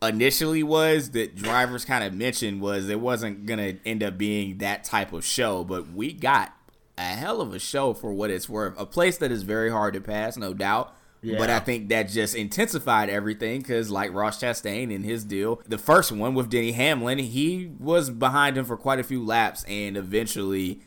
initially 0.06 0.64
was 0.64 1.12
that 1.12 1.36
drivers 1.36 1.86
kind 1.86 2.04
of 2.04 2.14
mentioned 2.14 2.62
was 2.62 2.90
it 2.90 3.00
wasn't 3.00 3.48
to 3.48 3.78
end 3.86 4.04
up 4.04 4.18
being 4.18 4.58
that 4.60 4.84
type 4.84 5.14
of 5.14 5.24
show, 5.26 5.64
but 5.64 5.92
we 5.92 6.14
got 6.14 6.54
a 6.98 7.02
hell 7.02 7.42
of 7.42 7.54
a 7.54 7.60
show 7.60 7.94
for 7.94 8.14
what 8.14 8.30
it's 8.30 8.48
worth. 8.48 8.74
A 8.78 8.86
place 8.86 9.18
that 9.18 9.32
is 9.32 9.44
very 9.44 9.70
hard 9.70 9.94
to 9.94 10.02
pass, 10.02 10.38
no 10.38 10.54
doubt 10.54 10.96
yeah. 11.24 11.38
But 11.38 11.50
I 11.50 11.60
think 11.60 11.88
that 11.90 12.10
just 12.10 12.36
intensified 12.36 13.10
everything 13.10 13.62
because, 13.62 13.90
like 13.90 14.14
Ross 14.14 14.42
Chastain 14.42 14.94
and 14.94 15.06
his 15.06 15.24
deal, 15.24 15.62
the 15.66 15.78
first 15.78 16.12
one 16.12 16.34
with 16.36 16.50
Denny 16.50 16.74
Hamlin, 16.74 17.18
he 17.18 17.72
was 17.80 18.10
behind 18.10 18.58
him 18.58 18.66
for 18.66 18.76
quite 18.76 19.00
a 19.00 19.04
few 19.04 19.24
laps, 19.24 19.64
and 19.64 19.96
eventually, 19.96 20.82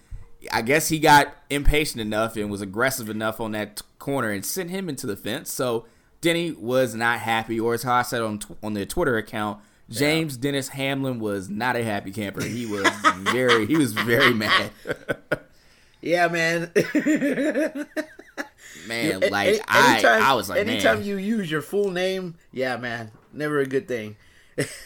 I 0.53 0.61
guess 0.61 0.89
he 0.89 0.99
got 0.99 1.35
impatient 1.49 2.03
enough 2.03 2.37
and 2.37 2.51
was 2.51 2.61
aggressive 2.61 3.09
enough 3.09 3.41
on 3.41 3.53
that 3.53 3.81
corner 3.99 4.31
and 4.31 4.45
sent 4.45 4.69
him 4.69 4.91
into 4.91 5.07
the 5.07 5.17
fence. 5.17 5.51
So 5.51 5.87
Denny 6.27 6.51
was 6.51 6.93
not 6.93 7.21
happy, 7.21 7.61
or 7.61 7.75
as 7.75 7.85
how 7.85 7.95
I 7.95 8.03
said 8.03 8.21
on 8.21 8.41
on 8.61 8.75
the 8.75 8.85
Twitter 8.85 9.17
account, 9.17 9.61
James 9.89 10.35
yeah. 10.35 10.43
Dennis 10.43 10.71
Hamlin 10.71 11.21
was 11.21 11.49
not 11.49 11.77
a 11.77 11.85
happy 11.85 12.11
camper. 12.11 12.43
He 12.43 12.67
was 12.67 12.85
very 13.33 13.65
he 13.65 13.77
was 13.77 13.93
very 13.93 14.35
mad. 14.35 14.73
yeah, 16.01 16.27
man. 16.27 16.73
man, 18.89 19.21
like 19.31 19.51
any, 19.51 19.61
I, 19.69 20.31
I 20.31 20.35
was 20.35 20.49
like, 20.49 20.59
anytime 20.67 20.99
man. 20.99 21.07
you 21.07 21.17
use 21.17 21.49
your 21.49 21.63
full 21.63 21.93
name, 21.93 22.35
yeah, 22.51 22.77
man, 22.77 23.13
never 23.33 23.61
a 23.61 23.67
good 23.67 23.87
thing. 23.87 24.17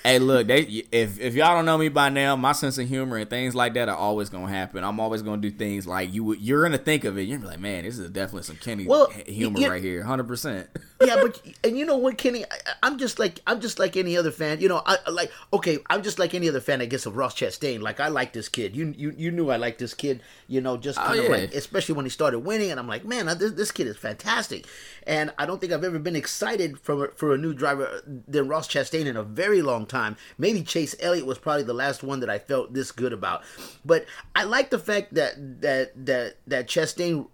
Hey, 0.02 0.18
look, 0.18 0.46
they 0.48 0.62
if 0.90 1.20
if 1.20 1.34
y'all 1.34 1.54
don't 1.54 1.64
know 1.64 1.78
me 1.78 1.88
by 1.88 2.08
now, 2.08 2.34
my 2.34 2.52
sense 2.52 2.78
of 2.78 2.88
humor 2.88 3.16
and 3.16 3.30
things 3.30 3.54
like 3.54 3.74
that 3.74 3.88
are 3.88 3.96
always 3.96 4.28
gonna 4.28 4.48
happen. 4.48 4.82
I'm 4.82 4.98
always 4.98 5.22
gonna 5.22 5.40
do 5.40 5.50
things 5.50 5.86
like 5.86 6.12
you 6.12 6.34
you're 6.34 6.62
gonna 6.62 6.78
think 6.78 7.04
of 7.04 7.16
it. 7.18 7.22
You're 7.22 7.38
gonna 7.38 7.48
be 7.48 7.52
like, 7.54 7.60
man, 7.60 7.84
this 7.84 7.98
is 7.98 8.10
definitely 8.10 8.42
some 8.42 8.56
Kenny 8.56 8.86
well, 8.86 9.08
humor 9.26 9.70
right 9.70 9.82
here, 9.82 10.02
hundred 10.02 10.26
percent. 10.26 10.68
yeah, 11.00 11.16
but 11.16 11.40
and 11.64 11.78
you 11.78 11.84
know 11.84 11.96
what, 11.96 12.18
Kenny, 12.18 12.44
I, 12.44 12.86
am 12.86 12.98
just 12.98 13.18
like 13.18 13.40
I'm 13.46 13.60
just 13.60 13.78
like 13.78 13.96
any 13.96 14.16
other 14.16 14.30
fan. 14.30 14.60
You 14.60 14.68
know, 14.68 14.82
I 14.84 14.98
like 15.10 15.30
okay, 15.52 15.78
I'm 15.88 16.02
just 16.02 16.18
like 16.18 16.34
any 16.34 16.48
other 16.48 16.60
fan. 16.60 16.80
I 16.80 16.86
guess 16.86 17.06
of 17.06 17.16
Ross 17.16 17.34
Chastain. 17.34 17.80
Like 17.80 18.00
I 18.00 18.08
like 18.08 18.32
this 18.32 18.48
kid. 18.48 18.74
You 18.74 18.92
you 18.96 19.14
you 19.16 19.30
knew 19.30 19.50
I 19.50 19.56
liked 19.56 19.78
this 19.78 19.94
kid. 19.94 20.22
You 20.48 20.60
know, 20.60 20.76
just 20.76 20.98
kind 20.98 21.18
oh, 21.18 21.22
of 21.22 21.24
yeah. 21.30 21.36
like 21.36 21.54
especially 21.54 21.94
when 21.94 22.04
he 22.04 22.10
started 22.10 22.40
winning, 22.40 22.70
and 22.70 22.80
I'm 22.80 22.88
like, 22.88 23.04
man, 23.04 23.26
this, 23.38 23.52
this 23.52 23.70
kid 23.70 23.86
is 23.86 23.96
fantastic. 23.96 24.66
And 25.06 25.32
I 25.38 25.46
don't 25.46 25.60
think 25.60 25.72
I've 25.72 25.84
ever 25.84 25.98
been 25.98 26.16
excited 26.16 26.78
for 26.78 27.12
for 27.16 27.34
a 27.34 27.38
new 27.38 27.54
driver 27.54 27.86
uh, 27.86 28.00
than 28.26 28.48
Ross 28.48 28.68
Chastain 28.68 29.06
in 29.06 29.16
a 29.16 29.22
very 29.22 29.59
long 29.62 29.86
time. 29.86 30.16
Maybe 30.38 30.62
Chase 30.62 30.94
Elliott 31.00 31.26
was 31.26 31.38
probably 31.38 31.64
the 31.64 31.74
last 31.74 32.02
one 32.02 32.20
that 32.20 32.30
I 32.30 32.38
felt 32.38 32.72
this 32.72 32.92
good 32.92 33.12
about. 33.12 33.42
But 33.84 34.06
I 34.34 34.44
like 34.44 34.70
the 34.70 34.78
fact 34.78 35.14
that 35.14 35.60
that 35.62 36.06
that 36.06 36.36
that 36.46 36.66
Chastain 36.66 37.26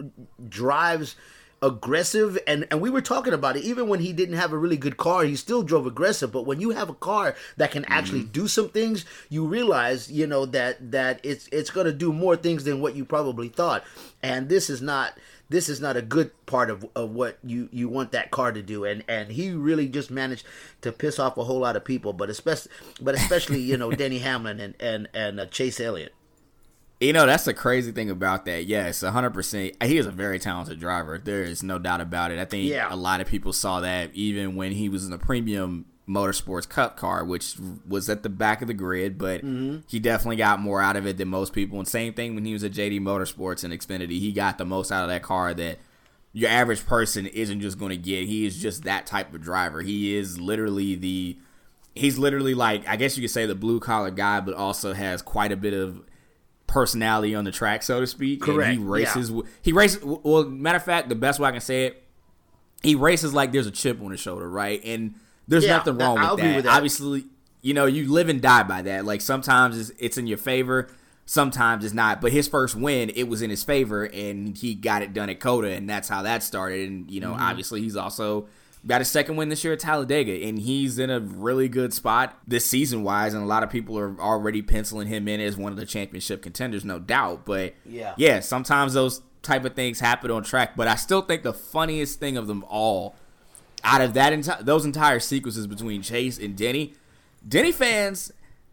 drives 0.48 1.16
aggressive 1.62 2.38
and 2.46 2.66
and 2.70 2.82
we 2.82 2.90
were 2.90 3.00
talking 3.00 3.32
about 3.32 3.56
it 3.56 3.64
even 3.64 3.88
when 3.88 3.98
he 3.98 4.12
didn't 4.12 4.36
have 4.36 4.52
a 4.52 4.58
really 4.58 4.76
good 4.76 4.98
car 4.98 5.24
he 5.24 5.34
still 5.34 5.62
drove 5.62 5.86
aggressive 5.86 6.30
but 6.30 6.44
when 6.44 6.60
you 6.60 6.70
have 6.70 6.90
a 6.90 6.94
car 6.94 7.34
that 7.56 7.70
can 7.70 7.84
actually 7.86 8.20
mm-hmm. 8.20 8.32
do 8.32 8.46
some 8.46 8.68
things 8.68 9.06
you 9.30 9.46
realize 9.46 10.12
you 10.12 10.26
know 10.26 10.44
that 10.44 10.90
that 10.92 11.18
it's 11.22 11.48
it's 11.52 11.70
going 11.70 11.86
to 11.86 11.92
do 11.94 12.12
more 12.12 12.36
things 12.36 12.64
than 12.64 12.80
what 12.80 12.94
you 12.94 13.06
probably 13.06 13.48
thought 13.48 13.82
and 14.22 14.50
this 14.50 14.68
is 14.68 14.82
not 14.82 15.14
this 15.48 15.68
is 15.68 15.80
not 15.80 15.96
a 15.96 16.02
good 16.02 16.30
part 16.46 16.70
of, 16.70 16.84
of 16.96 17.10
what 17.10 17.38
you, 17.44 17.68
you 17.72 17.88
want 17.88 18.12
that 18.12 18.30
car 18.30 18.52
to 18.52 18.62
do 18.62 18.84
and 18.84 19.04
and 19.08 19.32
he 19.32 19.50
really 19.52 19.88
just 19.88 20.10
managed 20.10 20.46
to 20.80 20.92
piss 20.92 21.18
off 21.18 21.36
a 21.36 21.44
whole 21.44 21.60
lot 21.60 21.76
of 21.76 21.84
people 21.84 22.12
but 22.12 22.30
especially 22.30 22.70
but 23.00 23.14
especially 23.14 23.60
you 23.60 23.76
know 23.76 23.90
Denny 23.92 24.18
Hamlin 24.18 24.60
and 24.60 24.74
and 24.80 25.08
and 25.14 25.40
uh, 25.40 25.46
Chase 25.46 25.80
Elliott 25.80 26.12
you 26.98 27.12
know, 27.12 27.26
that's 27.26 27.44
the 27.44 27.52
crazy 27.52 27.92
thing 27.92 28.08
about 28.08 28.46
that. 28.46 28.64
Yes, 28.64 29.02
100%. 29.02 29.82
He 29.84 29.98
is 29.98 30.06
a 30.06 30.10
very 30.10 30.38
talented 30.38 30.80
driver. 30.80 31.18
There 31.22 31.42
is 31.42 31.62
no 31.62 31.78
doubt 31.78 32.00
about 32.00 32.30
it. 32.30 32.38
I 32.38 32.46
think 32.46 32.70
yeah. 32.70 32.88
a 32.90 32.96
lot 32.96 33.20
of 33.20 33.26
people 33.26 33.52
saw 33.52 33.80
that 33.80 34.14
even 34.14 34.56
when 34.56 34.72
he 34.72 34.88
was 34.88 35.04
in 35.04 35.10
the 35.10 35.18
premium 35.18 35.84
motorsports 36.08 36.68
cup 36.68 36.96
car, 36.96 37.24
which 37.24 37.56
was 37.86 38.08
at 38.08 38.22
the 38.22 38.28
back 38.28 38.62
of 38.62 38.68
the 38.68 38.74
grid, 38.74 39.18
but 39.18 39.42
mm-hmm. 39.42 39.78
he 39.88 39.98
definitely 39.98 40.36
got 40.36 40.60
more 40.60 40.80
out 40.80 40.96
of 40.96 41.06
it 41.06 41.16
than 41.16 41.28
most 41.28 41.52
people. 41.52 41.78
And 41.78 41.88
same 41.88 42.12
thing 42.12 42.34
when 42.34 42.44
he 42.44 42.52
was 42.52 42.62
at 42.62 42.72
JD 42.72 43.00
Motorsports 43.00 43.64
and 43.64 43.72
Xfinity. 43.72 44.20
He 44.20 44.32
got 44.32 44.58
the 44.58 44.64
most 44.64 44.92
out 44.92 45.02
of 45.02 45.08
that 45.08 45.22
car 45.22 45.52
that 45.54 45.78
your 46.32 46.50
average 46.50 46.86
person 46.86 47.26
isn't 47.26 47.60
just 47.60 47.78
going 47.78 47.90
to 47.90 47.96
get. 47.96 48.26
He 48.26 48.46
is 48.46 48.60
just 48.60 48.84
that 48.84 49.06
type 49.06 49.34
of 49.34 49.42
driver. 49.42 49.82
He 49.82 50.14
is 50.16 50.38
literally 50.38 50.94
the. 50.94 51.38
He's 51.94 52.18
literally 52.18 52.52
like, 52.52 52.86
I 52.86 52.96
guess 52.96 53.16
you 53.16 53.22
could 53.22 53.30
say 53.30 53.46
the 53.46 53.54
blue 53.54 53.80
collar 53.80 54.10
guy, 54.10 54.40
but 54.40 54.52
also 54.54 54.92
has 54.92 55.22
quite 55.22 55.50
a 55.50 55.56
bit 55.56 55.72
of 55.72 56.02
personality 56.66 57.34
on 57.34 57.44
the 57.44 57.50
track, 57.50 57.82
so 57.82 58.00
to 58.00 58.06
speak. 58.06 58.42
Correct. 58.42 58.68
And 58.68 58.80
he 58.80 58.84
races. 58.84 59.30
Yeah. 59.30 59.40
He 59.62 59.72
races. 59.72 60.04
Well, 60.04 60.44
matter 60.44 60.76
of 60.76 60.84
fact, 60.84 61.08
the 61.08 61.14
best 61.14 61.40
way 61.40 61.48
I 61.48 61.52
can 61.52 61.62
say 61.62 61.86
it, 61.86 62.04
he 62.82 62.94
races 62.94 63.32
like 63.32 63.50
there's 63.50 63.66
a 63.66 63.70
chip 63.70 64.00
on 64.02 64.10
his 64.10 64.20
shoulder, 64.20 64.48
right? 64.48 64.84
And 64.84 65.14
there's 65.48 65.64
yeah, 65.64 65.76
nothing 65.76 65.98
wrong 65.98 66.14
with 66.18 66.40
that. 66.40 66.56
with 66.56 66.64
that. 66.64 66.76
Obviously, 66.76 67.24
you 67.62 67.74
know, 67.74 67.86
you 67.86 68.10
live 68.10 68.28
and 68.28 68.40
die 68.40 68.62
by 68.62 68.82
that. 68.82 69.04
Like 69.04 69.20
sometimes 69.20 69.78
it's, 69.78 69.98
it's 69.98 70.18
in 70.18 70.26
your 70.26 70.38
favor, 70.38 70.88
sometimes 71.24 71.84
it's 71.84 71.94
not. 71.94 72.20
But 72.20 72.32
his 72.32 72.48
first 72.48 72.76
win, 72.76 73.10
it 73.14 73.24
was 73.24 73.42
in 73.42 73.50
his 73.50 73.64
favor, 73.64 74.04
and 74.04 74.56
he 74.56 74.74
got 74.74 75.02
it 75.02 75.12
done 75.12 75.28
at 75.30 75.40
COTA, 75.40 75.70
and 75.70 75.88
that's 75.88 76.08
how 76.08 76.22
that 76.22 76.42
started. 76.42 76.88
And 76.88 77.10
you 77.10 77.20
know, 77.20 77.32
mm-hmm. 77.32 77.42
obviously, 77.42 77.82
he's 77.82 77.96
also 77.96 78.48
got 78.86 79.00
his 79.00 79.08
second 79.08 79.36
win 79.36 79.48
this 79.48 79.64
year 79.64 79.72
at 79.72 79.80
Talladega, 79.80 80.46
and 80.46 80.58
he's 80.58 80.98
in 80.98 81.10
a 81.10 81.20
really 81.20 81.68
good 81.68 81.92
spot 81.92 82.38
this 82.46 82.64
season 82.64 83.02
wise. 83.02 83.34
And 83.34 83.42
a 83.42 83.46
lot 83.46 83.62
of 83.62 83.70
people 83.70 83.98
are 83.98 84.18
already 84.20 84.62
penciling 84.62 85.08
him 85.08 85.28
in 85.28 85.40
as 85.40 85.56
one 85.56 85.72
of 85.72 85.78
the 85.78 85.86
championship 85.86 86.42
contenders, 86.42 86.84
no 86.84 86.98
doubt. 86.98 87.44
But 87.44 87.74
yeah, 87.84 88.14
yeah, 88.16 88.40
sometimes 88.40 88.94
those 88.94 89.22
type 89.42 89.64
of 89.64 89.74
things 89.74 90.00
happen 90.00 90.30
on 90.30 90.42
track. 90.42 90.76
But 90.76 90.88
I 90.88 90.94
still 90.94 91.22
think 91.22 91.42
the 91.42 91.52
funniest 91.52 92.20
thing 92.20 92.36
of 92.36 92.46
them 92.46 92.64
all, 92.68 93.16
out 93.86 94.00
of 94.00 94.14
that 94.14 94.32
enti- 94.32 94.64
those 94.64 94.84
entire 94.84 95.20
sequences 95.20 95.66
between 95.66 96.02
Chase 96.02 96.38
and 96.38 96.56
Denny, 96.56 96.94
Denny 97.46 97.72
fans 97.72 98.32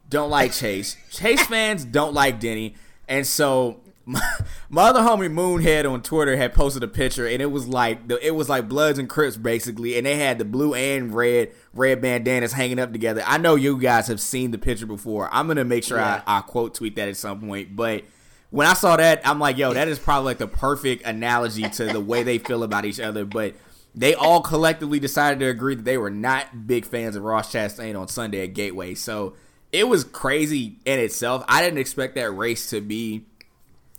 don't 0.10 0.29
like 0.29 0.51
Chase. 0.51 0.98
Chase 1.12 1.46
fans 1.46 1.86
don't 1.86 2.13
like 2.13 2.39
Denny, 2.39 2.75
and 3.08 3.25
so 3.25 3.79
my, 4.05 4.22
my 4.70 4.84
other 4.84 5.01
homie 5.01 5.32
Moonhead 5.32 5.89
on 5.89 6.01
Twitter 6.01 6.36
had 6.36 6.53
posted 6.53 6.84
a 6.84 6.88
picture, 6.88 7.27
and 7.27 7.41
it 7.41 7.51
was 7.51 7.67
like 7.67 8.00
it 8.22 8.36
was 8.36 8.50
like 8.50 8.67
Bloods 8.67 8.98
and 8.98 9.08
Crips 9.08 9.38
basically, 9.38 9.98
and 9.98 10.05
they 10.05 10.17
had 10.17 10.39
the 10.39 10.46
blue 10.46 10.74
and 10.74 11.13
red 11.13 11.51
red 11.74 12.01
bandanas 12.01 12.53
hanging 12.53 12.79
up 12.79 12.92
together. 12.92 13.24
I 13.25 13.38
know 13.38 13.55
you 13.55 13.77
guys 13.77 14.07
have 14.07 14.20
seen 14.20 14.51
the 14.51 14.57
picture 14.57 14.88
before. 14.88 15.29
I'm 15.31 15.48
gonna 15.48 15.64
make 15.64 15.83
sure 15.83 16.00
yeah. 16.00 16.24
I, 16.25 16.40
I 16.40 16.42
quote 16.42 16.74
tweet 16.74 16.96
that 16.96 17.07
at 17.07 17.18
some 17.18 17.40
point, 17.40 17.75
but 17.75 18.03
when 18.50 18.68
I 18.68 18.74
saw 18.74 18.98
that, 18.98 19.27
I'm 19.27 19.40
like, 19.40 19.57
yo, 19.57 19.74
that 19.74 19.88
is 19.88 19.98
probably 19.98 20.25
like 20.25 20.38
the 20.38 20.48
perfect 20.48 21.05
analogy 21.05 21.68
to 21.68 21.85
the 21.85 22.00
way 22.00 22.22
they 22.22 22.38
feel 22.38 22.61
about 22.61 22.85
each 22.85 23.00
other. 23.00 23.25
But 23.25 23.55
they 23.96 24.14
all 24.16 24.42
collectively 24.42 25.00
decided 25.00 25.40
to 25.40 25.46
agree 25.46 25.75
that 25.75 25.86
they 25.86 25.98
were 25.98 26.10
not 26.10 26.68
big 26.68 26.86
fans 26.86 27.16
of 27.16 27.24
Ross 27.24 27.51
Chastain 27.51 28.00
on 28.00 28.08
Sunday 28.08 28.44
at 28.44 28.53
Gateway. 28.53 28.96
So 28.96 29.36
it 29.72 29.88
was 29.88 30.03
crazy 30.03 30.77
in 30.86 31.00
itself. 31.00 31.44
I 31.48 31.62
didn't 31.62 31.79
expect 31.79 32.16
that 32.16 32.32
race 32.32 32.70
to 32.72 32.82
be 32.82 33.25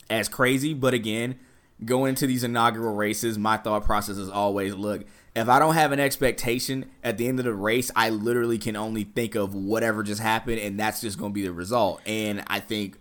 as 0.09 0.27
crazy. 0.27 0.73
But 0.73 0.93
again, 0.93 1.39
going 1.83 2.09
into 2.09 2.27
these 2.27 2.43
inaugural 2.43 2.95
races, 2.95 3.37
my 3.37 3.57
thought 3.57 3.85
process 3.85 4.17
is 4.17 4.29
always 4.29 4.73
look, 4.75 5.05
if 5.35 5.49
I 5.49 5.59
don't 5.59 5.73
have 5.73 5.91
an 5.91 5.99
expectation 5.99 6.89
at 7.03 7.17
the 7.17 7.27
end 7.27 7.39
of 7.39 7.45
the 7.45 7.53
race, 7.53 7.91
I 7.95 8.09
literally 8.09 8.57
can 8.57 8.75
only 8.75 9.03
think 9.03 9.35
of 9.35 9.53
whatever 9.53 10.01
just 10.01 10.21
happened, 10.21 10.59
and 10.59 10.79
that's 10.79 11.01
just 11.01 11.17
going 11.17 11.31
to 11.31 11.33
be 11.33 11.43
the 11.43 11.51
result. 11.51 12.01
And 12.05 12.43
I 12.47 12.61
think 12.61 12.97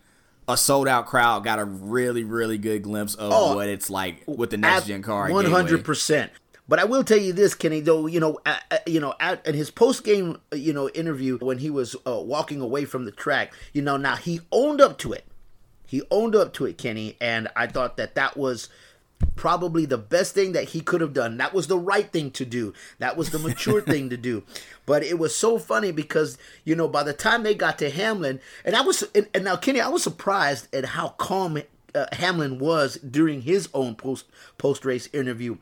a 0.49 0.57
sold 0.57 0.89
out 0.89 1.07
crowd 1.07 1.45
got 1.45 1.61
a 1.61 1.65
really, 1.65 2.25
really 2.25 2.59
good 2.59 2.83
glimpse 2.83 3.15
of 3.15 3.33
oh, 3.33 3.55
what 3.55 3.69
it's 3.69 3.89
like 3.89 4.25
with 4.27 4.51
the 4.51 4.57
next 4.57 4.87
gen 4.87 5.03
car. 5.03 5.31
One 5.31 5.47
hundred 5.47 5.85
percent. 5.85 6.33
But 6.67 6.79
I 6.79 6.85
will 6.85 7.05
tell 7.05 7.19
you 7.19 7.33
this, 7.33 7.55
Kenny. 7.55 7.81
Though 7.81 8.07
you 8.07 8.21
know, 8.21 8.39
uh, 8.47 8.59
you 8.87 9.01
know, 9.01 9.15
at, 9.21 9.47
at 9.47 9.55
his 9.55 9.71
post 9.71 10.05
game, 10.05 10.39
you 10.53 10.73
know, 10.73 10.89
interview 10.91 11.39
when 11.39 11.59
he 11.59 11.71
was 11.71 11.95
uh, 12.07 12.21
walking 12.21 12.61
away 12.61 12.85
from 12.85 13.05
the 13.05 13.13
track, 13.13 13.53
you 13.73 13.83
know, 13.83 13.97
now 13.97 14.17
he 14.17 14.41
owned 14.51 14.81
up 14.81 14.99
to 14.99 15.13
it. 15.13 15.25
He 15.87 16.03
owned 16.11 16.35
up 16.35 16.55
to 16.55 16.65
it, 16.65 16.79
Kenny, 16.79 17.17
and 17.21 17.49
I 17.55 17.67
thought 17.67 17.97
that 17.99 18.15
that 18.15 18.37
was 18.37 18.69
probably 19.37 19.87
the 19.87 19.99
best 19.99 20.35
thing 20.35 20.53
that 20.53 20.71
he 20.71 20.81
could 20.81 21.01
have 21.01 21.13
done. 21.13 21.37
That 21.37 21.55
was 21.55 21.67
the 21.67 21.79
right 21.79 22.11
thing 22.11 22.31
to 22.33 22.45
do. 22.45 22.73
That 22.99 23.17
was 23.17 23.31
the 23.31 23.39
mature 23.39 23.81
thing 23.83 24.11
to 24.11 24.17
do. 24.17 24.43
But 24.87 25.03
it 25.03 25.19
was 25.19 25.35
so 25.35 25.59
funny 25.59 25.93
because 25.93 26.39
you 26.65 26.75
know 26.75 26.89
by 26.89 27.03
the 27.03 27.13
time 27.13 27.43
they 27.43 27.55
got 27.55 27.79
to 27.79 27.91
Hamlin, 27.91 28.41
and 28.65 28.75
I 28.75 28.81
was 28.81 29.05
and, 29.15 29.29
and 29.35 29.45
now 29.45 29.57
Kenny, 29.57 29.81
I 29.81 29.89
was 29.89 30.03
surprised 30.03 30.75
at 30.75 30.85
how 30.85 31.09
calm 31.11 31.61
uh, 31.95 32.07
Hamlin 32.13 32.59
was 32.59 32.97
during 32.97 33.43
his 33.43 33.69
own 33.75 33.95
post 33.95 34.27
post 34.59 34.85
race 34.85 35.09
interview. 35.13 35.59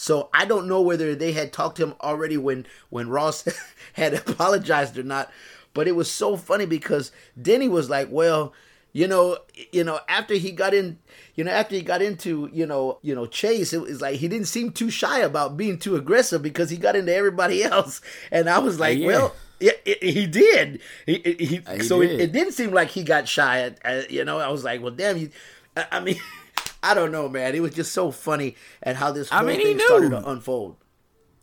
So 0.00 0.30
I 0.32 0.46
don't 0.46 0.66
know 0.66 0.80
whether 0.80 1.14
they 1.14 1.32
had 1.32 1.52
talked 1.52 1.76
to 1.76 1.82
him 1.82 1.94
already 2.00 2.38
when 2.38 2.64
when 2.88 3.10
Ross 3.10 3.46
had 3.92 4.14
apologized 4.14 4.96
or 4.96 5.02
not. 5.02 5.30
But 5.74 5.88
it 5.88 5.94
was 5.94 6.10
so 6.10 6.38
funny 6.38 6.64
because 6.64 7.12
Denny 7.40 7.68
was 7.68 7.90
like, 7.90 8.08
"Well." 8.10 8.54
you 8.92 9.06
know, 9.06 9.38
you 9.70 9.84
know, 9.84 10.00
after 10.08 10.34
he 10.34 10.50
got 10.50 10.74
in, 10.74 10.98
you 11.36 11.44
know, 11.44 11.52
after 11.52 11.76
he 11.76 11.82
got 11.82 12.02
into, 12.02 12.50
you 12.52 12.66
know, 12.66 12.98
you 13.02 13.14
know, 13.14 13.24
Chase, 13.24 13.72
it 13.72 13.80
was 13.80 14.00
like 14.00 14.16
he 14.16 14.26
didn't 14.26 14.48
seem 14.48 14.72
too 14.72 14.90
shy 14.90 15.20
about 15.20 15.56
being 15.56 15.78
too 15.78 15.94
aggressive 15.94 16.42
because 16.42 16.70
he 16.70 16.76
got 16.76 16.96
into 16.96 17.14
everybody 17.14 17.62
else, 17.62 18.00
and 18.32 18.48
I 18.48 18.58
was 18.58 18.80
like, 18.80 18.98
yeah. 18.98 19.06
well. 19.06 19.36
Yeah, 19.60 19.72
he 19.84 20.26
did. 20.26 20.80
He, 21.04 21.20
he, 21.22 21.62
he 21.74 21.82
so 21.82 22.00
did. 22.00 22.12
It, 22.12 22.20
it, 22.20 22.32
didn't 22.32 22.54
seem 22.54 22.72
like 22.72 22.88
he 22.88 23.04
got 23.04 23.28
shy. 23.28 23.60
At, 23.60 23.78
at, 23.84 24.10
you 24.10 24.24
know, 24.24 24.38
I 24.38 24.48
was 24.48 24.64
like, 24.64 24.80
well, 24.80 24.90
damn 24.90 25.18
you. 25.18 25.30
I, 25.76 25.86
I 25.92 26.00
mean, 26.00 26.18
I 26.82 26.94
don't 26.94 27.12
know, 27.12 27.28
man. 27.28 27.54
It 27.54 27.60
was 27.60 27.74
just 27.74 27.92
so 27.92 28.10
funny 28.10 28.56
at 28.82 28.96
how 28.96 29.12
this 29.12 29.28
whole 29.28 29.40
I 29.40 29.42
mean, 29.42 29.60
thing 29.60 29.78
started 29.78 30.10
to 30.10 30.28
unfold. 30.28 30.76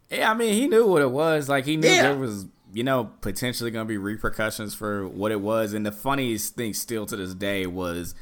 Yeah, 0.09 0.31
I 0.31 0.33
mean, 0.33 0.53
he 0.53 0.67
knew 0.67 0.87
what 0.87 1.01
it 1.01 1.11
was. 1.11 1.49
Like 1.49 1.65
he 1.65 1.77
knew 1.77 1.87
yeah. 1.87 2.03
there 2.03 2.17
was 2.17 2.45
you 2.73 2.83
know, 2.83 3.11
potentially 3.21 3.71
going 3.71 3.85
to 3.85 3.87
be 3.87 3.97
repercussions 3.97 4.75
for 4.75 5.07
what 5.07 5.31
it 5.31 5.41
was. 5.41 5.73
And 5.73 5.85
the 5.85 5.91
funniest 5.91 6.55
thing 6.55 6.73
still 6.73 7.05
to 7.05 7.15
this 7.15 7.33
day 7.33 7.65
was 7.65 8.13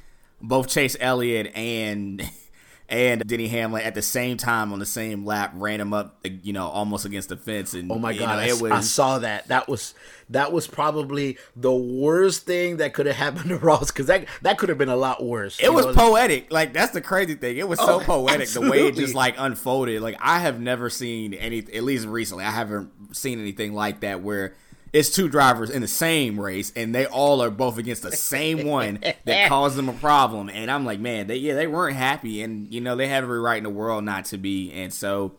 both 0.41 0.67
Chase 0.67 0.95
Elliott 0.99 1.51
and 1.55 2.21
and 2.87 3.25
Denny 3.25 3.47
Hamlin 3.47 3.83
at 3.83 3.95
the 3.95 4.01
same 4.01 4.37
time 4.37 4.71
on 4.71 4.79
the 4.79 4.85
same 4.85 5.25
lap 5.25 5.51
ran 5.55 5.81
him 5.81 5.93
up, 5.93 6.23
you 6.43 6.53
know, 6.53 6.67
almost 6.67 7.05
against 7.05 7.29
the 7.29 7.37
fence. 7.37 7.73
And 7.73 7.91
oh 7.91 7.97
my 7.97 8.15
god, 8.15 8.37
know, 8.37 8.55
it 8.55 8.61
was, 8.61 8.71
I 8.71 8.81
saw 8.81 9.19
that. 9.19 9.47
That 9.47 9.67
was 9.67 9.95
that 10.29 10.51
was 10.51 10.67
probably 10.67 11.37
the 11.55 11.73
worst 11.73 12.45
thing 12.45 12.77
that 12.77 12.93
could 12.93 13.05
have 13.05 13.15
happened 13.15 13.49
to 13.49 13.57
Ross 13.57 13.91
because 13.91 14.07
that 14.07 14.25
that 14.43 14.57
could 14.57 14.69
have 14.69 14.77
been 14.77 14.89
a 14.89 14.95
lot 14.95 15.23
worse. 15.23 15.59
It 15.59 15.73
was 15.73 15.85
know? 15.87 15.93
poetic. 15.93 16.51
Like 16.51 16.73
that's 16.73 16.91
the 16.91 17.01
crazy 17.01 17.35
thing. 17.35 17.57
It 17.57 17.67
was 17.67 17.79
oh, 17.79 17.99
so 17.99 17.99
poetic 18.05 18.41
absolutely. 18.41 18.77
the 18.77 18.83
way 18.83 18.89
it 18.89 18.95
just 18.95 19.15
like 19.15 19.35
unfolded. 19.37 20.01
Like 20.01 20.17
I 20.19 20.39
have 20.39 20.59
never 20.59 20.89
seen 20.89 21.33
any, 21.33 21.59
at 21.59 21.83
least 21.83 22.05
recently, 22.05 22.45
I 22.45 22.51
haven't 22.51 23.15
seen 23.15 23.39
anything 23.39 23.73
like 23.73 24.01
that 24.01 24.21
where 24.21 24.55
it's 24.95 25.09
two 25.09 25.27
drivers 25.27 25.69
in 25.69 25.81
the 25.81 25.89
same 25.89 26.39
race 26.39 26.71
and 26.73 26.95
they 26.95 27.05
all 27.05 27.43
are 27.43 27.49
both 27.49 27.77
against 27.77 28.01
the 28.01 28.13
same 28.13 28.65
one 28.65 28.97
that 29.25 29.47
caused 29.49 29.75
them 29.75 29.89
a 29.89 29.93
problem. 29.93 30.49
And 30.49 30.71
i'm 30.71 30.85
like 30.85 30.99
man 31.01 31.27
they 31.27 31.35
yeah 31.35 31.53
they 31.53 31.67
weren't 31.67 31.97
happy. 31.97 32.41
And 32.41 32.73
you 32.73 32.79
know 32.79 32.95
they 32.95 33.09
have 33.09 33.23
every 33.23 33.39
right 33.39 33.57
in 33.57 33.63
the 33.63 33.69
world 33.69 34.05
not 34.05 34.23
to 34.25 34.37
be. 34.37 34.71
And 34.71 34.93
so 34.93 35.33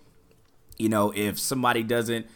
you 0.77 0.91
know 0.91 1.11
if 1.17 1.39
somebody 1.39 1.83
doesn't 1.83 2.27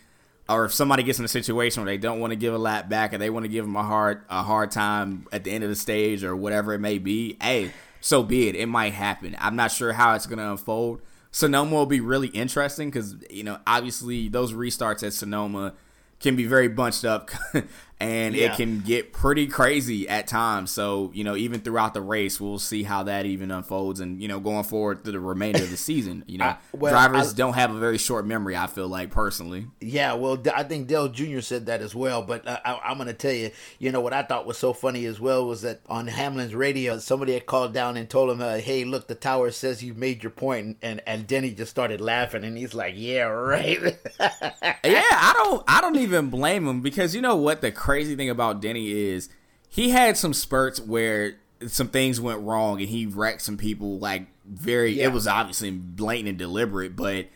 or 0.48 0.64
if 0.64 0.72
somebody 0.72 1.02
gets 1.02 1.18
in 1.18 1.24
a 1.26 1.28
situation 1.28 1.83
where 1.83 1.92
they 1.92 1.98
don't 1.98 2.20
want 2.20 2.30
to 2.30 2.37
give 2.37 2.54
a 2.54 2.59
lap 2.59 2.88
back 2.88 3.12
or 3.12 3.18
they 3.18 3.30
want 3.30 3.44
to 3.44 3.50
give 3.50 3.66
them 3.66 3.76
a 3.76 3.83
hard 3.83 4.22
a 4.30 4.42
hard 4.42 4.70
time 4.70 5.26
at 5.30 5.44
the 5.44 5.50
end 5.50 5.62
of 5.62 5.68
the 5.68 5.76
stage 5.76 6.24
or 6.24 6.35
whatever 6.35 6.72
it 6.72 6.78
may 6.78 6.98
be 6.98 7.37
hey 7.42 7.70
so 8.00 8.22
be 8.22 8.48
it. 8.48 8.56
It 8.56 8.66
might 8.66 8.94
happen. 8.94 9.37
I'm 9.38 9.56
not 9.56 9.70
sure 9.70 9.92
how 9.92 10.14
it's 10.14 10.26
going 10.26 10.38
to 10.38 10.50
unfold. 10.50 11.02
Sonoma 11.33 11.70
will 11.70 11.87
be 11.87 12.00
really 12.00 12.28
interesting 12.28 12.88
because 12.88 13.14
you 13.28 13.44
know 13.44 13.59
obviously 13.66 14.28
those 14.28 14.52
restarts 14.52 15.06
at 15.06 15.12
Sonoma 15.12 15.74
can 16.20 16.37
be 16.37 16.44
very 16.44 16.68
bunched 16.68 17.04
up 17.04 17.30
and 18.00 18.34
yeah. 18.34 18.52
it 18.52 18.56
can 18.56 18.80
get 18.80 19.12
pretty 19.12 19.46
crazy 19.46 20.08
at 20.08 20.26
times. 20.26 20.70
So, 20.70 21.10
you 21.14 21.24
know, 21.24 21.36
even 21.36 21.60
throughout 21.60 21.94
the 21.94 22.02
race, 22.02 22.40
we'll 22.40 22.58
see 22.58 22.82
how 22.82 23.04
that 23.04 23.26
even 23.26 23.50
unfolds 23.50 24.00
and, 24.00 24.20
you 24.20 24.28
know, 24.28 24.38
going 24.38 24.64
forward 24.64 25.02
through 25.02 25.14
the 25.14 25.20
remainder 25.20 25.62
of 25.62 25.70
the 25.70 25.76
season. 25.78 26.24
You 26.26 26.38
know, 26.38 26.44
I, 26.44 26.56
well, 26.72 26.92
drivers 26.92 27.32
I, 27.32 27.36
don't 27.36 27.54
have 27.54 27.74
a 27.74 27.78
very 27.78 27.98
short 27.98 28.26
memory, 28.26 28.56
I 28.56 28.66
feel 28.66 28.88
like, 28.88 29.10
personally. 29.10 29.66
Yeah, 29.80 30.14
well, 30.14 30.40
I 30.54 30.62
think 30.62 30.86
Dale 30.86 31.08
Jr. 31.08 31.40
said 31.40 31.66
that 31.66 31.80
as 31.80 31.94
well. 31.94 32.22
But 32.22 32.46
I, 32.46 32.80
am 32.84 32.98
going 32.98 33.08
to 33.08 33.14
tell 33.14 33.32
you, 33.32 33.50
you 33.78 33.90
know, 33.90 34.00
what 34.00 34.12
I 34.12 34.22
thought 34.22 34.46
was 34.46 34.58
so 34.58 34.72
funny 34.72 35.06
as 35.06 35.18
well 35.18 35.46
was 35.46 35.62
that 35.62 35.80
on 35.88 36.06
Hamlin's 36.06 36.54
radio, 36.54 36.98
somebody 36.98 37.32
had 37.32 37.46
called 37.46 37.72
down 37.72 37.96
and 37.96 38.08
told 38.08 38.30
him, 38.30 38.42
uh, 38.42 38.58
hey, 38.58 38.84
look, 38.84 39.08
the 39.08 39.14
tower 39.14 39.50
says 39.50 39.82
you 39.82 39.94
made 39.94 40.22
your 40.22 40.30
point. 40.30 40.66
And, 40.66 40.76
and, 40.82 41.02
and 41.06 41.26
Denny 41.26 41.52
just 41.52 41.70
started 41.70 42.00
laughing 42.00 42.44
and 42.44 42.58
he's 42.58 42.74
like, 42.74 42.94
yeah, 42.96 43.22
right. 43.22 43.80
yeah, 44.20 45.08
I 45.12 45.32
don't, 45.34 45.64
I 45.66 45.80
don't 45.80 45.96
even 45.96 46.10
even 46.10 46.30
blame 46.30 46.66
him 46.66 46.80
because 46.80 47.14
you 47.14 47.22
know 47.22 47.36
what 47.36 47.60
the 47.60 47.72
crazy 47.90 48.14
thing 48.14 48.31
about 48.31 48.61
Denny 48.61 48.92
is 48.92 49.29
he 49.68 49.90
had 49.90 50.16
some 50.16 50.33
spurts 50.33 50.79
where 50.79 51.35
some 51.66 51.88
things 51.88 52.20
went 52.20 52.40
wrong 52.40 52.81
and 52.81 52.88
he 52.88 53.05
wrecked 53.05 53.42
some 53.42 53.57
people 53.57 53.98
like 53.98 54.29
very 54.46 54.92
yeah. 54.92 55.07
it 55.07 55.12
was 55.12 55.26
obviously 55.26 55.72
blatant 55.72 56.29
and 56.29 56.38
deliberate 56.38 56.94
but 56.94 57.26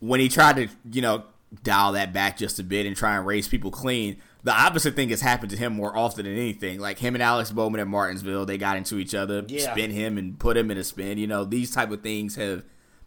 when 0.00 0.18
he 0.18 0.28
tried 0.28 0.56
to 0.56 0.68
you 0.90 1.00
know 1.00 1.22
dial 1.62 1.92
that 1.92 2.12
back 2.12 2.36
just 2.36 2.58
a 2.58 2.64
bit 2.64 2.84
and 2.84 2.96
try 2.96 3.16
and 3.16 3.26
race 3.26 3.46
people 3.46 3.70
clean 3.70 4.16
the 4.42 4.52
opposite 4.52 4.94
thing 4.96 5.08
has 5.08 5.20
happened 5.20 5.50
to 5.50 5.56
him 5.56 5.72
more 5.72 5.96
often 5.96 6.24
than 6.24 6.34
anything 6.34 6.78
like 6.80 6.98
him 6.98 7.14
and 7.14 7.22
alex 7.22 7.50
bowman 7.50 7.80
at 7.80 7.86
martinsville 7.86 8.44
they 8.44 8.58
got 8.58 8.76
into 8.76 8.98
each 8.98 9.14
other 9.14 9.44
yeah. 9.48 9.72
spin 9.72 9.90
him 9.90 10.18
and 10.18 10.38
put 10.38 10.56
him 10.56 10.70
in 10.70 10.76
a 10.76 10.84
spin 10.84 11.16
you 11.16 11.26
know 11.26 11.44
these 11.44 11.70
type 11.70 11.90
of 11.90 12.02
things 12.02 12.36
have 12.36 12.62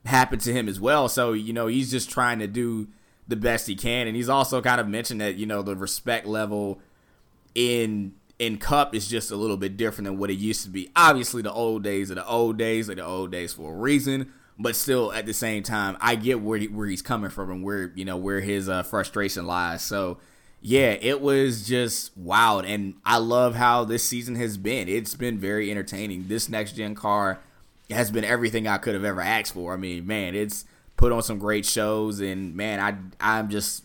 happened 0.05 0.41
to 0.41 0.51
him 0.51 0.67
as 0.67 0.79
well 0.79 1.07
so 1.07 1.33
you 1.33 1.53
know 1.53 1.67
he's 1.67 1.91
just 1.91 2.09
trying 2.09 2.39
to 2.39 2.47
do 2.47 2.87
the 3.27 3.35
best 3.35 3.67
he 3.67 3.75
can. 3.75 4.07
And 4.07 4.15
he's 4.15 4.29
also 4.29 4.61
kind 4.61 4.79
of 4.79 4.87
mentioned 4.87 5.21
that 5.21 5.35
you 5.35 5.45
know 5.45 5.61
the 5.61 5.75
respect 5.75 6.25
level 6.25 6.79
in 7.55 8.13
in 8.37 8.57
Cup 8.57 8.93
is 8.93 9.07
just 9.07 9.31
a 9.31 9.35
little 9.35 9.57
bit 9.57 9.77
different 9.77 10.05
than 10.05 10.17
what 10.17 10.29
it 10.29 10.35
used 10.35 10.63
to 10.63 10.69
be. 10.69 10.91
Obviously, 10.95 11.41
the 11.41 11.51
old 11.51 11.83
days 11.83 12.11
are 12.11 12.15
the 12.15 12.27
old 12.27 12.57
days, 12.57 12.89
are 12.89 12.95
the 12.95 13.05
old 13.05 13.31
days 13.31 13.53
for 13.53 13.73
a 13.73 13.77
reason. 13.77 14.33
But 14.57 14.75
still, 14.75 15.11
at 15.11 15.25
the 15.25 15.33
same 15.33 15.63
time, 15.63 15.97
I 15.99 16.15
get 16.15 16.41
where 16.41 16.57
he, 16.57 16.67
where 16.67 16.87
he's 16.87 17.01
coming 17.01 17.29
from 17.29 17.51
and 17.51 17.63
where 17.63 17.91
you 17.95 18.05
know 18.05 18.17
where 18.17 18.39
his 18.39 18.69
uh, 18.69 18.83
frustration 18.83 19.45
lies. 19.45 19.81
So, 19.81 20.17
yeah, 20.61 20.95
it 21.01 21.19
was 21.19 21.67
just 21.67 22.15
wild, 22.15 22.65
and 22.65 22.95
I 23.05 23.17
love 23.17 23.55
how 23.55 23.83
this 23.83 24.03
season 24.03 24.35
has 24.35 24.57
been. 24.57 24.87
It's 24.87 25.15
been 25.15 25.39
very 25.39 25.71
entertaining. 25.71 26.27
This 26.27 26.47
next 26.47 26.73
gen 26.73 26.95
car 26.95 27.39
has 27.89 28.11
been 28.11 28.23
everything 28.23 28.65
I 28.65 28.77
could 28.77 28.93
have 28.93 29.03
ever 29.03 29.21
asked 29.21 29.53
for. 29.53 29.73
I 29.73 29.77
mean, 29.77 30.07
man, 30.07 30.35
it's 30.35 30.65
put 30.95 31.11
on 31.11 31.21
some 31.21 31.37
great 31.37 31.65
shows, 31.65 32.21
and 32.21 32.55
man, 32.55 32.79
I 32.79 32.95
I'm 33.19 33.49
just 33.49 33.83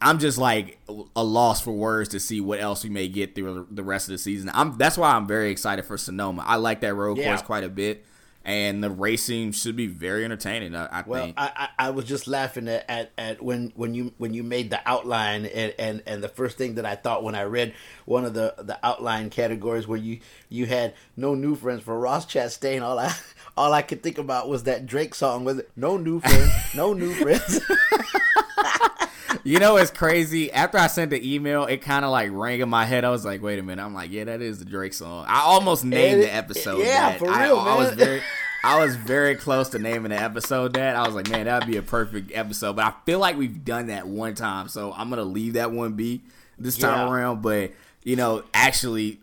I'm 0.00 0.18
just 0.18 0.38
like 0.38 0.78
a 1.16 1.24
loss 1.24 1.60
for 1.60 1.72
words 1.72 2.10
to 2.10 2.20
see 2.20 2.40
what 2.40 2.60
else 2.60 2.84
we 2.84 2.90
may 2.90 3.08
get 3.08 3.34
through 3.34 3.66
the 3.70 3.82
rest 3.82 4.08
of 4.08 4.12
the 4.12 4.18
season. 4.18 4.50
I'm 4.54 4.76
that's 4.76 4.96
why 4.96 5.12
I'm 5.12 5.26
very 5.26 5.50
excited 5.50 5.84
for 5.84 5.96
Sonoma. 5.96 6.44
I 6.46 6.56
like 6.56 6.80
that 6.80 6.94
road 6.94 7.18
yeah. 7.18 7.28
course 7.28 7.42
quite 7.42 7.64
a 7.64 7.68
bit, 7.68 8.04
and 8.44 8.82
the 8.82 8.90
racing 8.90 9.52
should 9.52 9.76
be 9.76 9.86
very 9.86 10.24
entertaining. 10.24 10.74
I, 10.74 10.86
I 10.86 11.04
well, 11.06 11.24
think. 11.24 11.36
I, 11.38 11.68
I 11.78 11.90
was 11.90 12.04
just 12.04 12.26
laughing 12.26 12.68
at, 12.68 12.84
at, 12.88 13.12
at, 13.18 13.42
when 13.42 13.72
when 13.74 13.94
you 13.94 14.12
when 14.18 14.34
you 14.34 14.42
made 14.42 14.70
the 14.70 14.80
outline, 14.86 15.46
and, 15.46 15.74
and 15.78 16.02
and 16.06 16.22
the 16.22 16.28
first 16.28 16.58
thing 16.58 16.76
that 16.76 16.86
I 16.86 16.96
thought 16.96 17.22
when 17.22 17.34
I 17.34 17.44
read 17.44 17.74
one 18.04 18.24
of 18.24 18.34
the 18.34 18.54
the 18.58 18.78
outline 18.82 19.30
categories 19.30 19.86
where 19.86 19.98
you 19.98 20.20
you 20.48 20.66
had 20.66 20.94
no 21.16 21.34
new 21.34 21.54
friends 21.54 21.82
for 21.82 21.98
Ross 21.98 22.26
Chastain. 22.26 22.82
All 22.82 22.98
I 22.98 23.14
all 23.56 23.72
I 23.72 23.82
could 23.82 24.02
think 24.02 24.18
about 24.18 24.48
was 24.48 24.64
that 24.64 24.86
Drake 24.86 25.14
song 25.14 25.44
with 25.44 25.66
no 25.76 25.96
new 25.96 26.20
friends, 26.20 26.52
no 26.74 26.92
new 26.92 27.12
friends. 27.14 27.60
you 29.44 29.58
know 29.58 29.76
it's 29.76 29.90
crazy. 29.90 30.52
After 30.52 30.78
I 30.78 30.86
sent 30.86 31.10
the 31.10 31.34
email, 31.34 31.64
it 31.64 31.78
kind 31.78 32.04
of 32.04 32.10
like 32.10 32.30
rang 32.32 32.60
in 32.60 32.68
my 32.68 32.84
head. 32.84 33.04
I 33.04 33.10
was 33.10 33.24
like, 33.24 33.42
"Wait 33.42 33.58
a 33.58 33.62
minute!" 33.62 33.82
I'm 33.82 33.94
like, 33.94 34.10
"Yeah, 34.10 34.24
that 34.24 34.40
is 34.40 34.58
the 34.58 34.64
Drake 34.64 34.94
song." 34.94 35.24
I 35.28 35.40
almost 35.40 35.84
named 35.84 36.20
it, 36.20 36.26
the 36.26 36.34
episode. 36.34 36.80
Yeah, 36.80 37.10
that. 37.10 37.18
for 37.18 37.26
real, 37.26 37.58
I, 37.58 37.64
man. 37.64 37.68
I 37.68 37.76
was 37.76 37.94
very, 37.94 38.22
I 38.64 38.84
was 38.84 38.96
very 38.96 39.36
close 39.36 39.70
to 39.70 39.78
naming 39.78 40.10
the 40.10 40.20
episode 40.20 40.74
that. 40.74 40.96
I 40.96 41.06
was 41.06 41.14
like, 41.14 41.28
"Man, 41.28 41.46
that'd 41.46 41.68
be 41.68 41.76
a 41.76 41.82
perfect 41.82 42.32
episode." 42.34 42.76
But 42.76 42.84
I 42.86 42.94
feel 43.06 43.18
like 43.18 43.36
we've 43.36 43.64
done 43.64 43.86
that 43.86 44.06
one 44.06 44.34
time, 44.34 44.68
so 44.68 44.92
I'm 44.92 45.10
gonna 45.10 45.22
leave 45.22 45.54
that 45.54 45.72
one 45.72 45.94
be 45.94 46.22
this 46.58 46.76
time 46.76 47.06
yeah. 47.06 47.12
around. 47.12 47.42
But 47.42 47.72
you 48.02 48.16
know, 48.16 48.44
actually, 48.54 49.20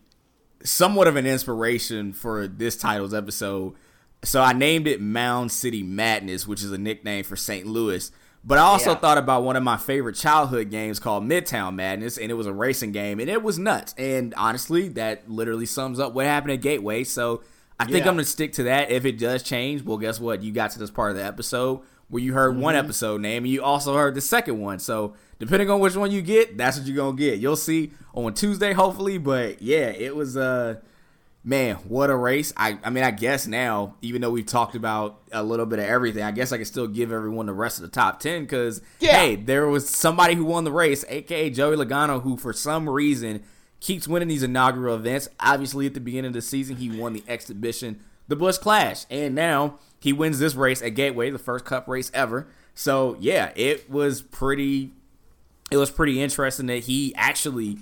somewhat 0.63 1.07
of 1.07 1.15
an 1.15 1.25
inspiration 1.25 2.13
for 2.13 2.47
this 2.47 2.77
title's 2.77 3.13
episode 3.13 3.75
so 4.23 4.41
I 4.41 4.53
named 4.53 4.87
it 4.87 5.01
Mound 5.01 5.51
City 5.51 5.83
Madness, 5.83 6.47
which 6.47 6.63
is 6.63 6.71
a 6.71 6.77
nickname 6.77 7.23
for 7.23 7.35
St. 7.35 7.65
Louis. 7.65 8.11
But 8.47 8.59
I 8.59 8.61
also 8.61 8.91
yeah. 8.91 8.99
thought 8.99 9.17
about 9.17 9.43
one 9.43 9.57
of 9.57 9.63
my 9.63 9.75
favorite 9.75 10.15
childhood 10.15 10.71
games 10.71 10.99
called 10.99 11.25
Midtown 11.25 11.75
Madness, 11.75 12.17
and 12.17 12.31
it 12.31 12.35
was 12.35 12.47
a 12.47 12.53
racing 12.53 12.93
game, 12.93 13.19
and 13.19 13.29
it 13.29 13.43
was 13.43 13.59
nuts. 13.59 13.93
And 13.97 14.33
honestly, 14.35 14.87
that 14.89 15.29
literally 15.29 15.65
sums 15.65 15.99
up 15.99 16.13
what 16.13 16.25
happened 16.25 16.53
at 16.53 16.61
Gateway. 16.61 17.03
So 17.03 17.43
I 17.77 17.83
think 17.83 18.05
yeah. 18.05 18.11
I'm 18.11 18.15
gonna 18.15 18.23
stick 18.23 18.53
to 18.53 18.63
that. 18.63 18.89
If 18.89 19.03
it 19.03 19.19
does 19.19 19.43
change, 19.43 19.83
well, 19.83 19.97
guess 19.97 20.21
what? 20.21 20.43
You 20.43 20.53
got 20.53 20.71
to 20.71 20.79
this 20.79 20.89
part 20.89 21.11
of 21.11 21.17
the 21.17 21.25
episode 21.25 21.81
where 22.07 22.23
you 22.23 22.31
heard 22.33 22.53
mm-hmm. 22.53 22.61
one 22.61 22.75
episode 22.75 23.19
name, 23.19 23.43
and 23.43 23.51
you 23.51 23.61
also 23.61 23.93
heard 23.97 24.15
the 24.15 24.21
second 24.21 24.61
one. 24.61 24.79
So 24.79 25.13
depending 25.39 25.69
on 25.69 25.81
which 25.81 25.97
one 25.97 26.09
you 26.11 26.21
get, 26.21 26.57
that's 26.57 26.77
what 26.77 26.87
you're 26.87 26.95
gonna 26.95 27.17
get. 27.17 27.39
You'll 27.39 27.57
see 27.57 27.91
on 28.13 28.33
Tuesday, 28.33 28.71
hopefully. 28.71 29.17
But 29.17 29.61
yeah, 29.61 29.89
it 29.89 30.15
was 30.15 30.37
uh 30.37 30.75
man, 31.47 31.75
what 31.87 32.09
a 32.09 32.15
race. 32.15 32.51
I, 32.57 32.77
I 32.83 32.89
mean, 32.89 33.05
I 33.05 33.11
guess 33.11 33.47
now, 33.47 33.95
even 34.01 34.21
though 34.21 34.29
we've 34.29 34.45
talked 34.45 34.75
about 34.75 35.21
a 35.31 35.41
little 35.41 35.65
bit 35.65 35.79
of 35.79 35.85
everything, 35.85 36.21
I 36.21 36.31
guess 36.31 36.51
I 36.51 36.57
can 36.57 36.65
still 36.65 36.87
give 36.87 37.09
everyone 37.09 37.45
the 37.45 37.53
rest 37.53 37.77
of 37.77 37.83
the 37.83 37.89
top 37.89 38.19
10 38.19 38.43
because, 38.43 38.81
yeah. 38.99 39.13
hey, 39.17 39.35
there 39.37 39.65
was 39.67 39.87
somebody 39.87 40.35
who 40.35 40.43
won 40.43 40.65
the 40.65 40.73
race, 40.73 41.05
aka 41.07 41.49
Joey 41.49 41.77
Logano, 41.77 42.21
who 42.21 42.35
for 42.35 42.51
some 42.51 42.89
reason 42.89 43.43
keeps 43.79 44.09
winning 44.09 44.27
these 44.27 44.43
inaugural 44.43 44.95
events. 44.95 45.29
Obviously, 45.39 45.85
at 45.85 45.93
the 45.93 46.01
beginning 46.01 46.27
of 46.27 46.33
the 46.33 46.41
season, 46.41 46.75
he 46.75 46.89
won 46.89 47.13
the 47.13 47.23
exhibition, 47.29 48.03
the 48.27 48.35
Busch 48.35 48.57
Clash, 48.57 49.05
and 49.09 49.33
now 49.33 49.79
he 50.01 50.11
wins 50.11 50.39
this 50.39 50.53
race 50.53 50.81
at 50.81 50.95
Gateway, 50.95 51.29
the 51.29 51.39
first 51.39 51.63
Cup 51.63 51.87
race 51.87 52.11
ever. 52.13 52.47
So, 52.75 53.15
yeah, 53.21 53.53
it 53.55 53.89
was 53.89 54.21
pretty. 54.21 54.91
It 55.71 55.77
was 55.77 55.91
pretty 55.91 56.21
interesting 56.21 56.67
that 56.67 56.83
he 56.83 57.13
actually 57.15 57.79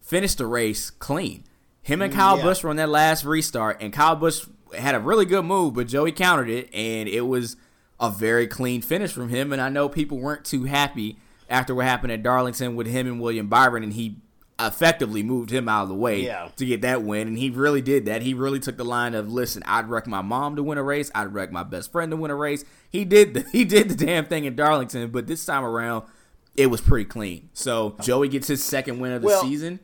finished 0.00 0.38
the 0.38 0.46
race 0.46 0.90
clean. 0.90 1.44
Him 1.82 2.02
and 2.02 2.12
Kyle 2.12 2.36
yeah. 2.36 2.44
Busch 2.44 2.62
were 2.62 2.70
on 2.70 2.76
that 2.76 2.88
last 2.88 3.24
restart, 3.24 3.78
and 3.80 3.92
Kyle 3.92 4.16
Busch 4.16 4.46
had 4.76 4.94
a 4.94 5.00
really 5.00 5.24
good 5.24 5.44
move, 5.44 5.74
but 5.74 5.88
Joey 5.88 6.12
countered 6.12 6.50
it, 6.50 6.72
and 6.74 7.08
it 7.08 7.22
was 7.22 7.56
a 7.98 8.10
very 8.10 8.46
clean 8.46 8.82
finish 8.82 9.12
from 9.12 9.28
him. 9.28 9.52
And 9.52 9.60
I 9.60 9.68
know 9.68 9.88
people 9.88 10.18
weren't 10.18 10.44
too 10.44 10.64
happy 10.64 11.18
after 11.48 11.74
what 11.74 11.86
happened 11.86 12.12
at 12.12 12.22
Darlington 12.22 12.76
with 12.76 12.86
him 12.86 13.06
and 13.06 13.20
William 13.20 13.48
Byron, 13.48 13.82
and 13.82 13.92
he 13.92 14.16
effectively 14.58 15.22
moved 15.22 15.50
him 15.50 15.68
out 15.68 15.84
of 15.84 15.88
the 15.88 15.94
way 15.94 16.22
yeah. 16.22 16.50
to 16.56 16.66
get 16.66 16.82
that 16.82 17.02
win. 17.02 17.28
And 17.28 17.38
he 17.38 17.48
really 17.48 17.80
did 17.80 18.04
that. 18.04 18.22
He 18.22 18.34
really 18.34 18.60
took 18.60 18.76
the 18.76 18.84
line 18.84 19.14
of, 19.14 19.32
"Listen, 19.32 19.62
I'd 19.66 19.88
wreck 19.88 20.06
my 20.06 20.22
mom 20.22 20.56
to 20.56 20.62
win 20.62 20.78
a 20.78 20.82
race. 20.82 21.10
I'd 21.14 21.32
wreck 21.32 21.50
my 21.50 21.62
best 21.62 21.90
friend 21.92 22.10
to 22.10 22.16
win 22.16 22.30
a 22.30 22.36
race." 22.36 22.64
He 22.90 23.04
did 23.04 23.34
the, 23.34 23.40
he 23.52 23.64
did 23.64 23.88
the 23.88 23.94
damn 23.94 24.26
thing 24.26 24.44
in 24.44 24.54
Darlington, 24.54 25.10
but 25.10 25.26
this 25.26 25.44
time 25.44 25.64
around, 25.64 26.04
it 26.56 26.66
was 26.66 26.80
pretty 26.80 27.06
clean. 27.06 27.48
So 27.54 27.96
oh. 27.98 28.02
Joey 28.02 28.28
gets 28.28 28.48
his 28.48 28.62
second 28.62 29.00
win 29.00 29.12
of 29.12 29.22
the 29.22 29.28
well, 29.28 29.42
season 29.42 29.80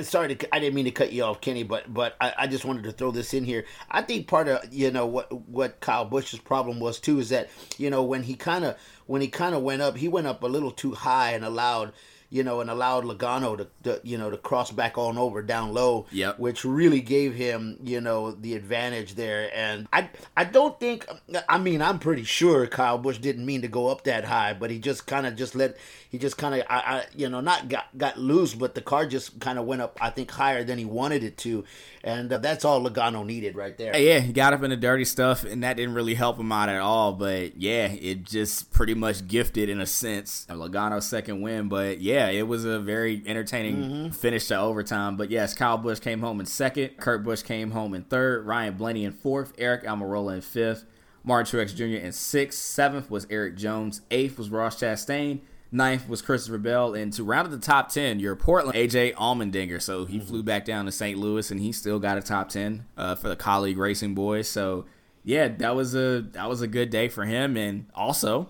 sorry 0.00 0.34
to, 0.34 0.54
I 0.54 0.58
didn't 0.58 0.74
mean 0.74 0.86
to 0.86 0.90
cut 0.90 1.12
you 1.12 1.24
off, 1.24 1.40
Kenny, 1.40 1.62
but 1.62 1.92
but 1.92 2.16
I, 2.20 2.32
I, 2.38 2.46
just 2.46 2.64
wanted 2.64 2.84
to 2.84 2.92
throw 2.92 3.10
this 3.10 3.34
in 3.34 3.44
here. 3.44 3.64
I 3.90 4.02
think 4.02 4.26
part 4.26 4.48
of 4.48 4.72
you 4.72 4.90
know 4.90 5.06
what 5.06 5.32
what 5.48 5.80
Kyle 5.80 6.08
Busch's 6.08 6.40
problem 6.40 6.80
was 6.80 6.98
too 6.98 7.18
is 7.18 7.28
that 7.28 7.48
you 7.78 7.90
know 7.90 8.02
when 8.02 8.22
he 8.22 8.34
kind 8.34 8.64
of 8.64 8.76
when 9.06 9.20
he 9.20 9.28
kind 9.28 9.54
of 9.54 9.62
went 9.62 9.82
up, 9.82 9.96
he 9.96 10.08
went 10.08 10.26
up 10.26 10.42
a 10.42 10.46
little 10.46 10.70
too 10.70 10.92
high 10.92 11.32
and 11.32 11.44
allowed 11.44 11.92
you 12.32 12.42
know, 12.42 12.62
and 12.62 12.70
allowed 12.70 13.04
Logano 13.04 13.58
to, 13.58 13.66
to, 13.82 14.00
you 14.02 14.16
know 14.16 14.30
to 14.30 14.38
cross 14.38 14.70
back 14.70 14.96
on 14.96 15.18
over 15.18 15.42
down 15.42 15.74
low, 15.74 16.06
yep. 16.10 16.38
which 16.38 16.64
really 16.64 17.02
gave 17.02 17.34
him 17.34 17.76
you 17.84 18.00
know 18.00 18.30
the 18.30 18.54
advantage 18.54 19.16
there. 19.16 19.50
And 19.54 19.86
I 19.92 20.08
I 20.34 20.44
don't 20.44 20.80
think 20.80 21.06
I 21.46 21.58
mean 21.58 21.82
I'm 21.82 21.98
pretty 21.98 22.24
sure 22.24 22.66
Kyle 22.66 22.96
Busch 22.96 23.18
didn't 23.18 23.44
mean 23.44 23.60
to 23.62 23.68
go 23.68 23.88
up 23.88 24.04
that 24.04 24.24
high, 24.24 24.54
but 24.54 24.70
he 24.70 24.78
just 24.78 25.06
kind 25.06 25.26
of 25.26 25.36
just 25.36 25.54
let 25.54 25.76
he 26.08 26.16
just 26.16 26.38
kind 26.38 26.54
of 26.54 26.62
I, 26.70 26.78
I 26.78 27.04
you 27.14 27.28
know 27.28 27.42
not 27.42 27.68
got 27.68 27.86
got 27.98 28.18
loose, 28.18 28.54
but 28.54 28.74
the 28.74 28.80
car 28.80 29.04
just 29.04 29.38
kind 29.38 29.58
of 29.58 29.66
went 29.66 29.82
up 29.82 29.98
I 30.00 30.08
think 30.08 30.30
higher 30.30 30.64
than 30.64 30.78
he 30.78 30.86
wanted 30.86 31.22
it 31.22 31.36
to, 31.38 31.64
and 32.02 32.32
uh, 32.32 32.38
that's 32.38 32.64
all 32.64 32.80
Logano 32.82 33.26
needed 33.26 33.56
right 33.56 33.76
there. 33.76 33.94
Yeah, 33.94 34.20
he 34.20 34.32
got 34.32 34.54
up 34.54 34.62
in 34.62 34.70
the 34.70 34.76
dirty 34.76 35.04
stuff, 35.04 35.44
and 35.44 35.62
that 35.64 35.76
didn't 35.76 35.94
really 35.94 36.14
help 36.14 36.38
him 36.38 36.50
out 36.50 36.70
at 36.70 36.80
all. 36.80 37.12
But 37.12 37.60
yeah, 37.60 37.88
it 37.88 38.22
just 38.22 38.72
pretty 38.72 38.94
much 38.94 39.28
gifted 39.28 39.68
in 39.68 39.82
a 39.82 39.86
sense 39.86 40.46
Logano's 40.48 41.06
second 41.06 41.42
win. 41.42 41.68
But 41.68 42.00
yeah, 42.00 42.21
it 42.28 42.42
was 42.42 42.64
a 42.64 42.78
very 42.78 43.22
entertaining 43.26 43.76
mm-hmm. 43.76 44.08
finish 44.10 44.46
to 44.48 44.58
overtime. 44.58 45.16
But 45.16 45.30
yes, 45.30 45.54
Kyle 45.54 45.78
Busch 45.78 46.00
came 46.00 46.20
home 46.20 46.40
in 46.40 46.46
second, 46.46 46.96
Kurt 46.98 47.24
Busch 47.24 47.42
came 47.42 47.70
home 47.70 47.94
in 47.94 48.04
third, 48.04 48.46
Ryan 48.46 48.74
Blaney 48.74 49.04
in 49.04 49.12
fourth, 49.12 49.56
Aric 49.56 49.84
Almirola 49.84 50.34
in 50.36 50.40
fifth. 50.40 50.84
Martin 51.24 51.60
Truex 51.60 51.74
Jr. 51.74 52.04
in 52.04 52.10
sixth. 52.10 52.58
Seventh 52.58 53.08
was 53.08 53.28
Erik 53.30 53.56
Jones. 53.56 54.00
Eighth 54.10 54.38
was 54.38 54.50
Ross 54.50 54.80
Chastain. 54.80 55.40
Ninth 55.70 56.08
was 56.08 56.20
Christopher 56.20 56.58
Bell. 56.58 56.94
And 56.94 57.12
to 57.12 57.22
round 57.22 57.46
out 57.46 57.52
the 57.52 57.64
top 57.64 57.90
10, 57.90 58.18
your 58.18 58.34
Portland 58.34 58.76
AJ 58.76 59.14
Allmendinger. 59.14 59.80
So 59.80 60.04
he 60.04 60.18
mm-hmm. 60.18 60.26
flew 60.26 60.42
back 60.42 60.64
down 60.64 60.84
to 60.86 60.92
St. 60.92 61.16
Louis 61.16 61.48
and 61.50 61.60
he 61.60 61.70
still 61.70 62.00
got 62.00 62.18
a 62.18 62.22
top 62.22 62.48
10 62.48 62.84
uh, 62.96 63.14
for 63.14 63.28
the 63.28 63.36
Kaulig 63.36 63.76
racing 63.76 64.14
boys. 64.14 64.48
So 64.48 64.84
yeah, 65.24 65.48
that 65.48 65.76
was 65.76 65.94
a 65.94 66.26
that 66.32 66.48
was 66.48 66.62
a 66.62 66.66
good 66.66 66.90
day 66.90 67.08
for 67.08 67.24
him, 67.24 67.56
and 67.56 67.86
also 67.94 68.48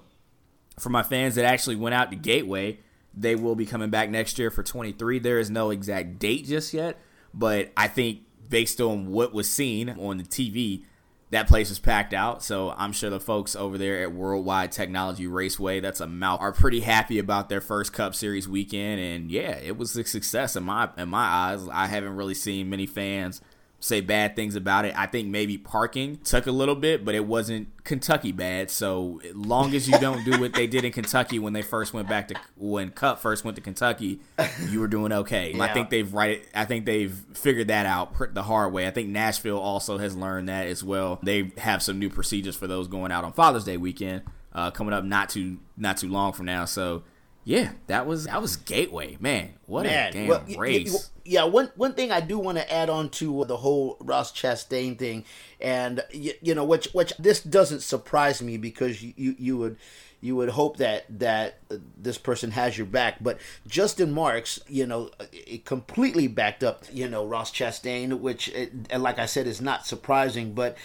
for 0.79 0.89
my 0.89 1.03
fans 1.03 1.35
that 1.35 1.45
actually 1.45 1.77
went 1.77 1.95
out 1.95 2.11
to 2.11 2.17
Gateway. 2.17 2.79
They 3.14 3.35
will 3.35 3.55
be 3.55 3.66
coming 3.66 3.90
back 3.90 4.11
next 4.11 4.38
year 4.38 4.51
for 4.51 4.62
23. 4.62 5.18
There 5.18 5.38
is 5.38 5.51
no 5.51 5.70
exact 5.70 6.18
date 6.18 6.46
just 6.46 6.72
yet, 6.72 6.98
but 7.35 7.70
I 7.77 7.88
think 7.88 8.20
based 8.48 8.81
on 8.81 9.11
what 9.11 9.33
was 9.33 9.51
seen 9.51 9.90
on 9.90 10.18
the 10.18 10.25
TV, 10.25 10.85
that 11.31 11.48
place 11.48 11.70
was 11.70 11.79
packed 11.79 12.12
out. 12.12 12.42
So 12.42 12.75
I'm 12.77 12.92
sure 12.92 13.09
the 13.09 13.18
folks 13.18 13.57
over 13.57 13.79
there 13.79 14.03
at 14.03 14.12
Worldwide 14.12 14.72
Technology 14.72 15.27
Raceway, 15.27 15.81
that's 15.81 16.01
a 16.01 16.07
mouth, 16.07 16.40
are 16.40 16.53
pretty 16.53 16.81
happy 16.81 17.18
about 17.18 17.48
their 17.48 17.62
first 17.62 17.92
Cup 17.92 18.14
Series 18.14 18.48
weekend. 18.48 19.01
And 19.01 19.31
yeah, 19.31 19.57
it 19.57 19.77
was 19.77 19.96
a 19.96 20.05
success 20.05 20.57
in 20.57 20.64
my 20.64 20.90
in 20.96 21.09
my 21.09 21.25
eyes. 21.25 21.66
I 21.72 21.87
haven't 21.87 22.16
really 22.16 22.35
seen 22.35 22.68
many 22.68 22.87
fans 22.87 23.40
say 23.83 24.01
bad 24.01 24.37
things 24.37 24.55
about 24.55 24.85
it. 24.85 24.97
I 24.97 25.07
think 25.07 25.29
maybe 25.29 25.59
parking 25.59 26.18
took 26.18 26.47
a 26.47 26.53
little 26.53 26.77
bit, 26.77 27.05
but 27.05 27.16
it 27.16 27.27
wasn't 27.27 27.68
Kentucky 27.85 28.31
bad. 28.31 28.71
So 28.71 29.21
long 29.35 29.75
as 29.75 29.88
you 29.88 29.99
don't 29.99 30.25
do 30.25 30.40
what 30.40 30.55
they 30.55 30.68
did 30.68 30.85
in 30.85 30.92
Kentucky 30.92 31.40
when 31.40 31.53
they 31.53 31.62
first 31.62 31.92
went 31.92 32.09
back 32.09 32.29
to 32.29 32.37
when 32.57 32.90
Cup 32.90 33.18
first 33.18 33.45
went 33.45 33.57
to 33.57 33.61
Kentucky, 33.61 34.21
you 34.68 34.79
were 34.79 34.87
doing 34.87 35.12
okay. 35.12 35.53
Yeah. 35.53 35.64
I 35.64 35.73
think 35.75 35.90
they've 35.90 36.12
right. 36.14 36.47
I 36.55 36.64
think 36.64 36.87
they've 36.87 37.12
figured 37.35 37.68
that 37.68 37.85
out 37.85 38.14
the 38.35 38.45
hard 38.45 38.73
way. 38.73 38.87
I 38.87 38.90
think 38.90 39.09
Nashville 39.09 39.59
also 39.59 39.99
has 39.99 40.16
learned 40.16 40.49
that 40.49 40.68
as 40.68 40.85
well. 40.85 41.18
They 41.23 41.51
have 41.59 41.83
some 41.83 41.99
new 41.99 42.09
procedures 42.09 42.55
for 42.55 42.68
those 42.68 42.87
going 42.87 43.11
out 43.11 43.25
on 43.25 43.33
Father's 43.33 43.64
Day 43.64 43.77
weekend 43.77 44.23
uh, 44.55 44.71
coming 44.71 44.95
up 44.95 45.05
not 45.05 45.29
too 45.29 45.59
not 45.77 45.97
too 45.97 46.09
long 46.09 46.33
from 46.33 46.47
now. 46.47 46.64
So 46.64 47.03
yeah, 47.44 47.72
that 47.88 48.07
was 48.07 48.24
that 48.26 48.40
was 48.40 48.57
Gateway, 48.57 49.16
man. 49.20 49.55
What 49.66 49.85
man, 49.85 50.09
a 50.09 50.12
damn 50.12 50.26
well, 50.28 50.44
race! 50.57 51.11
yeah, 51.24 51.44
one 51.44 51.70
one 51.76 51.94
thing 51.94 52.12
I 52.12 52.20
do 52.20 52.38
want 52.38 52.59
to 52.59 52.72
add 52.72 52.88
on 52.88 53.11
to 53.11 53.42
uh, 53.42 53.44
the 53.44 53.57
whole 53.57 53.96
Ross 54.00 54.33
Chastain 54.33 54.98
thing, 54.98 55.24
and 55.61 56.05
you, 56.12 56.35
you 56.40 56.55
know, 56.55 56.64
which 56.64 56.88
which 56.92 57.12
this 57.18 57.40
doesn't 57.40 57.81
surprise 57.81 58.42
me 58.42 58.57
because 58.57 59.02
you 59.02 59.35
you 59.38 59.57
would 59.57 59.76
you 60.22 60.37
would 60.37 60.50
hope 60.50 60.76
that 60.76 61.05
that 61.18 61.59
uh, 61.70 61.76
this 61.98 62.16
person 62.16 62.52
has 62.52 62.78
your 62.78 62.87
back. 62.87 63.16
But 63.20 63.38
Justin 63.66 64.12
Marks, 64.12 64.61
you 64.68 64.87
know, 64.87 65.11
uh, 65.18 65.24
it 65.33 65.64
completely 65.64 66.28
backed 66.28 66.62
up, 66.62 66.85
you 66.92 67.09
know, 67.09 67.26
Ross 67.26 67.50
Chastain, 67.52 68.20
which, 68.20 68.48
and 68.48 69.02
like 69.02 69.18
I 69.18 69.26
said, 69.26 69.46
is 69.48 69.61
not 69.61 69.85
surprising. 69.85 70.55
But 70.55 70.76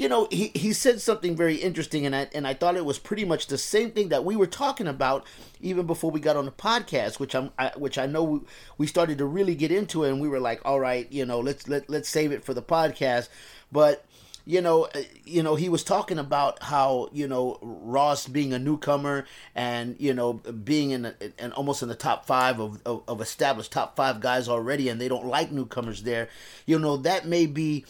you 0.00 0.08
know, 0.08 0.26
he, 0.30 0.50
he 0.54 0.72
said 0.72 0.98
something 0.98 1.36
very 1.36 1.56
interesting, 1.56 2.06
and 2.06 2.16
I, 2.16 2.26
and 2.32 2.46
I 2.46 2.54
thought 2.54 2.74
it 2.74 2.86
was 2.86 2.98
pretty 2.98 3.26
much 3.26 3.48
the 3.48 3.58
same 3.58 3.90
thing 3.90 4.08
that 4.08 4.24
we 4.24 4.34
were 4.34 4.46
talking 4.46 4.86
about 4.86 5.26
even 5.60 5.84
before 5.84 6.10
we 6.10 6.20
got 6.20 6.36
on 6.36 6.46
the 6.46 6.50
podcast, 6.50 7.20
which 7.20 7.34
I'm 7.34 7.50
I, 7.58 7.72
which 7.76 7.98
I 7.98 8.06
know 8.06 8.24
we, 8.24 8.40
we 8.78 8.86
started 8.86 9.18
to 9.18 9.26
really 9.26 9.54
get 9.54 9.70
into 9.70 10.04
it, 10.04 10.08
and 10.08 10.18
we 10.18 10.26
were 10.26 10.40
like, 10.40 10.62
all 10.64 10.80
right, 10.80 11.06
you 11.12 11.26
know, 11.26 11.38
let's 11.38 11.68
let 11.68 11.90
let's 11.90 12.08
save 12.08 12.32
it 12.32 12.44
for 12.44 12.54
the 12.54 12.62
podcast, 12.62 13.28
but 13.70 14.06
you 14.46 14.62
know, 14.62 14.84
uh, 14.84 15.02
you 15.26 15.42
know, 15.42 15.54
he 15.54 15.68
was 15.68 15.84
talking 15.84 16.18
about 16.18 16.62
how 16.62 17.10
you 17.12 17.28
know 17.28 17.58
Ross 17.60 18.26
being 18.26 18.54
a 18.54 18.58
newcomer 18.58 19.26
and 19.54 19.96
you 19.98 20.14
know 20.14 20.32
being 20.32 20.92
in, 20.92 21.12
and 21.38 21.52
almost 21.52 21.82
in 21.82 21.90
the 21.90 21.94
top 21.94 22.24
five 22.24 22.58
of, 22.58 22.80
of, 22.86 23.02
of 23.06 23.20
established 23.20 23.70
top 23.70 23.96
five 23.96 24.20
guys 24.20 24.48
already, 24.48 24.88
and 24.88 24.98
they 24.98 25.08
don't 25.08 25.26
like 25.26 25.52
newcomers 25.52 26.04
there. 26.04 26.30
You 26.64 26.78
know, 26.78 26.96
that 26.96 27.26
may 27.26 27.44
be 27.44 27.84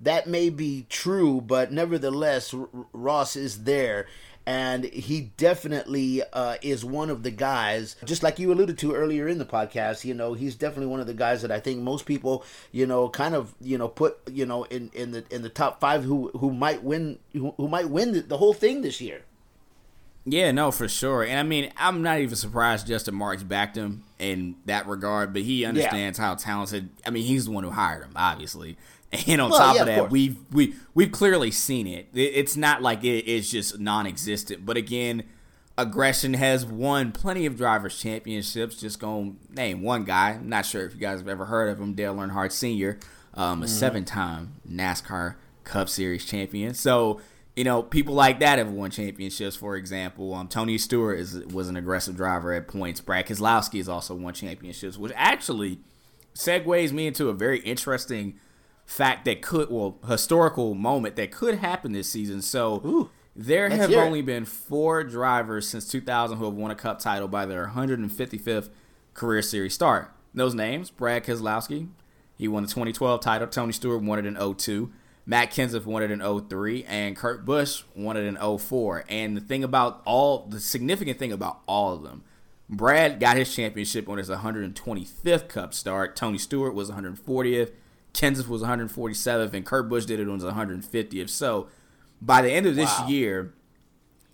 that 0.00 0.26
may 0.26 0.50
be 0.50 0.86
true, 0.88 1.40
but 1.40 1.72
nevertheless, 1.72 2.54
R- 2.54 2.68
Ross 2.92 3.36
is 3.36 3.64
there. 3.64 4.06
And 4.46 4.84
he 4.84 5.32
definitely 5.36 6.22
uh, 6.32 6.56
is 6.62 6.84
one 6.84 7.10
of 7.10 7.22
the 7.22 7.30
guys, 7.30 7.94
just 8.04 8.22
like 8.22 8.38
you 8.38 8.50
alluded 8.50 8.78
to 8.78 8.94
earlier 8.94 9.28
in 9.28 9.38
the 9.38 9.44
podcast. 9.44 10.04
You 10.04 10.14
know, 10.14 10.32
he's 10.32 10.56
definitely 10.56 10.86
one 10.86 10.98
of 10.98 11.06
the 11.06 11.14
guys 11.14 11.42
that 11.42 11.52
I 11.52 11.60
think 11.60 11.80
most 11.80 12.04
people, 12.04 12.44
you 12.72 12.86
know, 12.86 13.08
kind 13.10 13.34
of, 13.34 13.54
you 13.60 13.78
know, 13.78 13.86
put, 13.86 14.18
you 14.28 14.46
know, 14.46 14.64
in, 14.64 14.90
in 14.94 15.12
the 15.12 15.24
in 15.30 15.42
the 15.42 15.50
top 15.50 15.78
five 15.78 16.04
who 16.04 16.30
who 16.30 16.52
might 16.52 16.82
win 16.82 17.18
who, 17.32 17.54
who 17.58 17.68
might 17.68 17.90
win 17.90 18.12
the, 18.12 18.20
the 18.22 18.38
whole 18.38 18.54
thing 18.54 18.80
this 18.80 19.00
year. 19.00 19.22
Yeah, 20.24 20.50
no, 20.52 20.70
for 20.70 20.88
sure. 20.88 21.22
And 21.22 21.38
I 21.38 21.42
mean, 21.42 21.72
I'm 21.76 22.02
not 22.02 22.18
even 22.20 22.34
surprised 22.34 22.86
Justin 22.86 23.14
Marks 23.14 23.42
backed 23.42 23.76
him 23.76 24.04
in 24.18 24.56
that 24.64 24.86
regard, 24.86 25.32
but 25.32 25.42
he 25.42 25.64
understands 25.64 26.18
yeah. 26.18 26.24
how 26.24 26.34
talented. 26.34 26.88
I 27.06 27.10
mean, 27.10 27.24
he's 27.24 27.44
the 27.44 27.52
one 27.52 27.62
who 27.62 27.70
hired 27.70 28.04
him, 28.04 28.12
obviously. 28.16 28.76
And 29.12 29.40
on 29.40 29.50
well, 29.50 29.58
top 29.58 29.74
yeah, 29.74 29.80
of 29.80 29.86
that, 29.88 29.98
of 30.04 30.10
we've 30.12 30.36
we 30.52 30.74
we've 30.94 31.10
clearly 31.10 31.50
seen 31.50 31.88
it. 31.88 32.08
It's 32.14 32.56
not 32.56 32.80
like 32.80 33.02
it 33.02 33.26
is 33.26 33.50
just 33.50 33.80
non-existent. 33.80 34.64
But 34.64 34.76
again, 34.76 35.24
aggression 35.76 36.34
has 36.34 36.64
won 36.64 37.10
plenty 37.10 37.44
of 37.44 37.56
drivers' 37.56 37.98
championships. 37.98 38.76
Just 38.76 39.00
going 39.00 39.36
to 39.48 39.54
name 39.54 39.82
one 39.82 40.04
guy. 40.04 40.30
I'm 40.40 40.48
not 40.48 40.64
sure 40.64 40.86
if 40.86 40.94
you 40.94 41.00
guys 41.00 41.18
have 41.18 41.28
ever 41.28 41.46
heard 41.46 41.70
of 41.70 41.80
him, 41.80 41.94
Dale 41.94 42.14
Earnhardt 42.14 42.52
Sr., 42.52 43.00
um, 43.34 43.62
a 43.62 43.64
mm-hmm. 43.64 43.74
seven-time 43.74 44.54
NASCAR 44.70 45.34
Cup 45.64 45.88
Series 45.88 46.24
champion. 46.24 46.74
So 46.74 47.20
you 47.56 47.64
know, 47.64 47.82
people 47.82 48.14
like 48.14 48.40
that 48.40 48.58
have 48.58 48.70
won 48.70 48.90
championships. 48.90 49.56
For 49.56 49.76
example, 49.76 50.34
um, 50.34 50.48
Tony 50.48 50.78
Stewart 50.78 51.18
is, 51.18 51.34
was 51.46 51.68
an 51.68 51.76
aggressive 51.76 52.16
driver 52.16 52.52
at 52.52 52.68
points. 52.68 53.00
Brad 53.00 53.26
Keselowski 53.26 53.78
has 53.78 53.88
also 53.88 54.14
won 54.14 54.34
championships, 54.34 54.96
which 54.96 55.12
actually 55.16 55.80
segues 56.34 56.92
me 56.92 57.06
into 57.06 57.28
a 57.28 57.34
very 57.34 57.58
interesting 57.60 58.38
fact 58.90 59.24
that 59.24 59.40
could, 59.40 59.70
well, 59.70 59.98
historical 60.08 60.74
moment 60.74 61.14
that 61.14 61.30
could 61.30 61.58
happen 61.58 61.92
this 61.92 62.08
season. 62.08 62.42
So 62.42 62.82
Ooh, 62.84 63.10
there 63.36 63.68
have 63.70 63.92
only 63.92 64.20
been 64.20 64.44
four 64.44 65.04
drivers 65.04 65.68
since 65.68 65.86
2000 65.86 66.38
who 66.38 66.44
have 66.44 66.54
won 66.54 66.72
a 66.72 66.74
Cup 66.74 66.98
title 66.98 67.28
by 67.28 67.46
their 67.46 67.68
155th 67.68 68.70
career 69.14 69.42
series 69.42 69.74
start. 69.74 70.12
Those 70.34 70.54
names: 70.54 70.90
Brad 70.90 71.24
Keselowski, 71.24 71.88
he 72.36 72.48
won 72.48 72.64
the 72.64 72.68
2012 72.68 73.20
title. 73.20 73.46
Tony 73.46 73.72
Stewart 73.72 74.02
won 74.02 74.18
it 74.18 74.26
in 74.26 74.54
02. 74.56 74.90
Matt 75.24 75.52
Kenseth 75.52 75.86
won 75.86 76.02
it 76.02 76.10
in 76.10 76.20
03 76.20 76.82
and 76.84 77.14
Kurt 77.14 77.44
Busch 77.44 77.84
won 77.94 78.16
it 78.16 78.24
in 78.24 78.36
04. 78.36 79.04
And 79.08 79.36
the 79.36 79.40
thing 79.40 79.62
about 79.62 80.02
all 80.04 80.46
the 80.46 80.58
significant 80.58 81.20
thing 81.20 81.30
about 81.30 81.60
all 81.68 81.94
of 81.94 82.02
them, 82.02 82.24
Brad 82.68 83.20
got 83.20 83.36
his 83.36 83.54
championship 83.54 84.08
on 84.08 84.18
his 84.18 84.30
125th 84.30 85.46
Cup 85.48 85.74
start. 85.74 86.16
Tony 86.16 86.38
Stewart 86.38 86.74
was 86.74 86.90
140th. 86.90 87.70
Kenseth 88.12 88.48
was 88.48 88.62
147th, 88.62 89.54
and 89.54 89.64
Kurt 89.64 89.88
Busch 89.88 90.04
did 90.04 90.20
it 90.20 90.28
on 90.28 90.34
his 90.34 90.44
150th. 90.44 91.30
So 91.30 91.68
by 92.20 92.42
the 92.42 92.50
end 92.50 92.66
of 92.66 92.76
this 92.76 92.90
wow. 92.98 93.08
year, 93.08 93.54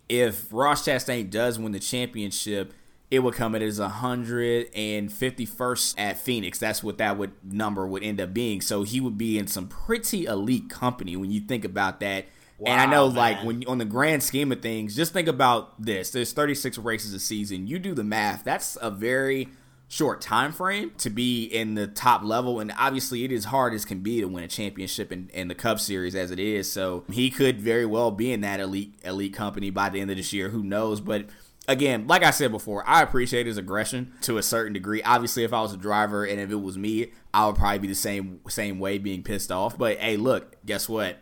if 0.09 0.53
Ross 0.53 0.87
Chastain 0.87 1.31
does 1.31 1.59
win 1.59 1.73
the 1.73 1.81
championship, 1.81 2.73
it 3.11 3.19
would 3.21 3.35
come 3.35 3.55
at 3.55 3.61
his 3.61 3.79
151st 3.79 5.95
at 5.99 6.19
Phoenix. 6.19 6.59
That's 6.59 6.83
what 6.83 6.99
that 6.99 7.17
would 7.17 7.33
number 7.45 7.87
would 7.87 8.03
end 8.03 8.21
up 8.21 8.35
being. 8.35 8.61
So 8.61 8.83
he 8.83 9.01
would 9.01 9.17
be 9.17 9.39
in 9.39 9.47
some 9.47 9.69
pretty 9.69 10.25
elite 10.25 10.69
company 10.69 11.17
when 11.17 11.31
you 11.31 11.41
think 11.41 11.65
about 11.65 12.01
that. 12.01 12.27
Wow, 12.59 12.73
and 12.73 12.81
I 12.81 12.87
know, 12.87 13.09
man. 13.09 13.17
like 13.17 13.45
when 13.45 13.65
on 13.67 13.79
the 13.79 13.85
grand 13.85 14.23
scheme 14.23 14.51
of 14.51 14.63
things, 14.63 14.97
just 14.97 15.13
think 15.13 15.29
about 15.29 15.79
this: 15.81 16.11
there's 16.11 16.33
36 16.33 16.79
races 16.79 17.13
a 17.13 17.21
season. 17.21 17.67
You 17.67 17.79
do 17.79 17.93
the 17.95 18.03
math. 18.03 18.45
That's 18.45 18.79
a 18.81 18.91
very 18.91 19.49
short 19.89 20.21
time 20.21 20.51
frame 20.53 20.91
to 20.99 21.09
be 21.09 21.45
in 21.45 21.75
the 21.75 21.87
top 21.87 22.25
level 22.25 22.59
and 22.59 22.73
obviously 22.77 23.23
it 23.23 23.31
is 23.31 23.47
hard 23.47 23.73
as 23.73 23.85
can 23.85 24.01
be 24.01 24.21
to 24.21 24.27
win 24.27 24.43
a 24.43 24.49
championship 24.49 25.13
in, 25.13 25.31
in 25.33 25.47
the 25.47 25.55
cup 25.55 25.79
series 25.79 26.17
as 26.17 26.33
it 26.33 26.41
is 26.41 26.71
so 26.71 27.05
he 27.13 27.31
could 27.31 27.61
very 27.61 27.87
well 27.87 28.11
be 28.11 28.33
in 28.33 28.41
that 28.41 28.59
elite 28.59 28.93
elite 29.05 29.33
company 29.33 29.71
by 29.71 29.89
the 29.89 30.01
end 30.01 30.11
of 30.11 30.17
this 30.17 30.33
year 30.33 30.49
who 30.49 30.65
knows 30.65 31.01
but 31.01 31.27
again 31.69 32.05
like 32.09 32.25
i 32.25 32.33
said 32.33 32.51
before 32.51 32.83
i 32.89 33.01
appreciate 33.01 33.47
his 33.47 33.57
aggression 33.57 34.13
to 34.21 34.39
a 34.39 34.43
certain 34.43 34.73
degree 34.73 35.01
obviously 35.05 35.45
if 35.45 35.53
i 35.53 35.61
was 35.61 35.73
a 35.73 35.77
driver 35.77 36.25
and 36.25 36.41
if 36.41 36.51
it 36.51 36.61
was 36.61 36.77
me 36.77 37.13
i 37.33 37.47
would 37.47 37.55
probably 37.55 37.79
be 37.79 37.89
the 37.89 37.95
same 37.95 38.41
same 38.49 38.81
way 38.81 38.99
being 38.99 39.23
pissed 39.23 39.53
off 39.53 39.79
but 39.79 39.99
hey 39.99 40.17
look 40.17 40.57
guess 40.67 40.89
what 40.89 41.19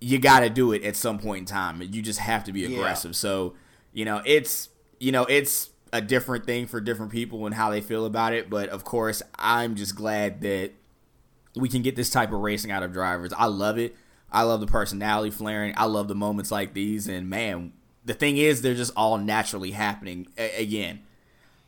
you 0.00 0.20
got 0.20 0.40
to 0.40 0.50
do 0.50 0.72
it 0.72 0.84
at 0.84 0.94
some 0.94 1.18
point 1.18 1.40
in 1.40 1.46
time 1.46 1.82
you 1.82 2.00
just 2.00 2.20
have 2.20 2.44
to 2.44 2.52
be 2.52 2.64
aggressive 2.64 3.10
yeah. 3.10 3.16
so 3.16 3.54
you 3.92 4.04
know 4.04 4.22
it's 4.24 4.68
you 5.00 5.10
know 5.10 5.24
it's 5.24 5.70
a 5.94 6.00
different 6.00 6.44
thing 6.44 6.66
for 6.66 6.80
different 6.80 7.12
people 7.12 7.46
and 7.46 7.54
how 7.54 7.70
they 7.70 7.80
feel 7.80 8.04
about 8.04 8.32
it. 8.34 8.50
But 8.50 8.68
of 8.68 8.82
course, 8.82 9.22
I'm 9.36 9.76
just 9.76 9.94
glad 9.94 10.40
that 10.40 10.72
we 11.54 11.68
can 11.68 11.82
get 11.82 11.94
this 11.94 12.10
type 12.10 12.32
of 12.32 12.40
racing 12.40 12.72
out 12.72 12.82
of 12.82 12.92
drivers. 12.92 13.32
I 13.32 13.46
love 13.46 13.78
it. 13.78 13.94
I 14.30 14.42
love 14.42 14.60
the 14.60 14.66
personality 14.66 15.30
flaring. 15.30 15.72
I 15.76 15.84
love 15.84 16.08
the 16.08 16.16
moments 16.16 16.50
like 16.50 16.74
these. 16.74 17.06
And 17.06 17.30
man, 17.30 17.72
the 18.04 18.12
thing 18.12 18.38
is, 18.38 18.60
they're 18.60 18.74
just 18.74 18.92
all 18.96 19.18
naturally 19.18 19.70
happening. 19.70 20.26
A- 20.36 20.60
again, 20.60 21.02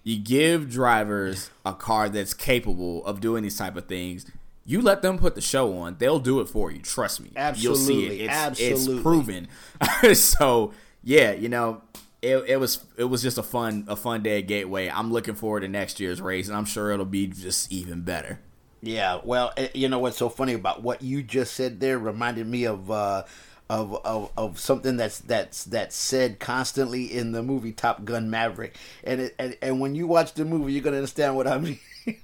you 0.03 0.19
give 0.19 0.69
drivers 0.71 1.51
a 1.65 1.73
car 1.73 2.09
that's 2.09 2.35
capable 2.35 3.07
of 3.07 3.21
doing 3.21 3.45
these 3.45 3.57
type 3.57 3.77
of 3.77 3.87
things. 3.87 4.27
You 4.65 4.83
let 4.83 5.03
them 5.03 5.19
put 5.19 5.37
the 5.37 5.41
show 5.41 5.79
on; 5.79 5.99
they'll 5.99 6.19
do 6.19 6.41
it 6.41 6.49
for 6.49 6.73
you. 6.73 6.81
Trust 6.81 7.21
me. 7.21 7.31
Absolutely, 7.37 7.63
you'll 7.63 7.77
see 7.77 8.07
it. 8.07 8.25
It's, 8.25 8.35
Absolutely. 8.35 8.95
it's 8.95 9.03
proven. 9.03 9.49
so 10.15 10.73
yeah, 11.05 11.31
you 11.31 11.49
know, 11.49 11.83
it, 12.27 12.45
it 12.49 12.57
was 12.57 12.85
it 12.97 13.05
was 13.05 13.23
just 13.23 13.39
a 13.39 13.43
fun 13.43 13.85
a 13.89 13.97
fun 13.97 14.23
day 14.23 14.39
at 14.39 14.47
Gateway. 14.47 14.89
I'm 14.89 15.13
looking 15.13 15.35
forward 15.35 15.61
to 15.61 15.69
next 15.69 16.01
year's 16.01 16.21
race, 16.21 16.49
and 16.49 16.57
I'm 16.57 16.65
sure 16.65 16.91
it'll 16.91 17.05
be 17.05 17.29
just 17.29 17.71
even 17.71 18.03
better. 18.03 18.41
Yeah, 18.83 19.21
well, 19.23 19.53
eh, 19.57 19.69
you 19.75 19.89
know 19.89 20.01
what's 20.01 20.17
so 20.17 20.29
funny 20.29 20.55
about 20.55 20.83
what 20.83 21.03
you 21.03 21.23
just 21.23 21.55
said 21.55 21.81
there 21.81 21.99
reminded 21.99 22.47
me 22.47 22.65
of 22.65 22.91
uh, 22.91 23.25
of, 23.71 23.95
of 24.05 24.33
of 24.37 24.59
something 24.59 24.97
that's 24.97 25.21
that's 25.21 25.65
that's 25.65 25.95
said 25.95 26.41
constantly 26.41 27.05
in 27.05 27.33
the 27.33 27.43
movie 27.43 27.73
Top 27.73 28.05
Gun 28.05 28.29
Maverick, 28.29 28.77
and 29.05 29.21
it, 29.21 29.35
and 29.39 29.57
and 29.63 29.81
when 29.81 29.95
you 29.95 30.09
watch 30.09 30.35
the 30.35 30.45
movie, 30.45 30.73
you're 30.73 30.83
gonna 30.83 30.97
understand 30.97 31.37
what 31.37 31.47
I 31.47 31.59
mean. 31.61 31.79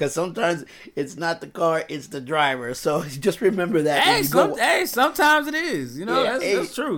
because 0.00 0.14
sometimes 0.14 0.64
it's 0.96 1.16
not 1.16 1.42
the 1.42 1.46
car, 1.46 1.84
it's 1.90 2.06
the 2.06 2.22
driver. 2.22 2.72
So 2.72 3.02
just 3.20 3.42
remember 3.42 3.82
that. 3.82 4.02
Hey, 4.02 4.22
some, 4.22 4.58
hey 4.58 4.86
sometimes 4.86 5.46
it 5.46 5.54
is. 5.54 5.98
You 5.98 6.06
know, 6.06 6.22
yeah, 6.22 6.32
that's, 6.32 6.44
hey. 6.44 6.54
that's 6.56 6.74
true. 6.74 6.96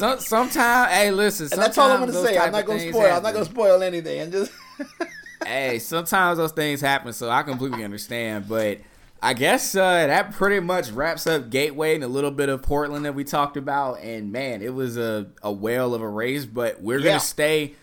Some, 0.00 0.18
sometimes, 0.18 0.92
hey, 0.92 1.10
listen. 1.10 1.48
And 1.52 1.60
that's 1.60 1.76
all 1.76 1.90
I'm 1.90 2.00
gonna 2.00 2.12
say. 2.14 2.38
I'm 2.38 2.52
not 2.52 2.64
gonna 2.64 2.80
spoil. 2.80 3.02
Happen. 3.02 3.16
I'm 3.16 3.22
not 3.22 3.32
gonna 3.34 3.44
spoil 3.44 3.82
anything. 3.82 4.20
And 4.20 4.32
just. 4.32 4.52
hey, 5.46 5.78
sometimes 5.78 6.38
those 6.38 6.52
things 6.52 6.80
happen, 6.80 7.12
so 7.12 7.28
I 7.28 7.42
completely 7.42 7.84
understand. 7.84 8.48
But 8.48 8.78
I 9.22 9.34
guess 9.34 9.74
uh, 9.74 10.06
that 10.06 10.32
pretty 10.32 10.60
much 10.60 10.90
wraps 10.90 11.26
up 11.26 11.50
Gateway 11.50 11.94
and 11.94 12.02
a 12.02 12.08
little 12.08 12.30
bit 12.30 12.48
of 12.48 12.62
Portland 12.62 13.04
that 13.04 13.14
we 13.14 13.24
talked 13.24 13.58
about. 13.58 14.00
And 14.00 14.32
man, 14.32 14.62
it 14.62 14.72
was 14.72 14.96
a, 14.96 15.28
a 15.42 15.52
whale 15.52 15.94
of 15.94 16.00
a 16.00 16.08
race, 16.08 16.46
but 16.46 16.80
we're 16.80 16.98
yeah. 16.98 17.04
gonna 17.04 17.20
stay. 17.20 17.74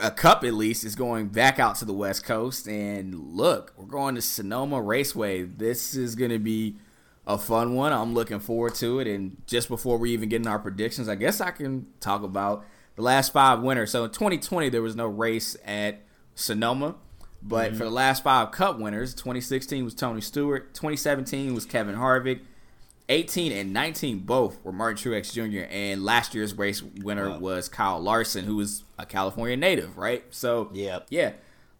A 0.00 0.12
cup 0.12 0.44
at 0.44 0.54
least 0.54 0.84
is 0.84 0.94
going 0.94 1.26
back 1.28 1.58
out 1.58 1.74
to 1.76 1.84
the 1.84 1.92
West 1.92 2.24
Coast, 2.24 2.68
and 2.68 3.34
look, 3.34 3.72
we're 3.76 3.86
going 3.86 4.14
to 4.14 4.22
Sonoma 4.22 4.80
Raceway. 4.80 5.42
This 5.42 5.96
is 5.96 6.14
gonna 6.14 6.38
be 6.38 6.76
a 7.26 7.38
fun 7.38 7.74
one. 7.74 7.92
I'm 7.92 8.14
looking 8.14 8.40
forward 8.40 8.74
to 8.76 9.00
it. 9.00 9.06
And 9.06 9.36
just 9.46 9.68
before 9.68 9.98
we 9.98 10.12
even 10.12 10.28
get 10.28 10.40
in 10.40 10.46
our 10.46 10.58
predictions, 10.58 11.08
I 11.08 11.14
guess 11.14 11.40
I 11.40 11.50
can 11.50 11.86
talk 12.00 12.22
about 12.22 12.64
the 12.96 13.02
last 13.02 13.32
five 13.32 13.62
winners. 13.62 13.90
So 13.90 14.04
in 14.04 14.10
2020, 14.10 14.68
there 14.68 14.82
was 14.82 14.96
no 14.96 15.06
race 15.06 15.56
at 15.64 16.02
Sonoma. 16.34 16.96
But 17.42 17.70
mm-hmm. 17.70 17.78
for 17.78 17.84
the 17.84 17.90
last 17.90 18.22
five 18.22 18.52
Cup 18.52 18.78
winners, 18.78 19.14
2016 19.14 19.84
was 19.84 19.94
Tony 19.94 20.20
Stewart, 20.20 20.74
2017 20.74 21.54
was 21.54 21.66
Kevin 21.66 21.96
Harvick, 21.96 22.40
18 23.08 23.52
and 23.52 23.72
19 23.72 24.20
both 24.20 24.62
were 24.64 24.72
Martin 24.72 24.96
Truex 24.96 25.32
Jr. 25.32 25.66
And 25.70 26.04
last 26.04 26.34
year's 26.34 26.54
race 26.54 26.82
winner 26.82 27.30
wow. 27.30 27.38
was 27.38 27.68
Kyle 27.68 28.00
Larson, 28.00 28.44
who 28.44 28.56
was 28.56 28.84
a 28.98 29.04
California 29.04 29.56
native, 29.56 29.98
right? 29.98 30.24
So 30.30 30.70
yeah, 30.72 31.00
yeah. 31.10 31.32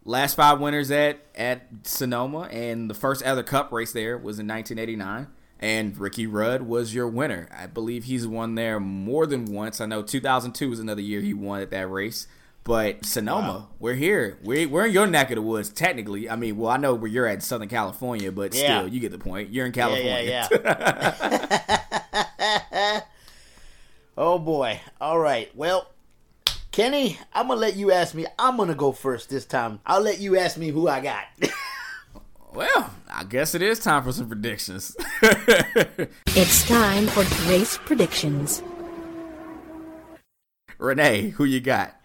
Last 0.05 0.35
five 0.35 0.59
winners 0.59 0.91
at 0.91 1.19
at 1.35 1.67
Sonoma, 1.83 2.49
and 2.51 2.89
the 2.89 2.93
first 2.93 3.23
other 3.23 3.43
Cup 3.43 3.71
race 3.71 3.93
there 3.93 4.17
was 4.17 4.39
in 4.39 4.47
1989. 4.47 5.27
And 5.59 5.97
Ricky 5.97 6.27
Rudd 6.27 6.63
was 6.63 6.93
your 6.93 7.07
winner. 7.07 7.47
I 7.57 7.67
believe 7.67 8.03
he's 8.03 8.27
won 8.27 8.55
there 8.55 8.81
more 8.81 9.25
than 9.25 9.45
once. 9.45 9.79
I 9.79 9.85
know 9.85 10.01
2002 10.01 10.69
was 10.69 10.79
another 10.79 11.01
year 11.01 11.21
he 11.21 11.33
won 11.33 11.61
at 11.61 11.71
that 11.71 11.89
race. 11.89 12.27
But 12.65 13.05
Sonoma, 13.05 13.47
wow. 13.47 13.67
we're 13.79 13.93
here. 13.93 14.37
We're, 14.41 14.67
we're 14.69 14.85
in 14.85 14.93
your 14.93 15.07
neck 15.07 15.31
of 15.31 15.35
the 15.35 15.41
woods, 15.41 15.69
technically. 15.69 16.29
I 16.29 16.35
mean, 16.37 16.57
well, 16.57 16.69
I 16.69 16.77
know 16.77 16.93
where 16.95 17.09
you're 17.09 17.27
at, 17.27 17.43
Southern 17.43 17.67
California, 17.67 18.31
but 18.31 18.53
yeah. 18.53 18.79
still, 18.79 18.93
you 18.93 19.01
get 19.01 19.11
the 19.11 19.17
point. 19.17 19.51
You're 19.51 19.65
in 19.65 19.73
California. 19.73 20.21
Yeah, 20.21 20.47
yeah, 20.51 21.13
yeah. 22.71 23.01
oh 24.17 24.39
boy. 24.39 24.79
All 25.01 25.19
right. 25.19 25.53
Well, 25.55 25.92
Kenny, 26.73 27.19
I'm 27.31 27.49
gonna 27.49 27.59
let 27.59 27.75
you 27.75 27.91
ask 27.91 28.15
me. 28.15 28.25
I'm 28.39 28.57
gonna 28.57 28.73
go 28.73 28.91
first 28.91 29.29
this 29.29 29.45
time. 29.45 29.79
I'll 29.85 30.01
let 30.01 30.19
you 30.19 30.39
ask 30.39 30.57
me 30.57 30.69
who 30.69 30.87
I 30.87 31.01
got. 31.01 31.25
well, 32.55 32.91
I 33.07 33.25
guess 33.25 33.53
it 33.53 33.61
is 33.61 33.77
time 33.77 34.03
for 34.03 34.11
some 34.11 34.27
predictions. 34.27 34.97
it's 35.21 36.67
time 36.67 37.05
for 37.05 37.21
race 37.47 37.77
predictions. 37.77 38.63
Renee, 40.79 41.29
who 41.29 41.43
you 41.43 41.59
got? 41.59 41.95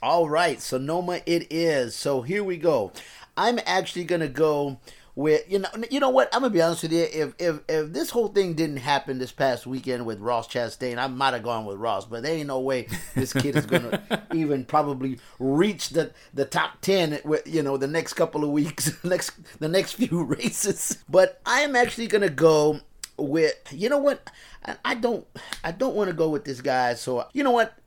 All 0.00 0.28
right, 0.28 0.62
Sonoma 0.62 1.20
it 1.26 1.52
is. 1.52 1.96
So 1.96 2.22
here 2.22 2.44
we 2.44 2.58
go. 2.58 2.92
I'm 3.36 3.58
actually 3.66 4.04
gonna 4.04 4.28
go 4.28 4.78
with 5.14 5.44
you 5.50 5.58
know 5.58 5.68
you 5.90 6.00
know 6.00 6.08
what 6.08 6.34
I'm 6.34 6.40
gonna 6.40 6.52
be 6.52 6.62
honest 6.62 6.82
with 6.82 6.92
you. 6.92 7.02
If 7.02 7.34
if 7.38 7.60
if 7.68 7.92
this 7.92 8.10
whole 8.10 8.28
thing 8.28 8.54
didn't 8.54 8.78
happen 8.78 9.18
this 9.18 9.32
past 9.32 9.66
weekend 9.66 10.06
with 10.06 10.20
Ross 10.20 10.48
Chastain, 10.48 10.98
I 10.98 11.06
might 11.06 11.34
have 11.34 11.42
gone 11.42 11.66
with 11.66 11.76
Ross, 11.76 12.06
but 12.06 12.22
there 12.22 12.34
ain't 12.34 12.48
no 12.48 12.60
way 12.60 12.88
this 13.14 13.32
kid 13.32 13.56
is 13.56 13.66
gonna 13.66 14.02
even 14.34 14.64
probably 14.64 15.18
reach 15.38 15.90
the 15.90 16.12
the 16.32 16.44
top 16.44 16.80
ten 16.80 17.18
with 17.24 17.46
you 17.46 17.62
know 17.62 17.76
the 17.76 17.86
next 17.86 18.14
couple 18.14 18.42
of 18.44 18.50
weeks, 18.50 19.02
next 19.04 19.32
the 19.58 19.68
next 19.68 19.92
few 19.92 20.22
races. 20.24 21.02
But 21.08 21.40
I'm 21.44 21.76
actually 21.76 22.06
gonna 22.06 22.30
go 22.30 22.80
with 23.18 23.58
you 23.70 23.88
know 23.88 23.98
what 23.98 24.30
I, 24.64 24.76
I 24.84 24.94
don't 24.94 25.26
I 25.62 25.72
don't 25.72 25.94
want 25.94 26.08
to 26.08 26.16
go 26.16 26.30
with 26.30 26.44
this 26.44 26.60
guy. 26.62 26.94
So 26.94 27.26
you 27.34 27.44
know 27.44 27.50
what 27.50 27.78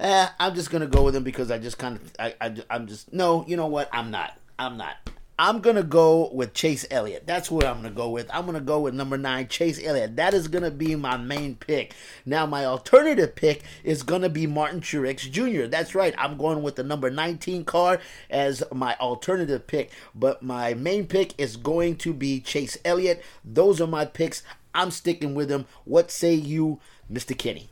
eh, 0.00 0.28
I'm 0.38 0.54
just 0.54 0.70
gonna 0.70 0.86
go 0.86 1.02
with 1.02 1.14
him 1.14 1.22
because 1.22 1.50
I 1.50 1.58
just 1.58 1.76
kind 1.76 1.96
of, 1.96 2.12
I, 2.18 2.34
I, 2.40 2.54
I'm 2.70 2.86
just, 2.86 3.12
no, 3.12 3.44
you 3.46 3.56
know 3.56 3.66
what? 3.66 3.88
I'm 3.92 4.10
not. 4.10 4.36
I'm 4.58 4.76
not. 4.76 5.09
I'm 5.42 5.60
gonna 5.60 5.82
go 5.82 6.28
with 6.34 6.52
Chase 6.52 6.84
Elliott. 6.90 7.26
That's 7.26 7.50
what 7.50 7.64
I'm 7.64 7.76
gonna 7.76 7.88
go 7.88 8.10
with. 8.10 8.28
I'm 8.30 8.44
gonna 8.44 8.60
go 8.60 8.80
with 8.80 8.92
number 8.92 9.16
nine, 9.16 9.48
Chase 9.48 9.82
Elliott. 9.82 10.16
That 10.16 10.34
is 10.34 10.48
gonna 10.48 10.70
be 10.70 10.94
my 10.96 11.16
main 11.16 11.54
pick. 11.54 11.94
Now 12.26 12.44
my 12.44 12.66
alternative 12.66 13.34
pick 13.34 13.62
is 13.82 14.02
gonna 14.02 14.28
be 14.28 14.46
Martin 14.46 14.82
Truex 14.82 15.30
Jr. 15.30 15.66
That's 15.66 15.94
right. 15.94 16.14
I'm 16.18 16.36
going 16.36 16.62
with 16.62 16.76
the 16.76 16.82
number 16.82 17.08
19 17.08 17.64
car 17.64 18.00
as 18.28 18.62
my 18.70 18.94
alternative 19.00 19.66
pick, 19.66 19.92
but 20.14 20.42
my 20.42 20.74
main 20.74 21.06
pick 21.06 21.32
is 21.40 21.56
going 21.56 21.96
to 21.96 22.12
be 22.12 22.40
Chase 22.40 22.76
Elliott. 22.84 23.22
Those 23.42 23.80
are 23.80 23.86
my 23.86 24.04
picks. 24.04 24.42
I'm 24.74 24.90
sticking 24.90 25.34
with 25.34 25.48
them. 25.48 25.64
What 25.86 26.10
say 26.10 26.34
you, 26.34 26.80
Mr. 27.10 27.36
Kenny? 27.36 27.70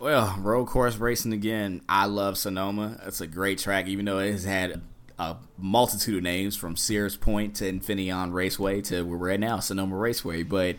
Well, 0.00 0.34
road 0.40 0.66
course 0.66 0.96
racing 0.96 1.32
again. 1.32 1.82
I 1.88 2.06
love 2.06 2.36
Sonoma. 2.36 3.00
It's 3.06 3.20
a 3.20 3.28
great 3.28 3.58
track, 3.60 3.86
even 3.86 4.06
though 4.06 4.18
it 4.18 4.32
has 4.32 4.42
had 4.42 4.82
a 5.18 5.36
multitude 5.58 6.16
of 6.16 6.22
names 6.22 6.56
from 6.56 6.76
Sears 6.76 7.16
Point 7.16 7.54
to 7.56 7.70
Infineon 7.70 8.32
Raceway 8.32 8.80
to 8.82 9.02
where 9.02 9.18
we're 9.18 9.30
at 9.30 9.40
now, 9.40 9.60
Sonoma 9.60 9.96
Raceway. 9.96 10.42
But 10.42 10.76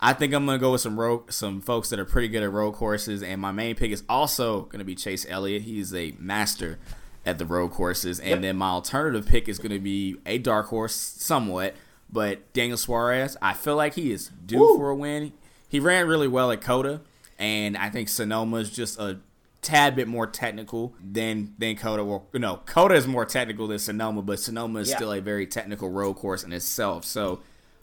I 0.00 0.12
think 0.12 0.32
I'm 0.32 0.46
gonna 0.46 0.58
go 0.58 0.72
with 0.72 0.80
some 0.80 0.98
road, 0.98 1.32
some 1.32 1.60
folks 1.60 1.90
that 1.90 1.98
are 1.98 2.04
pretty 2.04 2.28
good 2.28 2.42
at 2.42 2.52
road 2.52 2.72
courses, 2.72 3.22
and 3.22 3.40
my 3.40 3.52
main 3.52 3.74
pick 3.74 3.90
is 3.90 4.02
also 4.08 4.62
gonna 4.62 4.84
be 4.84 4.94
Chase 4.94 5.26
Elliott. 5.28 5.62
He's 5.62 5.94
a 5.94 6.14
master 6.18 6.78
at 7.24 7.38
the 7.38 7.46
road 7.46 7.70
courses, 7.70 8.18
and 8.20 8.30
yep. 8.30 8.40
then 8.40 8.56
my 8.56 8.70
alternative 8.70 9.26
pick 9.26 9.48
is 9.48 9.58
gonna 9.58 9.78
be 9.78 10.16
a 10.26 10.38
dark 10.38 10.66
horse, 10.66 10.94
somewhat, 10.94 11.74
but 12.10 12.52
Daniel 12.52 12.78
Suarez. 12.78 13.36
I 13.40 13.54
feel 13.54 13.76
like 13.76 13.94
he 13.94 14.10
is 14.12 14.30
due 14.44 14.58
Woo. 14.58 14.76
for 14.76 14.90
a 14.90 14.96
win. 14.96 15.32
He 15.68 15.80
ran 15.80 16.06
really 16.08 16.28
well 16.28 16.50
at 16.50 16.60
COTA 16.60 17.00
and 17.40 17.74
I 17.76 17.88
think 17.88 18.10
Sonoma 18.10 18.58
is 18.58 18.70
just 18.70 19.00
a 19.00 19.18
tad 19.62 19.96
bit 19.96 20.08
more 20.08 20.26
technical 20.26 20.94
than 21.02 21.54
than 21.58 21.76
COTA. 21.76 22.04
Well, 22.04 22.26
no, 22.34 22.56
COTA 22.66 22.94
is 22.94 23.06
more 23.06 23.24
technical 23.24 23.66
than 23.68 23.78
Sonoma, 23.78 24.22
but 24.22 24.40
Sonoma 24.40 24.80
is 24.80 24.90
yeah. 24.90 24.96
still 24.96 25.12
a 25.12 25.20
very 25.20 25.46
technical 25.46 25.90
road 25.90 26.14
course 26.14 26.44
in 26.44 26.52
itself. 26.52 27.04
So 27.04 27.40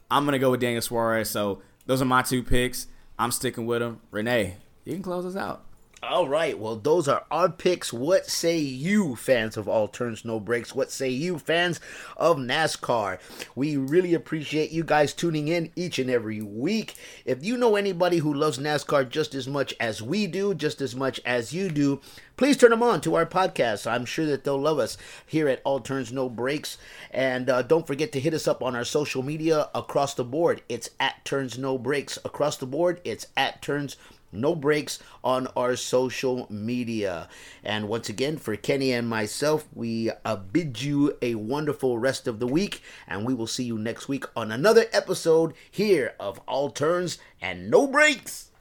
I'm 0.10 0.26
gonna 0.26 0.40
go 0.40 0.52
with 0.52 0.60
Daniel 0.60 0.82
Suarez. 0.82 1.30
So 1.30 1.62
those 1.86 2.02
are 2.02 2.06
my 2.06 2.22
two 2.22 2.44
picks. 2.44 2.88
I'm 3.20 3.32
sticking 3.32 3.66
with 3.66 3.82
them. 3.82 4.02
Renee, 4.12 4.58
you 4.86 4.94
can 4.94 5.04
close 5.04 5.26
us 5.26 5.36
out. 5.36 5.67
All 6.04 6.30
right, 6.30 6.60
well, 6.60 6.76
those 6.76 7.08
are 7.08 7.26
our 7.32 7.50
picks. 7.50 7.92
What 7.92 8.28
say 8.28 8.60
you, 8.60 9.16
fans 9.16 9.58
of 9.58 9.68
All 9.68 9.88
Turns 9.88 10.24
No 10.24 10.40
Brakes? 10.40 10.76
What 10.76 10.92
say 10.92 11.10
you, 11.10 11.40
fans 11.40 11.80
of 12.16 12.38
NASCAR? 12.38 13.18
We 13.56 13.78
really 13.78 14.14
appreciate 14.14 14.70
you 14.70 14.84
guys 14.84 15.12
tuning 15.12 15.48
in 15.48 15.72
each 15.76 15.98
and 15.98 16.08
every 16.08 16.40
week. 16.40 16.94
If 17.26 17.44
you 17.44 17.58
know 17.58 17.76
anybody 17.76 18.20
who 18.20 18.32
loves 18.32 18.60
NASCAR 18.60 19.10
just 19.10 19.34
as 19.34 19.48
much 19.48 19.74
as 19.80 20.00
we 20.00 20.28
do, 20.28 20.54
just 20.54 20.82
as 20.82 20.96
much 20.96 21.20
as 21.26 21.52
you 21.52 21.68
do, 21.68 22.00
please 22.38 22.58
turn 22.58 22.70
them 22.70 22.84
on 22.84 23.02
to 23.02 23.16
our 23.16 23.26
podcast. 23.26 23.90
I'm 23.90 24.06
sure 24.06 24.28
that 24.28 24.44
they'll 24.44 24.62
love 24.62 24.78
us 24.78 25.00
here 25.26 25.48
at 25.48 25.64
All 25.64 25.80
Turns 25.80 26.12
No 26.12 26.30
Brakes. 26.30 26.78
And 27.10 27.50
uh, 27.50 27.64
don't 27.64 27.88
forget 27.88 28.12
to 28.12 28.20
hit 28.20 28.36
us 28.36 28.48
up 28.48 28.62
on 28.62 28.76
our 28.76 28.86
social 28.86 29.24
media 29.24 29.70
across 29.74 30.14
the 30.14 30.24
board. 30.24 30.62
It's 30.70 30.92
at 31.00 31.26
Turns 31.26 31.58
No 31.58 31.80
Brakes. 31.80 32.20
Across 32.24 32.58
the 32.58 32.68
board, 32.68 33.02
it's 33.04 33.26
at 33.36 33.64
Turns 33.64 33.98
no 34.32 34.56
brakes 34.56 35.00
on 35.24 35.48
our 35.56 35.76
social 35.76 36.48
media. 36.50 37.30
And 37.64 37.88
once 37.88 38.10
again, 38.10 38.38
for 38.38 38.56
Kenny 38.56 38.92
and 38.92 39.08
myself, 39.08 39.68
we 39.74 40.12
uh, 40.26 40.36
bid 40.36 40.82
you 40.82 41.18
a 41.22 41.36
wonderful 41.36 41.98
rest 41.98 42.28
of 42.28 42.40
the 42.40 42.48
week, 42.48 42.82
and 43.08 43.26
we 43.26 43.34
will 43.34 43.48
see 43.48 43.64
you 43.64 43.78
next 43.78 44.08
week 44.08 44.26
on 44.36 44.52
another 44.52 44.86
episode 44.92 45.54
here 45.70 46.14
of 46.20 46.40
All 46.48 46.70
Turns 46.70 47.18
and 47.42 47.70
No 47.70 47.88
Brakes. 47.88 48.52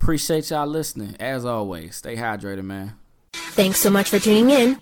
Appreciate 0.00 0.50
y'all 0.50 0.66
listening. 0.66 1.14
As 1.20 1.44
always, 1.44 1.96
stay 1.96 2.16
hydrated, 2.16 2.64
man. 2.64 2.94
Thanks 3.32 3.78
so 3.80 3.90
much 3.90 4.08
for 4.08 4.18
tuning 4.18 4.50
in. 4.50 4.78